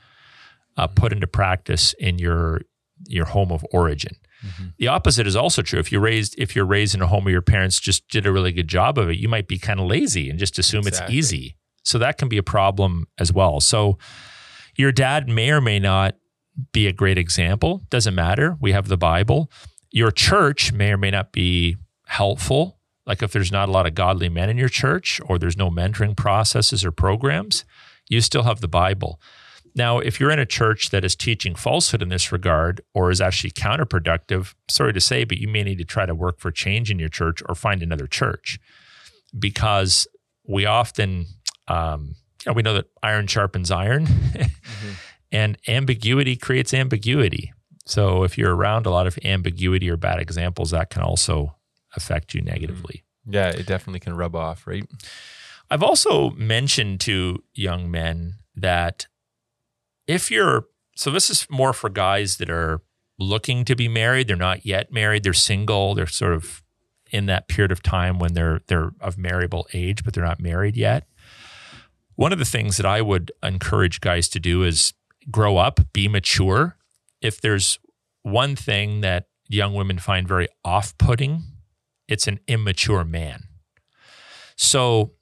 uh, 0.78 0.86
put 0.86 1.12
into 1.12 1.26
practice 1.26 1.92
in 1.98 2.18
your 2.18 2.62
your 3.06 3.26
home 3.26 3.52
of 3.52 3.62
origin. 3.72 4.16
Mm-hmm. 4.46 4.66
The 4.78 4.88
opposite 4.88 5.26
is 5.26 5.36
also 5.36 5.62
true. 5.62 5.78
If 5.78 5.92
you 5.92 6.00
raised 6.00 6.34
if 6.38 6.56
you're 6.56 6.66
raised 6.66 6.94
in 6.94 7.02
a 7.02 7.06
home 7.06 7.24
where 7.24 7.32
your 7.32 7.42
parents 7.42 7.80
just 7.80 8.08
did 8.08 8.26
a 8.26 8.32
really 8.32 8.52
good 8.52 8.68
job 8.68 8.98
of 8.98 9.10
it, 9.10 9.18
you 9.18 9.28
might 9.28 9.48
be 9.48 9.58
kind 9.58 9.80
of 9.80 9.86
lazy 9.86 10.30
and 10.30 10.38
just 10.38 10.58
assume 10.58 10.86
exactly. 10.86 11.16
it's 11.16 11.26
easy. 11.26 11.56
So 11.84 11.98
that 11.98 12.18
can 12.18 12.28
be 12.28 12.38
a 12.38 12.42
problem 12.42 13.06
as 13.18 13.32
well. 13.32 13.60
So 13.60 13.98
your 14.76 14.92
dad 14.92 15.28
may 15.28 15.50
or 15.50 15.60
may 15.60 15.78
not 15.78 16.16
be 16.72 16.86
a 16.86 16.92
great 16.92 17.18
example. 17.18 17.82
Doesn't 17.90 18.14
matter. 18.14 18.56
We 18.60 18.72
have 18.72 18.88
the 18.88 18.96
Bible. 18.96 19.50
Your 19.90 20.10
church 20.10 20.72
may 20.72 20.92
or 20.92 20.96
may 20.96 21.10
not 21.10 21.32
be 21.32 21.76
helpful. 22.06 22.78
Like 23.06 23.22
if 23.22 23.32
there's 23.32 23.52
not 23.52 23.68
a 23.68 23.72
lot 23.72 23.86
of 23.86 23.94
godly 23.94 24.28
men 24.28 24.50
in 24.50 24.58
your 24.58 24.68
church 24.68 25.20
or 25.26 25.38
there's 25.38 25.56
no 25.56 25.70
mentoring 25.70 26.16
processes 26.16 26.84
or 26.84 26.90
programs, 26.90 27.64
you 28.08 28.20
still 28.20 28.42
have 28.42 28.60
the 28.60 28.68
Bible. 28.68 29.20
Now, 29.76 29.98
if 29.98 30.18
you're 30.18 30.30
in 30.30 30.38
a 30.38 30.46
church 30.46 30.88
that 30.88 31.04
is 31.04 31.14
teaching 31.14 31.54
falsehood 31.54 32.00
in 32.00 32.08
this 32.08 32.32
regard 32.32 32.80
or 32.94 33.10
is 33.10 33.20
actually 33.20 33.50
counterproductive, 33.50 34.54
sorry 34.68 34.94
to 34.94 35.00
say, 35.00 35.24
but 35.24 35.36
you 35.36 35.48
may 35.48 35.62
need 35.62 35.76
to 35.78 35.84
try 35.84 36.06
to 36.06 36.14
work 36.14 36.40
for 36.40 36.50
change 36.50 36.90
in 36.90 36.98
your 36.98 37.10
church 37.10 37.42
or 37.46 37.54
find 37.54 37.82
another 37.82 38.06
church 38.06 38.58
because 39.38 40.08
we 40.48 40.64
often, 40.64 41.26
um, 41.68 42.14
you 42.44 42.50
know, 42.50 42.52
we 42.54 42.62
know 42.62 42.72
that 42.72 42.86
iron 43.02 43.26
sharpens 43.26 43.70
iron 43.70 44.06
mm-hmm. 44.06 44.92
and 45.30 45.58
ambiguity 45.68 46.36
creates 46.36 46.72
ambiguity. 46.72 47.52
So 47.84 48.22
if 48.22 48.38
you're 48.38 48.56
around 48.56 48.86
a 48.86 48.90
lot 48.90 49.06
of 49.06 49.18
ambiguity 49.24 49.90
or 49.90 49.98
bad 49.98 50.20
examples, 50.20 50.70
that 50.70 50.88
can 50.88 51.02
also 51.02 51.54
affect 51.94 52.32
you 52.32 52.40
negatively. 52.40 53.04
Yeah, 53.28 53.48
it 53.48 53.66
definitely 53.66 54.00
can 54.00 54.16
rub 54.16 54.34
off, 54.34 54.66
right? 54.66 54.88
I've 55.70 55.82
also 55.82 56.30
mentioned 56.30 57.00
to 57.02 57.42
young 57.54 57.90
men 57.90 58.36
that 58.54 59.06
if 60.06 60.30
you're 60.30 60.66
so 60.96 61.10
this 61.10 61.28
is 61.28 61.46
more 61.50 61.72
for 61.72 61.90
guys 61.90 62.38
that 62.38 62.48
are 62.50 62.80
looking 63.18 63.64
to 63.64 63.76
be 63.76 63.88
married, 63.88 64.28
they're 64.28 64.36
not 64.36 64.64
yet 64.64 64.92
married, 64.92 65.22
they're 65.22 65.32
single, 65.32 65.94
they're 65.94 66.06
sort 66.06 66.32
of 66.32 66.62
in 67.10 67.26
that 67.26 67.48
period 67.48 67.72
of 67.72 67.82
time 67.82 68.18
when 68.18 68.34
they're 68.34 68.60
they're 68.66 68.92
of 69.00 69.18
marriable 69.18 69.66
age, 69.72 70.04
but 70.04 70.14
they're 70.14 70.24
not 70.24 70.40
married 70.40 70.76
yet. 70.76 71.06
One 72.14 72.32
of 72.32 72.38
the 72.38 72.44
things 72.44 72.78
that 72.78 72.86
I 72.86 73.02
would 73.02 73.30
encourage 73.42 74.00
guys 74.00 74.28
to 74.30 74.40
do 74.40 74.62
is 74.62 74.94
grow 75.30 75.58
up, 75.58 75.80
be 75.92 76.08
mature. 76.08 76.78
If 77.20 77.40
there's 77.40 77.78
one 78.22 78.56
thing 78.56 79.02
that 79.02 79.26
young 79.48 79.74
women 79.74 79.98
find 79.98 80.26
very 80.26 80.48
off-putting, 80.64 81.42
it's 82.08 82.26
an 82.26 82.40
immature 82.48 83.04
man. 83.04 83.44
So 84.56 85.12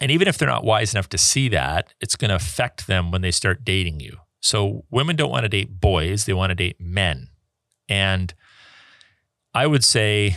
and 0.00 0.10
even 0.10 0.28
if 0.28 0.38
they're 0.38 0.48
not 0.48 0.64
wise 0.64 0.94
enough 0.94 1.08
to 1.10 1.18
see 1.18 1.48
that, 1.48 1.92
it's 2.00 2.16
going 2.16 2.28
to 2.28 2.34
affect 2.34 2.86
them 2.86 3.10
when 3.10 3.22
they 3.22 3.30
start 3.30 3.64
dating 3.64 4.00
you. 4.00 4.18
So 4.40 4.84
women 4.90 5.16
don't 5.16 5.30
want 5.30 5.44
to 5.44 5.48
date 5.48 5.80
boys, 5.80 6.24
they 6.24 6.32
want 6.32 6.50
to 6.50 6.54
date 6.54 6.76
men. 6.80 7.28
And 7.88 8.32
I 9.54 9.66
would 9.66 9.84
say, 9.84 10.36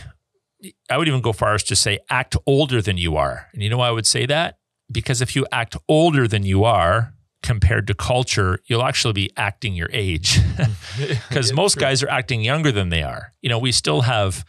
I 0.90 0.96
would 0.96 1.08
even 1.08 1.20
go 1.20 1.32
far 1.32 1.54
as 1.54 1.62
to 1.64 1.76
say, 1.76 1.98
act 2.10 2.36
older 2.46 2.82
than 2.82 2.96
you 2.96 3.16
are. 3.16 3.48
And 3.52 3.62
you 3.62 3.70
know 3.70 3.78
why 3.78 3.88
I 3.88 3.92
would 3.92 4.06
say 4.06 4.26
that? 4.26 4.58
Because 4.90 5.20
if 5.22 5.36
you 5.36 5.46
act 5.52 5.76
older 5.88 6.26
than 6.26 6.44
you 6.44 6.64
are 6.64 7.14
compared 7.42 7.86
to 7.88 7.94
culture, 7.94 8.60
you'll 8.66 8.84
actually 8.84 9.12
be 9.12 9.30
acting 9.36 9.74
your 9.74 9.88
age. 9.92 10.38
Because 11.28 11.50
yeah, 11.50 11.56
most 11.56 11.74
true. 11.74 11.80
guys 11.80 12.02
are 12.02 12.08
acting 12.08 12.42
younger 12.42 12.70
than 12.70 12.90
they 12.90 13.02
are. 13.02 13.32
You 13.40 13.48
know, 13.48 13.58
we 13.58 13.72
still 13.72 14.02
have 14.02 14.44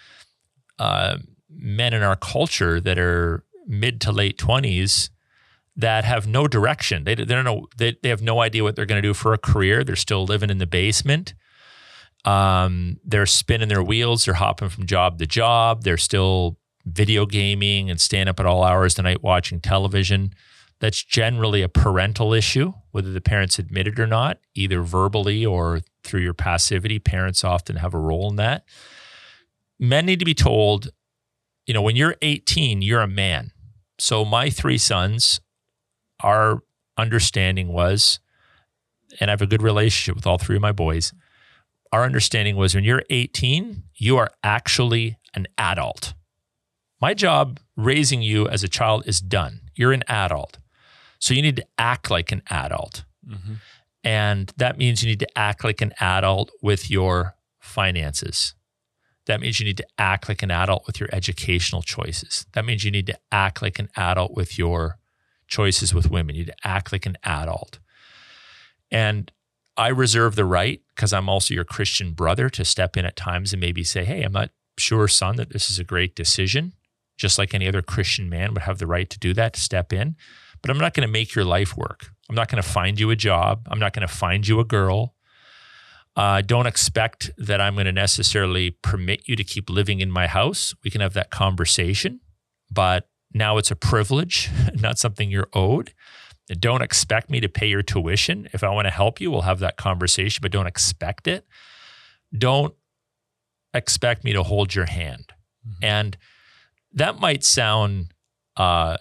uh, 0.77 1.17
men 1.49 1.93
in 1.93 2.03
our 2.03 2.17
culture 2.17 2.81
that 2.81 2.97
are 2.97 3.43
mid 3.67 4.01
to 4.01 4.11
late 4.11 4.37
20s 4.37 5.09
that 5.75 6.05
have 6.05 6.27
no 6.27 6.47
direction. 6.47 7.03
They, 7.03 7.15
they 7.15 7.25
don't 7.25 7.45
know, 7.45 7.67
they, 7.77 7.97
they 8.01 8.09
have 8.09 8.21
no 8.21 8.41
idea 8.41 8.63
what 8.63 8.75
they're 8.75 8.85
going 8.85 9.01
to 9.01 9.07
do 9.07 9.13
for 9.13 9.33
a 9.33 9.37
career. 9.37 9.83
They're 9.83 9.95
still 9.95 10.25
living 10.25 10.49
in 10.49 10.59
the 10.59 10.67
basement. 10.67 11.33
Um, 12.25 12.99
they're 13.03 13.25
spinning 13.25 13.69
their 13.69 13.83
wheels. 13.83 14.25
They're 14.25 14.35
hopping 14.35 14.69
from 14.69 14.85
job 14.85 15.19
to 15.19 15.25
job. 15.25 15.83
They're 15.83 15.97
still 15.97 16.57
video 16.85 17.25
gaming 17.25 17.89
and 17.89 17.99
staying 17.99 18.27
up 18.27 18.39
at 18.39 18.45
all 18.45 18.63
hours 18.63 18.93
of 18.93 18.97
the 18.97 19.03
night 19.03 19.23
watching 19.23 19.59
television. 19.59 20.33
That's 20.79 21.03
generally 21.03 21.61
a 21.61 21.69
parental 21.69 22.33
issue, 22.33 22.73
whether 22.91 23.11
the 23.11 23.21
parents 23.21 23.57
admit 23.57 23.87
it 23.87 23.99
or 23.99 24.07
not, 24.07 24.39
either 24.53 24.81
verbally 24.81 25.45
or 25.45 25.81
through 26.03 26.21
your 26.21 26.33
passivity. 26.33 26.99
Parents 26.99 27.43
often 27.43 27.77
have 27.77 27.93
a 27.93 27.99
role 27.99 28.29
in 28.29 28.35
that. 28.35 28.65
Men 29.79 30.05
need 30.05 30.19
to 30.19 30.25
be 30.25 30.33
told, 30.33 30.89
you 31.65 31.73
know, 31.73 31.81
when 31.81 31.95
you're 31.95 32.15
18, 32.21 32.81
you're 32.81 33.01
a 33.01 33.07
man. 33.07 33.51
So 33.99 34.25
my 34.25 34.49
three 34.49 34.77
sons, 34.77 35.39
our 36.21 36.61
understanding 36.97 37.69
was, 37.69 38.19
and 39.19 39.29
I 39.29 39.33
have 39.33 39.41
a 39.41 39.47
good 39.47 39.61
relationship 39.61 40.15
with 40.15 40.27
all 40.27 40.37
three 40.37 40.55
of 40.55 40.61
my 40.61 40.71
boys. 40.71 41.13
Our 41.91 42.03
understanding 42.03 42.55
was 42.55 42.73
when 42.73 42.83
you're 42.83 43.03
18, 43.09 43.83
you 43.95 44.17
are 44.17 44.31
actually 44.43 45.17
an 45.35 45.47
adult. 45.57 46.13
My 46.99 47.13
job 47.13 47.59
raising 47.75 48.21
you 48.21 48.47
as 48.47 48.63
a 48.63 48.67
child 48.67 49.03
is 49.05 49.19
done. 49.19 49.61
You're 49.75 49.93
an 49.93 50.03
adult. 50.07 50.57
So 51.19 51.33
you 51.33 51.41
need 51.41 51.55
to 51.57 51.65
act 51.77 52.09
like 52.09 52.31
an 52.31 52.41
adult. 52.49 53.03
Mm-hmm. 53.27 53.53
And 54.03 54.51
that 54.57 54.77
means 54.77 55.03
you 55.03 55.09
need 55.09 55.19
to 55.19 55.37
act 55.37 55.63
like 55.63 55.81
an 55.81 55.93
adult 55.99 56.51
with 56.61 56.89
your 56.89 57.35
finances. 57.59 58.55
That 59.25 59.39
means 59.39 59.59
you 59.59 59.65
need 59.65 59.77
to 59.77 59.87
act 59.97 60.27
like 60.27 60.43
an 60.43 60.51
adult 60.51 60.85
with 60.85 60.99
your 60.99 61.09
educational 61.13 61.81
choices. 61.81 62.45
That 62.53 62.65
means 62.65 62.83
you 62.83 62.91
need 62.91 63.07
to 63.07 63.17
act 63.31 63.61
like 63.61 63.79
an 63.79 63.89
adult 63.95 64.33
with 64.33 64.57
your 64.57 64.99
choices 65.47 65.93
with 65.93 66.09
women. 66.09 66.35
You 66.35 66.41
need 66.41 66.51
to 66.51 66.67
act 66.67 66.91
like 66.91 67.05
an 67.05 67.17
adult. 67.23 67.79
And 68.91 69.31
I 69.75 69.87
reserve 69.87 70.35
the 70.35 70.45
right, 70.45 70.81
because 70.95 71.13
I'm 71.13 71.29
also 71.29 71.53
your 71.53 71.63
Christian 71.63 72.11
brother, 72.11 72.49
to 72.49 72.65
step 72.65 72.95
in 72.97 73.05
at 73.05 73.15
times 73.15 73.53
and 73.53 73.59
maybe 73.59 73.83
say, 73.83 74.03
Hey, 74.03 74.23
I'm 74.23 74.33
not 74.33 74.51
sure, 74.77 75.07
son, 75.07 75.37
that 75.37 75.51
this 75.51 75.71
is 75.71 75.79
a 75.79 75.83
great 75.83 76.15
decision. 76.15 76.73
Just 77.17 77.37
like 77.37 77.53
any 77.53 77.67
other 77.67 77.81
Christian 77.81 78.29
man 78.29 78.53
would 78.53 78.63
have 78.63 78.79
the 78.79 78.87
right 78.87 79.09
to 79.09 79.19
do 79.19 79.33
that, 79.33 79.53
to 79.53 79.61
step 79.61 79.93
in. 79.93 80.15
But 80.61 80.71
I'm 80.71 80.77
not 80.77 80.93
going 80.93 81.07
to 81.07 81.11
make 81.11 81.35
your 81.35 81.45
life 81.45 81.75
work. 81.75 82.07
I'm 82.29 82.35
not 82.35 82.49
going 82.49 82.61
to 82.61 82.67
find 82.67 82.99
you 82.99 83.09
a 83.09 83.15
job. 83.15 83.67
I'm 83.69 83.79
not 83.79 83.93
going 83.93 84.07
to 84.07 84.13
find 84.13 84.47
you 84.47 84.59
a 84.59 84.65
girl. 84.65 85.12
Uh, 86.15 86.41
don't 86.41 86.67
expect 86.67 87.31
that 87.37 87.59
I'm 87.59 87.73
going 87.73 87.85
to 87.85 87.91
necessarily 87.91 88.71
permit 88.71 89.27
you 89.27 89.35
to 89.35 89.43
keep 89.43 89.69
living 89.69 89.99
in 89.99 90.11
my 90.11 90.27
house. 90.27 90.75
We 90.83 90.91
can 90.91 91.01
have 91.01 91.13
that 91.13 91.31
conversation, 91.31 92.19
but 92.71 93.09
now 93.33 93.57
it's 93.57 93.71
a 93.71 93.75
privilege, 93.75 94.49
not 94.75 94.99
something 94.99 95.31
you're 95.31 95.49
owed. 95.53 95.93
Don't 96.59 96.81
expect 96.81 97.29
me 97.29 97.39
to 97.39 97.49
pay 97.49 97.67
your 97.67 97.81
tuition. 97.81 98.47
If 98.53 98.63
I 98.63 98.69
want 98.69 98.85
to 98.85 98.91
help 98.91 99.19
you, 99.19 99.31
we'll 99.31 99.41
have 99.41 99.59
that 99.59 99.77
conversation, 99.77 100.39
but 100.41 100.51
don't 100.51 100.67
expect 100.67 101.27
it. 101.27 101.47
Don't 102.37 102.75
expect 103.73 104.23
me 104.23 104.33
to 104.33 104.43
hold 104.43 104.75
your 104.75 104.85
hand. 104.85 105.33
Mm-hmm. 105.67 105.85
And 105.85 106.17
that 106.93 107.19
might 107.19 107.43
sound 107.43 108.13
uh, 108.57 108.97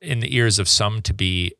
in 0.00 0.20
the 0.20 0.34
ears 0.34 0.58
of 0.58 0.68
some 0.68 1.02
to 1.02 1.14
be 1.14 1.52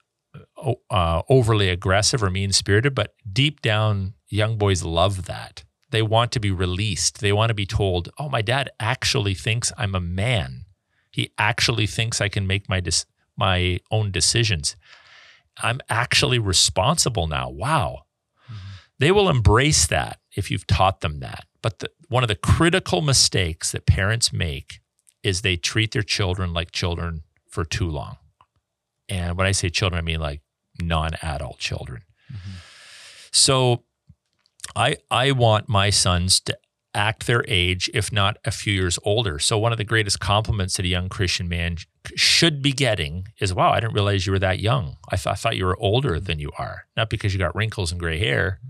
uh, 0.91 1.23
overly 1.29 1.69
aggressive 1.69 2.23
or 2.23 2.31
mean 2.31 2.53
spirited, 2.53 2.95
but 2.95 3.15
deep 3.31 3.61
down, 3.63 4.15
young 4.29 4.59
boys 4.59 4.83
love 4.83 5.27
that. 5.27 5.65
They 5.91 6.03
want 6.03 6.33
to 6.33 6.41
be 6.41 6.51
released. 6.51 7.21
They 7.21 7.33
want 7.33 7.51
to 7.51 7.55
be 7.55 7.67
told, 7.67 8.09
oh, 8.19 8.29
my 8.29 8.43
dad 8.43 8.71
actually 8.81 9.35
thinks 9.35 9.73
I'm 9.77 9.95
a 9.95 10.01
man. 10.01 10.65
He 11.11 11.33
actually 11.37 11.87
thinks 11.87 12.21
I 12.21 12.29
can 12.29 12.47
make 12.47 12.69
my, 12.69 12.81
dis- 12.81 13.07
my 13.37 13.81
own 13.91 14.11
decisions. 14.11 14.77
I'm 15.63 15.81
actually 15.91 16.39
responsible 16.39 17.27
now. 17.27 17.51
Wow. 17.51 18.05
Mm-hmm. 18.47 18.69
They 18.99 19.13
will 19.13 19.29
embrace 19.29 19.87
that 19.87 20.19
if 20.35 20.51
you've 20.51 20.67
taught 20.67 21.01
them 21.01 21.21
that. 21.21 21.45
But 21.61 21.81
the, 21.81 21.91
one 22.09 22.25
of 22.25 22.29
the 22.29 22.37
critical 22.37 23.03
mistakes 23.03 23.73
that 23.73 23.87
parents 23.87 24.33
make 24.33 24.81
is 25.23 25.43
they 25.43 25.57
treat 25.57 25.93
their 25.93 26.03
children 26.03 26.53
like 26.53 26.73
children 26.73 27.23
for 27.49 27.65
too 27.65 27.89
long. 27.89 28.17
And 29.09 29.37
when 29.37 29.47
I 29.47 29.53
say 29.53 29.69
children, 29.69 29.99
I 29.99 30.03
mean 30.03 30.21
like 30.21 30.41
non-adult 30.81 31.59
children. 31.59 32.03
Mm-hmm. 32.33 32.51
So 33.31 33.85
I 34.77 34.97
I 35.11 35.33
want 35.33 35.69
my 35.69 35.91
sons 35.91 36.41
to 36.41 36.57
act 36.95 37.27
their 37.27 37.45
age, 37.49 37.91
if 37.95 38.13
not 38.13 38.37
a 38.45 38.51
few 38.51 38.73
years 38.73 38.99
older. 39.03 39.39
So 39.39 39.59
one 39.59 39.73
of 39.73 39.79
the 39.79 39.85
greatest 39.85 40.21
compliments 40.21 40.77
that 40.77 40.85
a 40.85 40.89
young 40.89 41.09
Christian 41.09 41.49
man 41.49 41.79
should 42.15 42.63
be 42.63 42.73
getting 42.73 43.29
is, 43.41 43.55
"Wow, 43.55 43.73
I 43.73 43.81
didn't 43.81 43.95
realize 43.95 44.27
you 44.27 44.33
were 44.33 44.39
that 44.41 44.61
young. 44.61 44.97
I, 45.11 45.17
th- 45.17 45.27
I 45.29 45.35
thought 45.35 45.57
you 45.57 45.65
were 45.65 45.79
older 45.79 46.21
than 46.21 46.39
you 46.39 46.51
are. 46.59 46.87
Not 46.97 47.11
because 47.11 47.33
you 47.33 47.39
got 47.39 47.55
wrinkles 47.55 47.91
and 47.91 48.01
gray 48.01 48.19
hair, 48.19 48.61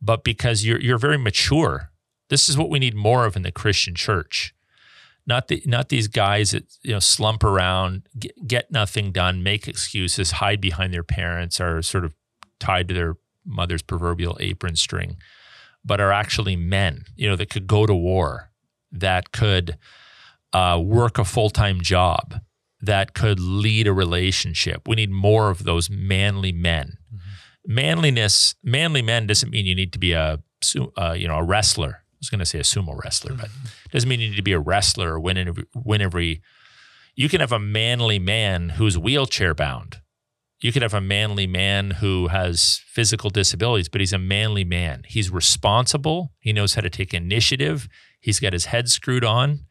but 0.00 0.24
because 0.24 0.64
you're 0.64 0.80
you're 0.80 0.98
very 0.98 1.18
mature. 1.18 1.90
This 2.28 2.48
is 2.48 2.58
what 2.58 2.70
we 2.70 2.78
need 2.78 2.94
more 2.94 3.24
of 3.24 3.36
in 3.36 3.42
the 3.42 3.50
Christian 3.50 3.94
church 3.94 4.54
not 5.28 5.48
the 5.48 5.62
not 5.66 5.90
these 5.90 6.08
guys 6.08 6.52
that 6.52 6.64
you 6.82 6.92
know 6.92 6.98
slump 6.98 7.44
around, 7.44 8.08
get, 8.18 8.48
get 8.48 8.72
nothing 8.72 9.12
done, 9.12 9.42
make 9.42 9.68
excuses, 9.68 10.32
hide 10.32 10.60
behind 10.60 10.92
their 10.92 11.04
parents, 11.04 11.60
are 11.60 11.82
sort 11.82 12.04
of 12.04 12.14
tied 12.58 12.88
to 12.88 12.94
their 12.94 13.16
mother's 13.44 13.82
proverbial 13.82 14.38
apron 14.40 14.74
string, 14.74 15.18
but 15.84 16.00
are 16.00 16.12
actually 16.12 16.56
men, 16.56 17.04
you 17.14 17.28
know, 17.28 17.36
that 17.36 17.50
could 17.50 17.66
go 17.66 17.84
to 17.84 17.94
war, 17.94 18.50
that 18.90 19.30
could 19.30 19.76
uh, 20.54 20.80
work 20.82 21.18
a 21.18 21.24
full 21.24 21.50
time 21.50 21.82
job, 21.82 22.40
that 22.80 23.12
could 23.12 23.38
lead 23.38 23.86
a 23.86 23.92
relationship. 23.92 24.88
We 24.88 24.96
need 24.96 25.10
more 25.10 25.50
of 25.50 25.64
those 25.64 25.90
manly 25.90 26.52
men. 26.52 26.96
Mm-hmm. 27.14 27.74
Manliness, 27.74 28.54
manly 28.64 29.02
men 29.02 29.26
doesn't 29.26 29.50
mean 29.50 29.66
you 29.66 29.74
need 29.74 29.92
to 29.92 29.98
be 29.98 30.12
a 30.12 30.42
uh, 30.96 31.12
you 31.12 31.28
know 31.28 31.36
a 31.36 31.44
wrestler 31.44 32.02
was 32.18 32.30
going 32.30 32.38
to 32.40 32.46
say 32.46 32.58
a 32.58 32.62
sumo 32.62 33.00
wrestler, 33.02 33.34
but 33.34 33.46
it 33.46 33.92
doesn't 33.92 34.08
mean 34.08 34.20
you 34.20 34.30
need 34.30 34.36
to 34.36 34.42
be 34.42 34.52
a 34.52 34.58
wrestler 34.58 35.14
or 35.14 35.20
win 35.20 35.38
every, 35.38 35.64
win 35.74 36.00
every. 36.00 36.42
You 37.14 37.28
can 37.28 37.40
have 37.40 37.52
a 37.52 37.58
manly 37.58 38.18
man 38.18 38.70
who's 38.70 38.98
wheelchair 38.98 39.54
bound. 39.54 40.00
You 40.60 40.72
could 40.72 40.82
have 40.82 40.94
a 40.94 41.00
manly 41.00 41.46
man 41.46 41.92
who 41.92 42.28
has 42.28 42.80
physical 42.86 43.30
disabilities, 43.30 43.88
but 43.88 44.00
he's 44.00 44.12
a 44.12 44.18
manly 44.18 44.64
man. 44.64 45.02
He's 45.06 45.30
responsible. 45.30 46.32
He 46.40 46.52
knows 46.52 46.74
how 46.74 46.80
to 46.80 46.90
take 46.90 47.14
initiative. 47.14 47.88
He's 48.20 48.40
got 48.40 48.52
his 48.52 48.66
head 48.66 48.88
screwed 48.88 49.24
on, 49.24 49.66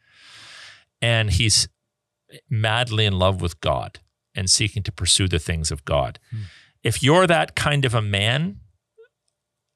and 1.02 1.32
he's 1.32 1.68
madly 2.50 3.06
in 3.06 3.20
love 3.20 3.41
with 3.41 3.60
God 3.60 4.00
and 4.34 4.50
seeking 4.50 4.84
to 4.84 4.91
pursue 4.91 5.28
the 5.28 5.39
things 5.39 5.72
of 5.72 5.84
God. 5.84 6.20
Hmm. 6.32 6.43
if 6.84 7.04
you're 7.04 7.28
that 7.28 7.56
kind 7.56 7.84
of 7.84 7.93
a 7.93 8.02
man, 8.02 8.60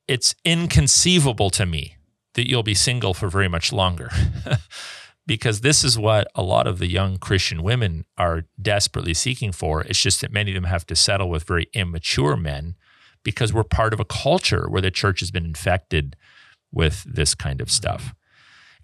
it's 0.08 0.36
inconceivable 0.46 1.50
to 1.50 1.66
me 1.66 1.98
that 2.34 2.50
you'll 2.50 2.64
be 2.64 2.74
single 2.74 3.14
for 3.14 3.30
very 3.30 3.48
much 3.48 3.72
longer. 3.74 4.10
because 5.28 5.62
this 5.62 5.84
is 5.84 5.98
what 5.98 6.28
a 6.36 6.42
lot 6.42 6.68
of 6.68 6.80
the 6.80 6.88
young 6.88 7.18
Christian 7.18 7.64
women 7.64 8.06
are 8.18 8.46
desperately 8.62 9.14
seeking 9.14 9.52
for. 9.52 9.82
It's 9.84 10.02
just 10.02 10.22
that 10.22 10.32
many 10.32 10.52
of 10.52 10.56
them 10.56 10.66
have 10.66 10.86
to 10.88 10.96
settle 10.96 11.30
with 11.30 11.44
very 11.44 11.68
immature 11.74 12.36
men 12.36 12.76
because 13.24 13.54
we're 13.54 13.64
part 13.64 13.94
of 13.94 14.00
a 14.00 14.06
culture 14.06 14.68
where 14.68 14.82
the 14.82 14.92
church 14.92 15.20
has 15.20 15.32
been 15.32 15.46
infected 15.46 16.16
with 16.72 17.04
this 17.04 17.36
kind 17.36 17.62
of 17.62 17.70
stuff. 17.70 18.14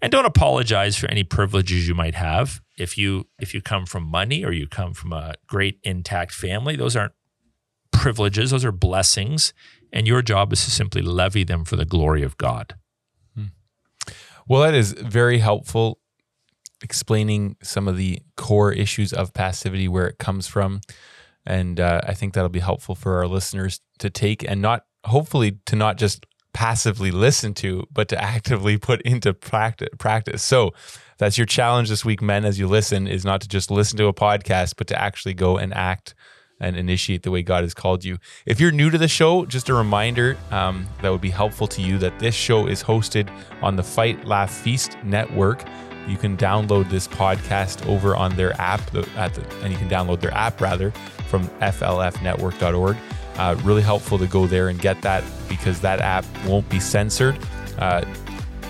And 0.00 0.12
don't 0.12 0.26
apologize 0.26 0.96
for 0.96 1.10
any 1.10 1.24
privileges 1.24 1.88
you 1.88 1.94
might 1.94 2.14
have. 2.14 2.60
If 2.76 2.96
you 2.96 3.26
if 3.40 3.52
you 3.52 3.60
come 3.60 3.84
from 3.84 4.04
money 4.04 4.44
or 4.44 4.52
you 4.52 4.68
come 4.68 4.94
from 4.94 5.12
a 5.12 5.34
great 5.48 5.80
intact 5.82 6.32
family, 6.32 6.76
those 6.76 6.94
aren't 6.94 7.14
privileges, 7.90 8.52
those 8.52 8.64
are 8.64 8.70
blessings, 8.70 9.52
and 9.92 10.06
your 10.06 10.22
job 10.22 10.52
is 10.52 10.64
to 10.64 10.70
simply 10.70 11.02
levy 11.02 11.42
them 11.42 11.64
for 11.64 11.74
the 11.74 11.84
glory 11.84 12.22
of 12.22 12.36
God. 12.36 12.76
Well, 14.48 14.62
that 14.62 14.74
is 14.74 14.92
very 14.92 15.38
helpful 15.38 16.00
explaining 16.82 17.56
some 17.62 17.86
of 17.86 17.96
the 17.96 18.20
core 18.36 18.72
issues 18.72 19.12
of 19.12 19.34
passivity, 19.34 19.88
where 19.88 20.06
it 20.06 20.18
comes 20.18 20.46
from. 20.46 20.80
And 21.44 21.78
uh, 21.78 22.00
I 22.04 22.14
think 22.14 22.34
that'll 22.34 22.48
be 22.48 22.60
helpful 22.60 22.94
for 22.94 23.16
our 23.18 23.26
listeners 23.26 23.80
to 23.98 24.10
take 24.10 24.48
and 24.48 24.62
not, 24.62 24.86
hopefully, 25.04 25.58
to 25.66 25.76
not 25.76 25.98
just 25.98 26.24
passively 26.54 27.10
listen 27.10 27.52
to, 27.54 27.84
but 27.92 28.08
to 28.08 28.22
actively 28.22 28.78
put 28.78 29.02
into 29.02 29.34
practice. 29.34 30.42
So 30.42 30.72
that's 31.18 31.36
your 31.36 31.46
challenge 31.46 31.88
this 31.88 32.04
week, 32.04 32.22
men, 32.22 32.44
as 32.44 32.58
you 32.58 32.68
listen, 32.68 33.06
is 33.06 33.24
not 33.24 33.40
to 33.42 33.48
just 33.48 33.70
listen 33.70 33.98
to 33.98 34.06
a 34.06 34.14
podcast, 34.14 34.74
but 34.76 34.86
to 34.88 35.00
actually 35.00 35.34
go 35.34 35.58
and 35.58 35.74
act 35.74 36.14
and 36.60 36.76
initiate 36.76 37.22
the 37.22 37.30
way 37.30 37.42
God 37.42 37.62
has 37.62 37.74
called 37.74 38.04
you. 38.04 38.18
If 38.46 38.60
you're 38.60 38.72
new 38.72 38.90
to 38.90 38.98
the 38.98 39.08
show, 39.08 39.44
just 39.44 39.68
a 39.68 39.74
reminder 39.74 40.36
um, 40.50 40.86
that 41.02 41.10
would 41.10 41.20
be 41.20 41.30
helpful 41.30 41.66
to 41.68 41.82
you 41.82 41.98
that 41.98 42.18
this 42.18 42.34
show 42.34 42.66
is 42.66 42.82
hosted 42.82 43.30
on 43.62 43.76
the 43.76 43.82
Fight 43.82 44.24
Laugh 44.24 44.50
Feast 44.50 44.96
network. 45.04 45.64
You 46.06 46.16
can 46.16 46.36
download 46.36 46.88
this 46.88 47.06
podcast 47.06 47.86
over 47.86 48.16
on 48.16 48.34
their 48.36 48.58
app, 48.60 48.84
the, 48.90 49.06
and 49.62 49.72
you 49.72 49.78
can 49.78 49.88
download 49.88 50.20
their 50.20 50.32
app 50.34 50.60
rather 50.60 50.90
from 51.28 51.46
flfnetwork.org. 51.60 52.96
Uh, 53.36 53.56
really 53.62 53.82
helpful 53.82 54.18
to 54.18 54.26
go 54.26 54.46
there 54.46 54.68
and 54.68 54.80
get 54.80 55.00
that 55.02 55.22
because 55.48 55.80
that 55.80 56.00
app 56.00 56.24
won't 56.44 56.68
be 56.68 56.80
censored. 56.80 57.38
Uh, 57.78 58.04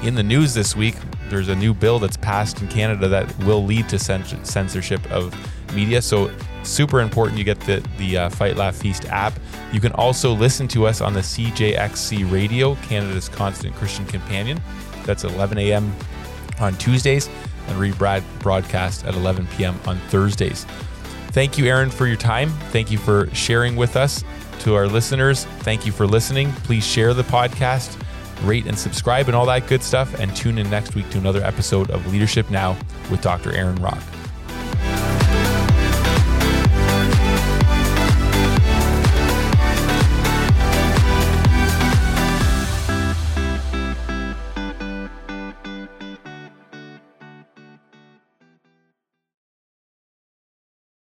in 0.02 0.14
the 0.14 0.22
news 0.22 0.52
this 0.52 0.76
week, 0.76 0.94
there's 1.28 1.48
a 1.48 1.56
new 1.56 1.72
bill 1.72 1.98
that's 1.98 2.16
passed 2.16 2.60
in 2.60 2.68
Canada 2.68 3.08
that 3.08 3.38
will 3.44 3.64
lead 3.64 3.88
to 3.88 3.98
censorship 3.98 5.10
of 5.10 5.34
media. 5.74 6.02
So 6.02 6.30
super 6.62 7.00
important 7.00 7.38
you 7.38 7.44
get 7.44 7.60
the 7.60 7.84
the 7.96 8.18
uh, 8.18 8.30
Fight 8.30 8.56
Laugh 8.56 8.76
Feast 8.76 9.06
app. 9.06 9.32
You 9.72 9.80
can 9.80 9.92
also 9.92 10.32
listen 10.32 10.68
to 10.68 10.86
us 10.86 11.00
on 11.00 11.12
the 11.12 11.20
CJXC 11.20 12.30
Radio, 12.30 12.74
Canada's 12.76 13.28
constant 13.28 13.74
Christian 13.76 14.06
companion. 14.06 14.60
That's 15.04 15.24
11 15.24 15.58
a.m. 15.58 15.94
on 16.60 16.76
Tuesdays 16.76 17.28
and 17.68 17.78
rebroadcast 17.78 19.06
at 19.06 19.14
11 19.14 19.46
p.m. 19.56 19.78
on 19.86 19.98
Thursdays. 20.08 20.64
Thank 21.32 21.58
you, 21.58 21.66
Aaron, 21.66 21.90
for 21.90 22.06
your 22.06 22.16
time. 22.16 22.50
Thank 22.70 22.90
you 22.90 22.98
for 22.98 23.32
sharing 23.34 23.76
with 23.76 23.96
us. 23.96 24.24
To 24.60 24.74
our 24.74 24.88
listeners, 24.88 25.44
thank 25.60 25.86
you 25.86 25.92
for 25.92 26.06
listening. 26.06 26.50
Please 26.64 26.84
share 26.84 27.14
the 27.14 27.22
podcast, 27.22 27.96
rate 28.44 28.66
and 28.66 28.76
subscribe, 28.76 29.28
and 29.28 29.36
all 29.36 29.46
that 29.46 29.66
good 29.68 29.82
stuff. 29.82 30.18
And 30.18 30.34
tune 30.34 30.58
in 30.58 30.68
next 30.68 30.94
week 30.94 31.08
to 31.10 31.18
another 31.18 31.44
episode 31.44 31.90
of 31.90 32.10
Leadership 32.12 32.50
Now 32.50 32.76
with 33.10 33.20
Dr. 33.20 33.52
Aaron 33.52 33.76
Rock. 33.76 34.02